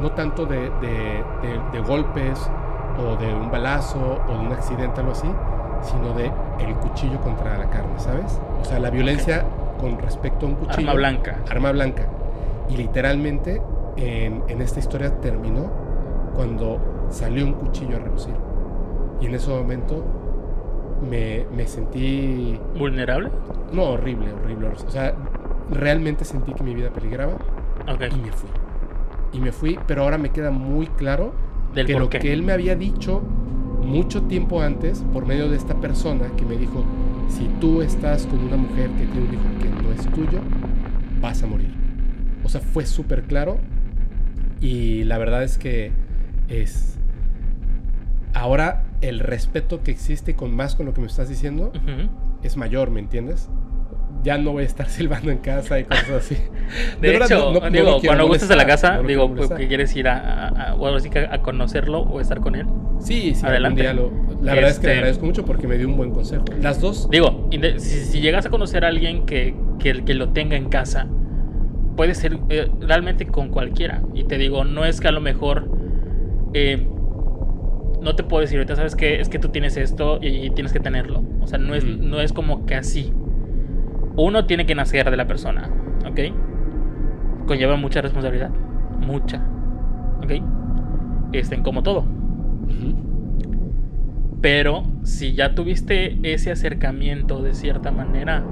no 0.00 0.12
tanto 0.12 0.46
de, 0.46 0.56
de- 0.58 1.22
de- 1.42 1.60
de 1.72 1.80
golpes 1.86 2.50
o 2.98 3.16
de 3.16 3.32
un 3.32 3.50
balazo 3.50 4.20
o 4.28 4.32
de 4.32 4.38
un 4.38 4.52
accidente, 4.52 5.00
algo 5.00 5.12
así, 5.12 5.28
sino 5.82 6.12
de 6.14 6.30
el 6.66 6.74
cuchillo 6.76 7.20
contra 7.20 7.56
la 7.58 7.68
carne, 7.68 7.92
¿sabes? 7.98 8.40
O 8.60 8.64
sea, 8.64 8.78
la 8.80 8.90
violencia 8.90 9.44
con 9.80 9.98
respecto 9.98 10.46
a 10.46 10.48
un 10.48 10.54
cuchillo. 10.56 10.88
Arma 10.90 10.94
blanca. 10.94 11.36
Arma 11.50 11.70
blanca. 11.72 12.06
Y 12.70 12.76
literalmente 12.78 13.60
en, 13.96 14.42
en 14.48 14.62
esta 14.62 14.78
historia 14.80 15.20
terminó 15.20 15.70
cuando 16.34 16.80
salió 17.10 17.44
un 17.44 17.54
cuchillo 17.54 17.96
a 17.96 18.00
relucir. 18.00 18.34
Y 19.20 19.26
en 19.26 19.34
ese 19.34 19.50
momento 19.50 20.04
me, 21.08 21.46
me 21.54 21.66
sentí 21.66 22.58
¿Vulnerable? 22.78 23.30
no, 23.72 23.84
horrible, 23.90 24.32
horrible. 24.32 24.68
O 24.68 24.90
sea, 24.90 25.14
realmente 25.70 26.24
sentí 26.24 26.52
que 26.52 26.62
mi 26.62 26.74
vida 26.74 26.90
peligraba 26.90 27.34
Ok. 27.88 28.02
y 28.12 28.20
me 28.20 28.32
fui. 28.32 28.50
Y 29.32 29.40
me 29.40 29.52
fui, 29.52 29.78
pero 29.86 30.02
ahora 30.02 30.18
me 30.18 30.30
queda 30.30 30.50
muy 30.50 30.86
claro 30.86 31.32
Del 31.74 31.86
que 31.86 31.94
lo 31.98 32.08
qué. 32.08 32.18
que 32.18 32.32
él 32.32 32.42
me 32.42 32.52
había 32.52 32.76
dicho 32.76 33.22
mucho 33.82 34.22
tiempo 34.22 34.62
antes, 34.62 35.04
por 35.12 35.26
medio 35.26 35.48
de 35.48 35.56
esta 35.56 35.74
persona 35.80 36.26
que 36.36 36.44
me 36.44 36.56
dijo, 36.56 36.84
si 37.28 37.48
tú 37.60 37.82
estás 37.82 38.26
con 38.26 38.40
una 38.40 38.56
mujer 38.56 38.90
que 38.90 39.06
tiene 39.06 39.28
un 39.28 39.34
hijo 39.34 39.42
que 39.60 39.68
no 39.82 39.92
es 39.92 40.06
tuyo, 40.12 40.40
vas 41.20 41.42
a 41.42 41.46
morir. 41.46 41.72
O 42.44 42.48
sea, 42.48 42.60
fue 42.60 42.84
súper 42.86 43.24
claro 43.24 43.58
y 44.60 45.04
la 45.04 45.18
verdad 45.18 45.42
es 45.42 45.58
que 45.58 45.92
es... 46.48 46.98
Ahora 48.34 48.84
el 49.00 49.20
respeto 49.20 49.82
que 49.82 49.90
existe 49.90 50.34
con 50.34 50.54
más 50.54 50.74
con 50.74 50.86
lo 50.86 50.92
que 50.94 51.00
me 51.00 51.06
estás 51.06 51.28
diciendo 51.28 51.72
Ujú. 51.74 52.08
es 52.42 52.56
mayor, 52.56 52.90
¿me 52.90 53.00
entiendes? 53.00 53.48
Ya 54.22 54.36
no 54.38 54.52
voy 54.52 54.64
a 54.64 54.66
estar 54.66 54.88
silbando 54.90 55.30
en 55.30 55.38
casa 55.38 55.78
y 55.78 55.84
cosas 55.84 56.10
así. 56.10 56.36
De, 57.00 57.10
verdad, 57.10 57.30
hecho, 57.30 57.52
no- 57.52 57.60
no- 57.60 57.60
no 57.60 57.70
digo, 57.70 57.84
quiero 58.00 58.00
cuando 58.16 58.26
gustes 58.28 58.50
a 58.50 58.56
la 58.56 58.66
casa, 58.66 58.96
no 59.00 59.08
digo, 59.08 59.34
que 59.56 59.68
quieres 59.68 59.94
ir 59.96 60.08
a, 60.08 60.48
a- 60.48 60.72
a- 60.72 61.34
a 61.34 61.42
conocerlo 61.42 62.00
o 62.00 62.20
estar 62.20 62.40
con 62.40 62.56
él. 62.56 62.66
Sí, 63.00 63.34
sí, 63.34 63.46
Adelante. 63.46 63.82
día 63.82 63.92
lo- 63.94 64.10
la 64.42 64.54
verdad 64.54 64.70
es 64.70 64.78
que 64.78 64.86
le 64.86 64.92
Este- 64.92 64.98
agradezco 64.98 65.26
mucho 65.26 65.44
porque 65.44 65.66
me 65.66 65.78
dio 65.78 65.88
un 65.88 65.96
buen 65.96 66.10
consejo. 66.10 66.44
Las 66.60 66.80
dos, 66.80 67.08
Digo, 67.10 67.48
si, 67.78 68.04
si 68.04 68.20
llegas 68.20 68.44
a 68.46 68.50
conocer 68.50 68.84
a 68.84 68.88
alguien 68.88 69.24
que, 69.26 69.54
que, 69.78 70.04
que 70.04 70.14
lo 70.14 70.30
tenga 70.30 70.56
en 70.56 70.68
casa, 70.68 71.06
puede 71.96 72.14
ser 72.14 72.38
eh, 72.48 72.70
realmente 72.80 73.26
con 73.26 73.48
cualquiera. 73.48 74.02
Y 74.14 74.24
te 74.24 74.38
digo, 74.38 74.64
no 74.64 74.84
es 74.84 75.00
que 75.00 75.08
a 75.08 75.12
lo 75.12 75.20
mejor 75.20 75.68
eh, 76.54 76.86
no 78.00 78.14
te 78.14 78.22
puedo 78.22 78.42
decir 78.42 78.58
ahorita, 78.58 78.76
sabes 78.76 78.94
que 78.94 79.20
es 79.20 79.28
que 79.28 79.38
tú 79.38 79.48
tienes 79.48 79.76
esto 79.76 80.18
y, 80.22 80.50
tienes 80.50 80.72
que 80.72 80.80
tenerlo. 80.80 81.22
O 81.40 81.46
sea, 81.46 81.58
no 81.58 81.74
es, 81.74 81.84
no 81.84 82.20
es 82.20 82.32
como 82.32 82.66
que 82.66 82.74
así. 82.74 83.12
Uno 84.16 84.46
tiene 84.46 84.66
que 84.66 84.74
nacer 84.74 85.10
de 85.10 85.16
la 85.16 85.26
persona, 85.26 85.70
¿ok? 86.08 86.20
conlleva 87.46 87.76
mucha 87.76 88.02
responsabilidad. 88.02 88.50
Mucha. 89.00 89.42
¿Ok? 90.22 90.32
Estén 91.32 91.62
como 91.62 91.82
todo. 91.82 92.04
Pero 94.40 94.84
si 95.02 95.32
ya 95.34 95.54
tuviste 95.54 96.18
ese 96.22 96.52
acercamiento 96.52 97.42
de 97.42 97.54
cierta 97.54 97.90
manera, 97.90 98.44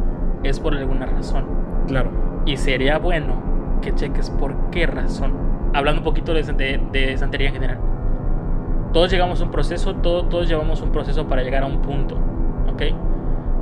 es 0.42 0.60
por 0.60 0.74
alguna 0.74 1.06
razón. 1.06 1.44
Claro. 1.86 2.33
Y 2.46 2.56
sería 2.56 2.98
bueno 2.98 3.34
que 3.82 3.94
cheques 3.94 4.30
por 4.30 4.54
qué 4.70 4.86
razón. 4.86 5.32
Hablando 5.72 6.00
un 6.00 6.04
poquito 6.04 6.34
de, 6.34 6.42
de- 6.42 6.80
de 6.92 7.16
santería 7.18 7.48
en 7.48 7.54
general. 7.54 7.78
Todos 8.92 9.10
llegamos 9.10 9.40
a 9.40 9.44
un 9.44 9.50
proceso, 9.50 9.94
todo- 9.96 10.24
todos 10.26 10.48
llevamos 10.48 10.80
un 10.80 10.90
proceso 10.92 11.26
para 11.26 11.42
llegar 11.42 11.62
a 11.62 11.66
un 11.66 11.78
punto. 11.82 12.16
¿Ok? 12.72 12.82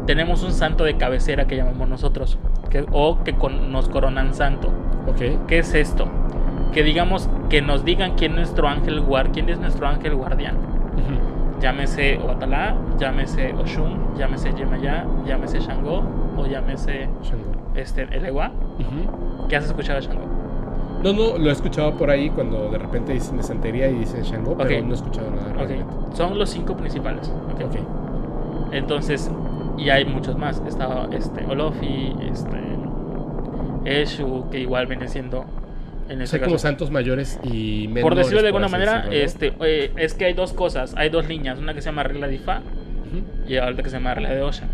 Tenemos 0.07 0.43
un 0.43 0.53
santo 0.53 0.85
de 0.85 0.97
cabecera 0.97 1.47
que 1.47 1.57
llamamos 1.57 1.89
nosotros. 1.89 2.39
que- 2.71 2.87
o 2.91 3.23
que 3.23 3.35
con- 3.35 3.71
nos 3.71 3.89
coronan 3.91 4.33
santo. 4.33 4.69
Ok. 5.07 5.47
¿Qué 5.47 5.59
es 5.59 5.75
esto? 5.75 6.07
Que 6.73 6.83
digamos, 6.83 7.29
que 7.51 7.61
nos 7.61 7.85
digan 7.85 8.13
quién 8.17 8.33
es 8.33 8.37
nuestro 8.39 8.67
ángel 8.67 9.01
guard, 9.03 9.31
quién 9.33 9.49
es 9.51 9.59
nuestro 9.61 9.87
ángel 9.87 10.15
guardián. 10.15 10.57
Llámese 11.61 12.19
Obatalá, 12.19 12.75
llámese 12.99 13.53
Oshun, 13.55 14.15
llámese 14.17 14.53
Yemayá, 14.55 15.05
llámese 15.27 15.61
Shango 15.61 16.03
o 16.37 16.47
llámese 16.47 17.09
Shango. 17.23 17.62
Este, 17.75 18.03
Elewa. 18.11 18.51
Ujú. 18.79 19.49
¿Qué 19.49 19.57
has 19.57 19.65
escuchado 19.65 20.01
de 20.01 20.07
Shango? 20.07 20.27
No, 21.03 21.13
no, 21.13 21.37
lo 21.39 21.49
he 21.49 21.53
escuchado 21.53 21.97
por 21.97 22.11
ahí 22.11 22.31
cuando 22.31 22.71
de 22.71 22.79
repente 22.79 23.13
dicen 23.13 23.37
de 23.37 23.43
santería 23.43 23.89
y 23.91 23.95
dicen 23.95 24.23
Shango, 24.23 24.57
pero 24.57 24.79
Ok. 24.79 24.85
no 24.85 24.93
he 24.93 24.95
escuchado 24.97 25.31
nada 25.31 25.49
Ok, 25.51 25.57
realmente. 25.69 25.95
son 26.17 26.39
los 26.39 26.51
cinco 26.51 26.77
principales. 26.77 27.29
ok. 27.55 27.65
Ok. 27.65 28.73
Entonces, 28.73 29.31
y 29.79 29.91
hay 29.91 30.05
muchos 30.05 30.37
más. 30.39 30.63
Está 30.67 31.09
este, 31.13 31.45
Olofi, 31.47 32.15
este, 32.31 32.59
Eshu, 33.85 34.49
que 34.51 34.61
igual 34.61 34.87
viene 34.87 35.09
siendo 35.09 35.45
en 36.09 36.21
O 36.21 36.25
este 36.25 36.39
sea, 36.39 36.41
como 36.47 36.55
caso. 36.57 36.69
santos 36.69 36.91
mayores 36.91 37.39
y 37.43 37.87
menores. 37.89 38.03
Por 38.03 38.15
decirlo 38.15 38.43
de 38.43 38.49
alguna 38.49 38.69
manera, 38.69 39.07
este, 39.11 39.53
eh, 39.61 39.93
es 39.97 40.15
que 40.15 40.27
hay 40.27 40.35
dos 40.35 40.53
cosas, 40.53 40.95
hay 40.97 41.09
dos 41.11 41.29
líneas, 41.29 41.59
una 41.59 41.75
que 41.75 41.81
se 41.81 41.87
llama 41.87 42.03
regla 42.03 42.29
de 42.29 42.41
y 43.49 43.57
otra 43.59 43.83
que 43.83 43.91
se 43.91 43.97
llama 43.97 44.15
regla 44.15 44.31
de 44.31 44.43
Osha. 44.43 44.67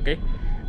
¿Ok? 0.00 0.18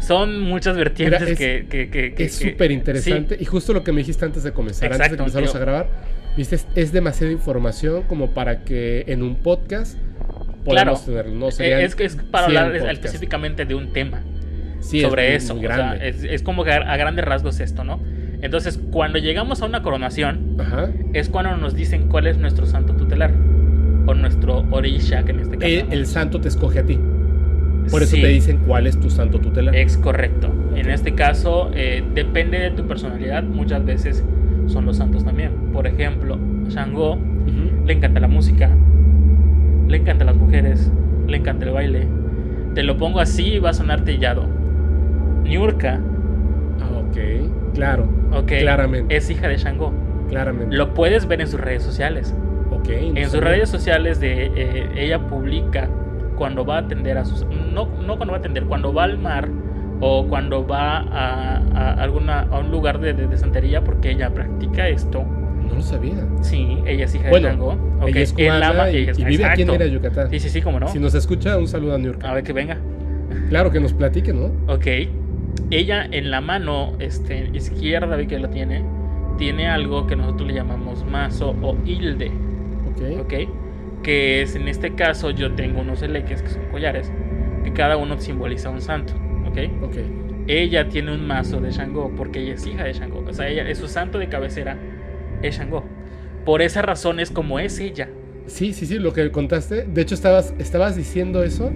Son 0.06 0.40
muchas 0.42 0.76
vertientes 0.76 1.20
Mira, 1.22 1.32
es- 1.32 1.38
que, 1.38 1.66
que, 1.70 1.90
que- 1.90 2.14
que- 2.14 2.24
Es 2.26 2.36
súper 2.36 2.72
interesante. 2.72 3.36
sí, 3.38 3.42
Y 3.44 3.46
justo 3.46 3.74
lo 3.74 3.84
que 3.84 3.92
me 3.92 4.00
dijiste 4.00 4.26
antes 4.26 4.44
de 4.44 4.52
comenzar, 4.52 4.92
antes 4.94 5.34
de 5.34 5.42
tío. 5.42 5.56
a 5.56 5.60
grabar, 5.60 5.88
viste, 6.36 6.56
es, 6.56 6.68
es 6.76 6.92
demasiada 6.92 7.32
información 7.32 8.04
como 8.04 8.32
para 8.32 8.64
que 8.64 9.06
en 9.08 9.24
un 9.24 9.36
podcast 9.38 9.98
Claro. 9.98 10.64
podamos 10.66 11.06
tenerlo. 11.06 11.34
No 11.36 11.52
serían 11.52 11.82
es 11.82 11.96
que 11.96 12.06
es 12.06 12.16
para 12.16 12.48
100 12.48 12.58
hablar 12.58 12.76
es- 12.76 12.82
podcasts. 12.82 13.06
específicamente 13.06 13.66
de 13.66 13.76
un 13.76 13.92
tema 13.94 14.22
Sí, 14.80 14.98
es 14.98 15.04
sobre 15.04 15.28
muy- 15.28 15.36
eso. 15.36 15.56
muy 15.56 15.66
o 15.66 15.70
sea, 15.70 15.78
grande. 15.78 16.10
es, 16.10 16.24
es 16.24 16.44
como 16.44 16.64
que 16.64 16.72
a, 16.72 16.76
a 16.78 16.98
grandes 16.98 17.24
rasgos 17.26 17.60
esto, 17.60 17.84
¿no? 17.84 18.00
Entonces, 18.42 18.78
cuando 18.92 19.20
llegamos 19.20 19.62
a 19.62 19.66
una 19.66 19.82
coronación, 19.84 20.58
Ajá. 20.60 20.90
es 21.14 21.30
cuando 21.30 21.56
nos 21.56 21.76
dicen 21.76 22.10
cuál 22.10 22.28
es 22.28 22.38
nuestro 22.38 22.66
santo 22.66 22.94
tutelar. 22.94 23.32
O 24.06 24.14
nuestro 24.14 24.66
Orisha, 24.72 25.24
que 25.24 25.32
en 25.32 25.40
este 25.40 25.58
caso. 25.58 25.66
Eh, 25.72 25.86
El, 25.90 26.06
santo 26.08 26.42
te 26.42 26.50
escoge 26.50 26.80
a 26.80 26.86
ti. 26.86 27.00
Por 27.92 28.02
eso 28.04 28.16
Sí, 28.16 28.22
te 28.22 28.28
dicen 28.28 28.60
cuál 28.68 28.88
es 28.88 29.00
tu 29.00 29.10
santo 29.10 29.40
tutelar. 29.40 29.76
Es 29.76 29.98
correcto. 29.98 30.52
En 30.76 30.90
este 30.90 31.14
caso, 31.14 31.70
eh, 31.74 32.04
depende 32.14 32.60
de 32.60 32.72
tu 32.72 32.88
personalidad. 32.88 33.44
Muchas 33.44 33.86
veces 33.86 34.24
son 34.68 34.86
los 34.86 34.98
santos 34.98 35.24
también. 35.26 35.52
Por 35.74 35.88
ejemplo, 35.88 36.38
Shango 36.70 37.18
le 37.86 37.94
encanta 37.94 38.20
la 38.20 38.28
música, 38.28 38.70
le 39.88 39.98
encantan 39.98 40.28
las 40.28 40.36
mujeres, 40.38 40.92
le 41.28 41.38
encanta 41.38 41.66
el 41.66 41.72
baile. 41.72 42.08
Te 42.74 42.84
lo 42.84 42.98
pongo 42.98 43.20
así 43.20 43.54
y 43.56 43.60
va 43.60 43.72
a 43.72 43.74
sonar 43.74 44.04
trillado. 44.04 44.48
Niurka, 45.44 46.00
Ah, 46.82 46.90
ok. 47.00 47.74
Claro. 47.74 48.08
ok, 48.32 48.48
Claramente. 48.62 49.16
es 49.16 49.30
hija 49.30 49.48
de 49.48 49.58
Shango. 49.58 49.94
Claramente. 50.30 50.76
Lo 50.76 50.94
puedes 50.94 51.28
ver 51.28 51.42
en 51.42 51.48
sus 51.48 51.60
redes 51.60 51.84
sociales. 51.84 52.34
Ok. 52.72 52.90
En 52.90 53.30
sus 53.30 53.42
redes 53.42 53.70
sociales 53.70 54.20
de 54.20 54.46
eh, 54.56 54.90
ella 54.96 55.20
publica 55.28 55.90
cuando 56.44 56.66
va 56.66 56.76
a 56.76 56.80
atender 56.80 57.18
a 57.18 57.24
sus 57.24 57.46
no 57.74 57.88
no 58.06 58.18
cuando 58.18 58.32
va 58.34 58.36
a 58.36 58.40
atender 58.40 58.66
cuando 58.66 58.94
va 58.94 59.06
al 59.06 59.18
mar 59.18 59.48
o 60.02 60.28
cuando 60.28 60.68
va 60.68 60.98
a, 60.98 61.56
a 61.74 61.94
alguna 62.04 62.42
a 62.52 62.60
un 62.60 62.70
lugar 62.70 63.00
de, 63.00 63.14
de- 63.14 63.28
de 63.28 63.38
santería 63.38 63.82
porque 63.82 64.12
ella 64.12 64.30
practica 64.34 64.90
esto. 64.90 65.24
No 65.24 65.76
lo 65.76 65.82
sabía. 65.82 66.16
Sí, 66.42 66.80
ella 66.86 67.06
es 67.06 67.16
hija 67.16 67.30
Bueno, 67.30 67.48
de 67.48 67.54
Shango. 67.54 67.72
Ok, 68.02 68.08
Ella 68.10 68.20
es 68.22 68.34
cubana 68.34 68.68
ama- 68.68 68.90
y, 68.92 68.98
ella 68.98 69.12
es- 69.14 69.20
y 69.20 69.24
vive 69.24 69.46
aquí 69.46 69.62
en 69.62 69.70
exacto. 69.70 69.72
Mérida, 69.86 69.88
Yucatán. 69.96 70.30
Sí, 70.32 70.40
sí, 70.42 70.50
sí, 70.50 70.62
como 70.62 70.80
no. 70.82 70.88
Si 70.90 71.00
nos 71.00 71.16
escucha, 71.16 71.58
un 71.58 71.70
saludo 71.70 71.96
a 71.96 71.98
New 71.98 72.12
York. 72.12 72.26
A 72.26 72.34
ver 72.34 72.44
que 72.44 72.52
venga. 72.52 72.78
Claro 73.48 73.72
que 73.72 73.80
nos 73.80 73.94
platique, 73.94 74.34
¿no? 74.34 74.52
Ok. 74.68 74.88
Ella 75.72 76.06
en 76.12 76.30
la 76.32 76.42
mano 76.42 76.92
este, 77.00 77.50
izquierda, 77.54 78.18
ve 78.18 78.28
que 78.28 78.38
la 78.40 78.50
tiene, 78.50 78.84
tiene 79.38 79.70
algo 79.70 80.06
que 80.06 80.18
nosotros 80.18 80.46
le 80.50 80.56
llamamos 80.56 81.06
mazo 81.06 81.56
o 81.62 81.78
hilde. 81.86 82.30
Ok. 82.92 83.22
¿ok? 83.22 83.34
Que 84.04 84.42
es 84.42 84.56
en 84.56 84.68
este 84.68 84.96
caso 84.96 85.32
yo 85.32 85.54
tengo 85.54 85.82
unos 85.82 86.02
eleques 86.02 86.42
que 86.42 86.50
son 86.50 86.66
collares, 86.70 87.12
que 87.64 87.72
cada 87.74 87.98
uno 87.98 88.20
simboliza 88.20 88.70
un 88.70 88.82
santo, 88.82 89.14
¿ok? 89.48 89.58
Ok. 89.82 89.96
Ella 90.48 90.90
tiene 90.90 91.14
un 91.14 91.26
mazo 91.26 91.62
de 91.62 91.72
Shango 91.72 92.12
porque 92.16 92.42
ella 92.42 92.56
es 92.56 92.68
hija 92.68 92.84
de 92.84 92.94
Shango, 92.94 93.24
o 93.26 93.34
sea, 93.34 93.48
ella 93.48 93.68
es 93.68 93.78
su 93.78 93.88
santo 93.88 94.20
de 94.20 94.28
cabecera 94.28 94.78
es 95.42 95.58
Shango. 95.58 95.86
Por 96.46 96.62
esa 96.62 96.82
razón 96.82 97.20
es 97.20 97.32
como 97.32 97.60
es 97.60 97.80
ella. 97.80 98.10
Sí, 98.48 98.74
sí, 98.74 98.86
sí, 98.86 99.00
lo 99.00 99.14
que 99.14 99.32
contaste. 99.32 99.86
De 99.86 100.02
hecho, 100.02 100.16
estabas, 100.16 100.54
estabas 100.60 100.96
diciendo 100.96 101.44
eso. 101.44 101.72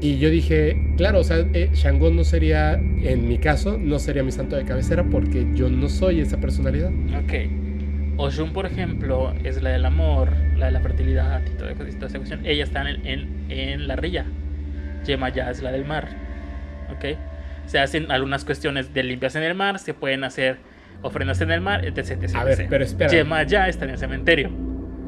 Y 0.00 0.18
yo 0.18 0.30
dije, 0.30 0.94
claro, 0.96 1.20
o 1.20 1.24
sea, 1.24 1.46
eh, 1.52 1.70
Shango 1.72 2.10
no 2.10 2.24
sería, 2.24 2.74
en 2.74 3.28
mi 3.28 3.38
caso, 3.38 3.78
no 3.78 3.98
sería 3.98 4.22
mi 4.22 4.32
santo 4.32 4.56
de 4.56 4.64
cabecera 4.64 5.04
porque 5.04 5.46
yo 5.54 5.68
no 5.68 5.88
soy 5.88 6.20
esa 6.20 6.38
personalidad. 6.38 6.90
Ok. 7.22 7.63
Oshun, 8.16 8.52
por 8.52 8.66
ejemplo, 8.66 9.32
es 9.42 9.62
la 9.62 9.70
del 9.70 9.84
amor, 9.84 10.30
la 10.56 10.66
de 10.66 10.72
la 10.72 10.80
fertilidad 10.80 11.42
y 11.46 11.50
toda, 11.56 11.74
toda 11.74 11.88
esa 11.88 12.18
cuestión. 12.18 12.40
Ella 12.44 12.64
está 12.64 12.88
en, 12.88 13.06
en, 13.06 13.50
en 13.50 13.88
la 13.88 13.96
rilla. 13.96 14.24
Yemaya 15.04 15.50
es 15.50 15.62
la 15.62 15.72
del 15.72 15.84
mar. 15.84 16.08
¿Ok? 16.90 17.16
Se 17.66 17.78
hacen 17.78 18.10
algunas 18.10 18.44
cuestiones 18.44 18.92
de 18.94 19.02
limpias 19.02 19.34
en 19.36 19.42
el 19.42 19.54
mar, 19.54 19.78
se 19.78 19.94
pueden 19.94 20.24
hacer 20.24 20.58
ofrendas 21.02 21.40
en 21.40 21.50
el 21.50 21.60
mar, 21.60 21.84
etc. 21.84 22.22
etc, 22.22 22.34
A 22.36 22.44
ver, 22.44 22.66
pero 22.68 22.84
espera. 22.84 23.10
Yemaya 23.10 23.68
está 23.68 23.84
en 23.84 23.92
el 23.92 23.98
cementerio. 23.98 24.50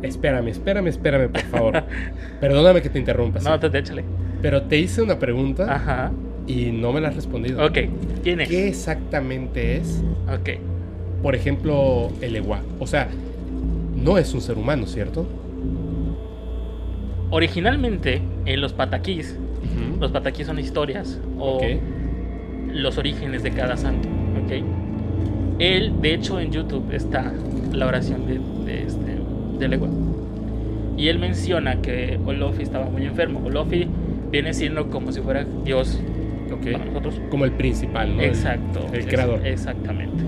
Espérame, 0.03 0.49
espérame, 0.49 0.89
espérame, 0.89 1.29
por 1.31 1.43
favor. 1.43 1.85
Perdóname 2.41 2.83
que 2.83 2.91
te 2.91 2.99
interrumpa. 2.99 3.41
No, 3.41 3.59
te 3.59 3.79
échale. 3.79 4.05
Pero 4.43 4.63
te 4.63 4.77
hice 4.77 5.01
una 5.03 5.19
pregunta 5.19 5.75
Ajá. 5.75 6.13
y 6.47 6.67
no 6.67 6.93
me 6.93 7.01
la 7.01 7.09
has 7.09 7.17
respondido. 7.17 7.65
Ok. 7.65 7.79
¿Quién 8.23 8.41
es? 8.41 8.49
¿Qué 8.49 8.69
exactamente 8.69 9.77
es, 9.79 10.03
Ok. 10.29 10.51
Por 11.23 11.35
ejemplo, 11.35 12.11
el 12.21 12.37
Ewa? 12.37 12.61
O 12.79 12.87
sea, 12.87 13.09
no 13.95 14.19
es 14.19 14.33
un 14.35 14.41
ser 14.41 14.59
humano, 14.59 14.87
¿cierto? 14.87 15.27
Originalmente, 17.31 18.23
en 18.45 18.61
los 18.61 18.73
pataquís, 18.73 19.37
los 20.01 20.13
pataquís 20.13 20.47
son 20.47 20.59
historias 20.59 21.21
o 21.39 21.61
los 22.69 22.99
orígenes 22.99 23.43
de 23.43 23.51
cada 23.51 23.77
santo. 23.77 24.09
¿ok? 24.45 24.53
Él, 25.59 26.01
de 26.01 26.15
hecho, 26.15 26.39
en 26.39 26.53
YouTube 26.53 26.93
está 26.93 27.33
la 27.73 27.87
oración 27.87 28.27
de, 28.27 28.41
de 28.71 28.83
este, 28.87 29.19
de 29.59 29.69
Legua. 29.69 29.89
Y 30.97 31.09
él 31.09 31.19
menciona 31.19 31.81
que 31.83 32.19
Olofi 32.25 32.63
estaba 32.63 32.89
muy 32.89 33.05
enfermo. 33.05 33.43
Olofi 33.45 33.87
viene 34.31 34.55
siendo 34.55 34.89
como 34.89 35.13
si 35.13 35.21
fuera 35.21 35.45
Dios 35.65 36.01
Ok. 36.53 36.73
para 36.73 36.85
nosotros. 36.85 37.21
Como 37.31 37.45
el 37.45 37.53
principal, 37.53 38.17
¿no? 38.17 38.23
Exacto. 38.23 38.87
El, 38.93 39.07
creador. 39.07 39.47
Exactamente. 39.47 40.25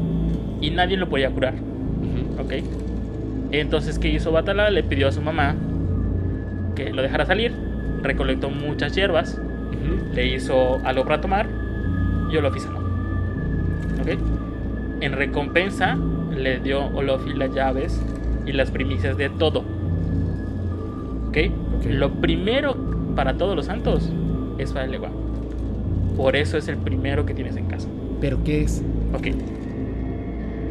Y 0.60 0.70
nadie 0.70 0.96
lo 0.96 1.08
podía 1.08 1.30
curar. 1.30 1.54
Ujú. 1.54 2.42
¿ok? 2.42 2.52
Entonces, 3.50 3.98
¿qué 3.98 4.08
hizo 4.08 4.32
Batala? 4.32 4.70
Le 4.70 4.82
pidió 4.82 5.08
a 5.08 5.12
su 5.12 5.22
mamá 5.22 5.54
que 6.74 6.92
lo 6.92 7.02
dejara 7.02 7.26
salir. 7.26 7.52
Recolectó 8.02 8.50
muchas 8.50 8.94
hierbas. 8.94 9.40
Le 10.14 10.26
hizo 10.26 10.80
algo 10.84 11.04
para 11.04 11.20
tomar. 11.20 11.46
Y 12.30 12.36
Olofi 12.36 12.60
sanó. 12.60 12.78
¿Ok? 14.00 14.18
En 15.00 15.12
recompensa, 15.12 15.96
le 16.36 16.60
dio 16.60 16.86
Olofi 16.86 17.32
las 17.32 17.54
llaves 17.54 18.00
y 18.46 18.52
las 18.52 18.70
primicias 18.70 19.16
de 19.16 19.30
todo. 19.30 19.60
¿Ok? 21.28 21.38
Ok. 21.78 21.86
Lo 21.90 22.10
primero 22.10 22.76
para 23.16 23.36
todos 23.36 23.56
los 23.56 23.66
santos 23.66 24.12
es 24.58 24.72
para 24.72 24.84
el 24.84 24.92
Legua. 24.92 25.10
Por 26.16 26.36
eso 26.36 26.58
es 26.58 26.68
el 26.68 26.76
primero 26.76 27.24
que 27.24 27.34
tienes 27.34 27.56
en 27.56 27.66
casa. 27.66 27.88
¿Pero 28.20 28.42
qué 28.44 28.62
es? 28.62 28.82
Ok. 29.14 29.28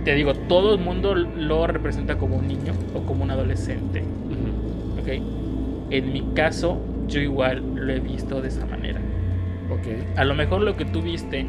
Te 0.07 0.15
digo, 0.15 0.33
todo 0.33 0.73
el 0.73 0.79
mundo 0.79 1.15
lo 1.15 1.67
representa 1.67 2.17
como 2.17 2.37
un 2.37 2.47
niño 2.47 2.71
o 2.93 3.01
como 3.01 3.25
un 3.25 3.31
adolescente. 3.31 3.99
Ujú. 3.99 5.01
Ok. 5.01 5.09
En 5.91 6.13
mi 6.13 6.33
caso, 6.33 6.81
yo 7.09 7.19
igual 7.19 7.61
lo 7.75 7.91
he 7.91 7.99
visto 7.99 8.41
de 8.41 8.47
esa 8.47 8.65
manera. 8.65 9.01
Ok. 9.69 10.15
A 10.17 10.23
lo 10.23 10.33
mejor 10.33 10.61
lo 10.61 10.77
que 10.77 10.85
tú 10.85 11.01
viste 11.01 11.45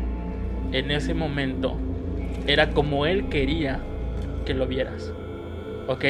en 0.72 0.90
ese 0.90 1.14
momento 1.14 1.76
era 2.48 2.70
como 2.70 3.06
él 3.06 3.28
quería 3.28 3.78
que 4.44 4.54
lo 4.54 4.66
vieras. 4.66 5.12
¿Ok? 5.86 6.06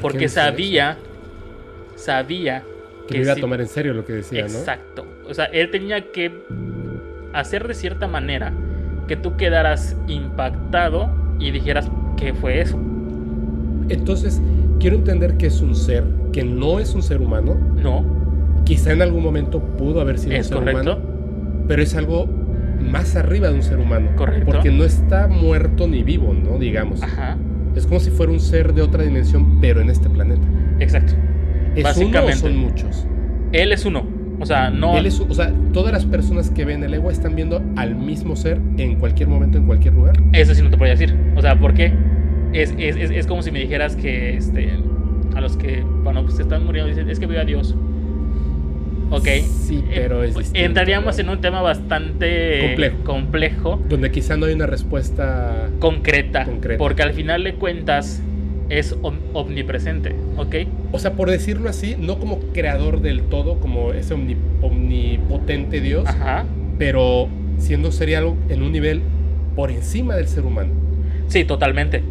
Porque 0.00 0.30
sabía, 0.30 0.96
sabía 1.94 2.62
Que 3.06 3.18
iba 3.18 3.34
a 3.34 3.36
tomar 3.36 3.60
en 3.60 3.68
serio 3.68 3.92
lo 3.92 4.06
que 4.06 4.14
decía, 4.14 4.44
¿no? 4.44 4.48
Exacto. 4.48 5.04
O 5.28 5.34
sea, 5.34 5.44
él 5.44 5.70
tenía 5.70 6.10
que 6.10 6.32
hacer 7.34 7.68
de 7.68 7.74
cierta 7.74 8.08
manera 8.08 8.50
que 9.08 9.16
tú 9.16 9.36
quedaras 9.36 9.94
impactado 10.08 11.20
y 11.46 11.50
dijeras, 11.50 11.90
qué 12.16 12.32
fue 12.34 12.60
eso. 12.60 12.78
Entonces, 13.88 14.40
quiero 14.78 14.96
entender 14.96 15.36
que 15.36 15.46
es 15.46 15.60
un 15.60 15.74
ser, 15.74 16.04
que 16.32 16.44
no 16.44 16.78
es 16.78 16.94
un 16.94 17.02
ser 17.02 17.20
humano. 17.20 17.56
No. 17.82 18.04
Quizá 18.64 18.92
en 18.92 19.02
algún 19.02 19.22
momento 19.22 19.60
pudo 19.60 20.00
haber 20.00 20.18
sido 20.18 20.32
Es 20.34 20.46
un 20.46 20.48
ser 20.48 20.58
correcto. 20.58 20.80
humano, 20.80 20.98
pero 21.68 21.82
es 21.82 21.94
algo 21.94 22.26
más 22.80 23.16
arriba 23.16 23.48
de 23.48 23.54
un 23.54 23.62
ser 23.62 23.78
humano. 23.78 24.10
Correcto. 24.16 24.46
Porque 24.46 24.70
no 24.70 24.84
está 24.84 25.28
muerto 25.28 25.86
ni 25.88 26.02
vivo, 26.02 26.32
¿no? 26.34 26.58
Digamos. 26.58 27.02
Ajá. 27.02 27.36
Es 27.74 27.86
como 27.86 28.00
si 28.00 28.10
fuera 28.10 28.30
un 28.32 28.40
ser 28.40 28.74
de 28.74 28.82
otra 28.82 29.02
dimensión, 29.02 29.60
pero 29.60 29.80
en 29.80 29.90
este 29.90 30.08
planeta. 30.10 30.46
Exacto. 30.78 31.14
¿Es 31.74 31.84
Básicamente. 31.84 32.20
uno 32.20 32.34
o 32.34 32.36
son 32.36 32.56
muchos? 32.56 33.06
Él 33.52 33.72
es 33.72 33.84
uno. 33.84 34.04
O 34.42 34.46
sea, 34.46 34.70
no. 34.70 34.96
Él 34.98 35.06
es, 35.06 35.20
o 35.20 35.32
sea, 35.32 35.52
todas 35.72 35.92
las 35.92 36.04
personas 36.04 36.50
que 36.50 36.64
ven 36.64 36.82
el 36.82 36.92
ego 36.92 37.10
están 37.10 37.34
viendo 37.36 37.62
al 37.76 37.94
mismo 37.94 38.34
ser 38.36 38.58
en 38.76 38.96
cualquier 38.96 39.28
momento, 39.28 39.56
en 39.58 39.66
cualquier 39.66 39.94
lugar. 39.94 40.16
Eso 40.32 40.54
sí 40.54 40.62
no 40.62 40.68
te 40.70 40.76
podría 40.76 40.94
decir. 40.96 41.14
O 41.36 41.40
sea, 41.40 41.58
¿por 41.58 41.74
qué? 41.74 41.92
Es, 42.52 42.74
es, 42.76 42.96
es, 42.96 43.10
es 43.10 43.26
como 43.26 43.42
si 43.42 43.50
me 43.52 43.60
dijeras 43.60 43.94
que 43.96 44.36
este, 44.36 44.70
a 45.34 45.40
los 45.40 45.56
que, 45.56 45.82
bueno, 46.02 46.22
pues 46.24 46.38
están 46.38 46.64
muriendo, 46.66 46.88
dicen, 46.90 47.08
es 47.08 47.18
que 47.20 47.26
veo 47.26 47.40
a 47.40 47.44
Dios. 47.44 47.74
Ok. 49.10 49.28
Sí, 49.44 49.84
pero 49.94 50.22
es 50.24 50.34
Eh, 50.34 50.38
distinto, 50.38 50.66
Entraríamos 50.66 51.16
¿no? 51.16 51.22
en 51.22 51.28
un 51.28 51.40
tema 51.40 51.60
bastante 51.62 52.60
Complejo. 52.66 52.96
complejo, 53.04 53.82
Donde 53.88 54.10
quizá 54.10 54.36
no 54.36 54.46
hay 54.46 54.54
una 54.54 54.66
respuesta. 54.66 55.68
concreta, 55.78 56.44
Concreta. 56.46 56.78
Porque 56.78 57.02
al 57.02 57.12
final 57.12 57.44
de 57.44 57.54
cuentas 57.54 58.22
es 58.78 58.96
om- 59.02 59.18
omnipresente. 59.34 60.14
Ok. 60.38 60.54
O 60.92 60.98
sea, 60.98 61.12
por 61.12 61.30
decirlo 61.30 61.68
así, 61.68 61.94
no 61.98 62.18
como 62.18 62.38
creador 62.54 63.00
del 63.02 63.22
todo, 63.22 63.60
como 63.60 63.92
ese 63.92 64.14
omni- 64.14 64.36
omnipotente 64.62 65.80
Dios, 65.80 66.06
Ajá. 66.08 66.44
pero 66.78 67.28
siendo 67.58 67.92
sería 67.92 68.18
algo 68.18 68.36
en 68.48 68.62
un 68.62 68.72
nivel 68.72 69.02
por 69.54 69.70
encima 69.70 70.16
del 70.16 70.26
ser 70.26 70.44
humano. 70.44 70.70
Sí, 71.28 71.44
totalmente. 71.44 72.02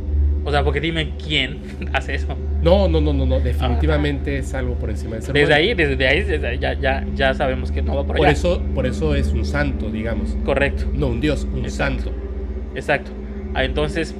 O 0.43 0.51
sea, 0.51 0.63
porque 0.63 0.79
dime 0.79 1.11
quién 1.23 1.59
hace 1.93 2.15
eso. 2.15 2.35
No, 2.63 2.87
no, 2.87 3.01
no, 3.01 3.11
no, 3.13 3.25
no. 3.25 3.39
Definitivamente 3.39 4.37
es 4.37 4.53
algo 4.53 4.75
por 4.75 4.89
encima 4.91 5.15
del 5.15 5.23
ser 5.23 5.33
Desde 5.33 5.45
humano. 5.47 5.61
ahí, 5.61 5.73
desde 5.73 6.07
ahí, 6.07 6.21
desde 6.23 6.47
ahí 6.47 6.59
ya, 6.59 6.73
ya, 6.79 7.05
ya 7.15 7.33
sabemos 7.33 7.71
que 7.71 7.81
no 7.81 7.95
va 7.95 8.03
por 8.05 8.17
Por 8.17 8.25
allá. 8.27 8.33
eso, 8.33 8.61
por 8.75 8.85
eso 8.85 9.15
es 9.15 9.29
un 9.33 9.45
santo, 9.45 9.89
digamos. 9.89 10.37
Correcto. 10.45 10.85
No 10.93 11.07
un 11.07 11.21
Dios, 11.21 11.47
un 11.51 11.65
Exacto. 11.65 12.03
santo. 12.03 12.11
Exacto. 12.75 13.11
Ah, 13.55 13.63
Entonces, 13.65 14.15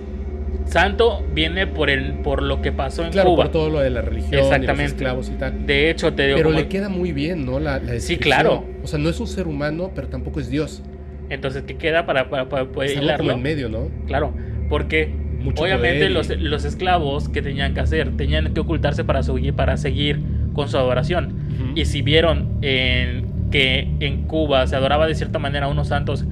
santo 0.66 1.26
viene 1.34 1.68
por 1.68 1.90
el 1.90 2.14
por 2.16 2.42
lo 2.42 2.62
que 2.62 2.72
pasó 2.72 3.04
en 3.06 3.12
Claro, 3.12 3.30
Cuba. 3.32 3.44
por 3.46 3.52
todo 3.52 3.70
lo 3.70 3.80
de 3.80 3.90
la 3.90 4.02
religión, 4.02 4.34
y 4.34 4.38
los 4.38 4.46
Exactamente. 4.46 4.86
esclavos 4.86 5.30
y 5.30 5.34
tal. 5.34 5.66
De 5.66 5.90
hecho, 5.90 6.14
te 6.14 6.24
digo 6.28 6.38
Pero 6.38 6.50
como- 6.50 6.60
le 6.60 6.68
queda 6.68 6.90
muy 6.90 7.12
bien, 7.12 7.46
¿no? 7.46 7.60
La, 7.60 7.80
la 7.80 8.00
Sí, 8.00 8.18
claro. 8.18 8.66
O 8.84 8.88
sea, 8.88 9.00
no 9.00 9.10
es 9.10 9.20
un 9.20 9.28
ser 9.28 9.48
humano, 9.48 9.92
pero 9.94 10.08
tampoco 10.08 10.40
es 10.40 10.50
Dios. 10.50 10.82
Entonces, 11.30 11.64
¿qué 11.66 11.76
queda 11.78 12.06
para, 12.06 12.30
para, 12.30 12.50
para 12.50 12.66
poder 12.66 12.92
Es 12.92 12.98
algo 12.98 13.08
como 13.08 13.16
hilarlo? 13.24 13.34
en 13.34 13.42
medio, 13.42 13.70
¿no? 13.70 13.88
Claro, 14.08 14.34
porque 14.70 15.14
Mucho 15.40 15.64
obviamente 15.64 16.10
los, 16.10 16.30
los 16.40 16.66
esclavos 16.66 17.28
que 17.30 17.42
tenían 17.42 17.74
que 17.74 17.80
hacer, 17.80 18.16
tenían 18.18 18.54
que 18.54 18.60
ocultarse 18.60 19.04
para 19.04 19.24
seguir, 19.24 19.54
para 19.54 19.78
seguir 19.78 20.22
con 20.54 20.68
su 20.70 20.78
adoración. 20.78 21.36
Y 21.76 21.86
si 21.86 22.02
vieron 22.02 22.50
en- 22.62 23.32
que 23.52 23.88
en 24.00 24.24
Cuba 24.28 24.66
se 24.68 24.76
adoraba 24.78 25.08
de 25.08 25.16
cierta 25.16 25.38
manera 25.40 25.66
a 25.66 25.70
unos 25.70 25.88
santos 25.90 26.26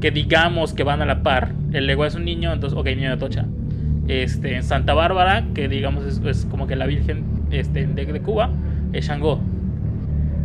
que 0.00 0.10
digamos 0.10 0.74
que 0.74 0.82
van 0.82 1.02
a 1.02 1.06
la 1.06 1.22
par, 1.22 1.52
el 1.72 1.88
ego 1.88 2.04
es 2.04 2.14
un 2.14 2.24
niño, 2.24 2.52
entonces, 2.52 2.78
ok, 2.78 2.86
niño 2.86 3.10
de 3.10 3.16
tocha. 3.16 3.46
Este, 4.08 4.54
en 4.54 4.62
Santa 4.62 4.94
Bárbara, 4.94 5.44
que 5.54 5.68
digamos 5.68 6.04
es, 6.24 6.46
como 6.46 6.66
que 6.66 6.76
la 6.76 6.86
Virgen 6.86 7.24
este, 7.50 7.86
de, 7.86 8.06
de 8.06 8.20
Cuba, 8.20 8.50
es 8.92 9.06
Shango. 9.06 9.40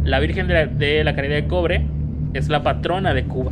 La 0.04 0.20
Virgen 0.20 0.47
de 0.47 0.54
la, 0.54 0.66
de 0.66 1.04
la 1.04 1.16
Caridad 1.16 1.36
de 1.36 1.47
Cobre 1.47 1.86
es 2.34 2.49
la 2.49 2.64
patrona 2.64 3.14
de 3.14 3.26
Cuba. 3.26 3.52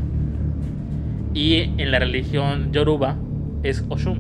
Y 1.33 1.71
en 1.77 1.91
la 1.91 1.99
religión 1.99 2.71
yoruba 2.71 3.17
es 3.63 3.85
Oshun. 3.89 4.19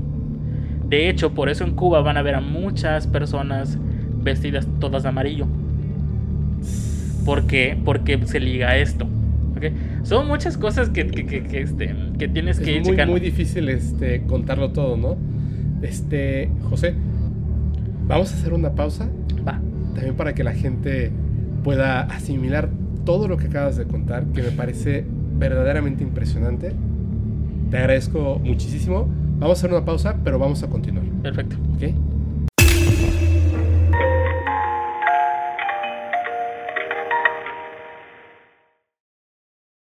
De 0.87 1.09
hecho, 1.09 1.33
por 1.33 1.49
eso 1.49 1.63
en 1.63 1.75
Cuba 1.75 2.01
van 2.01 2.17
a 2.17 2.21
ver 2.21 2.35
a 2.35 2.41
muchas 2.41 3.07
personas 3.07 3.77
vestidas 4.21 4.67
todas 4.79 5.03
de 5.03 5.09
amarillo. 5.09 5.47
¿Por 7.25 7.47
qué? 7.47 7.77
Porque 7.83 8.19
se 8.25 8.39
liga 8.39 8.69
a 8.69 8.77
esto. 8.77 9.05
¿ok? 9.55 9.65
Son 10.03 10.27
muchas 10.27 10.57
cosas 10.57 10.89
que, 10.89 11.07
que, 11.07 11.25
que- 11.25 11.43
que, 11.43 11.61
este, 11.61 11.95
que 12.17 12.27
tienes 12.27 12.59
que 12.59 12.71
ir 12.71 12.77
es 12.77 12.83
muy, 12.83 12.91
checando. 12.91 13.11
muy 13.13 13.21
difícil 13.21 13.69
este, 13.69 14.21
contarlo 14.23 14.71
todo, 14.71 14.97
¿no? 14.97 15.17
Este, 15.81 16.49
José, 16.69 16.93
vamos 18.07 18.31
a 18.33 18.35
hacer 18.35 18.53
una 18.53 18.71
pausa 18.73 19.09
Va. 19.47 19.59
también 19.93 20.15
para 20.15 20.33
que 20.33 20.43
la 20.43 20.53
gente 20.53 21.11
pueda 21.63 22.01
asimilar 22.01 22.69
todo 23.05 23.27
lo 23.27 23.37
que 23.37 23.47
acabas 23.47 23.77
de 23.77 23.85
contar, 23.85 24.25
que 24.33 24.41
me 24.41 24.51
parece 24.51 25.05
verdaderamente 25.37 26.03
impresionante. 26.03 26.73
Te 27.69 27.77
agradezco 27.77 28.39
muchísimo. 28.43 29.07
Vamos 29.39 29.57
a 29.57 29.59
hacer 29.59 29.71
una 29.75 29.85
pausa, 29.85 30.17
pero 30.23 30.37
vamos 30.39 30.63
a 30.63 30.67
continuar, 30.67 31.05
Perfecto. 31.21 31.55
¿ok? 31.75 31.83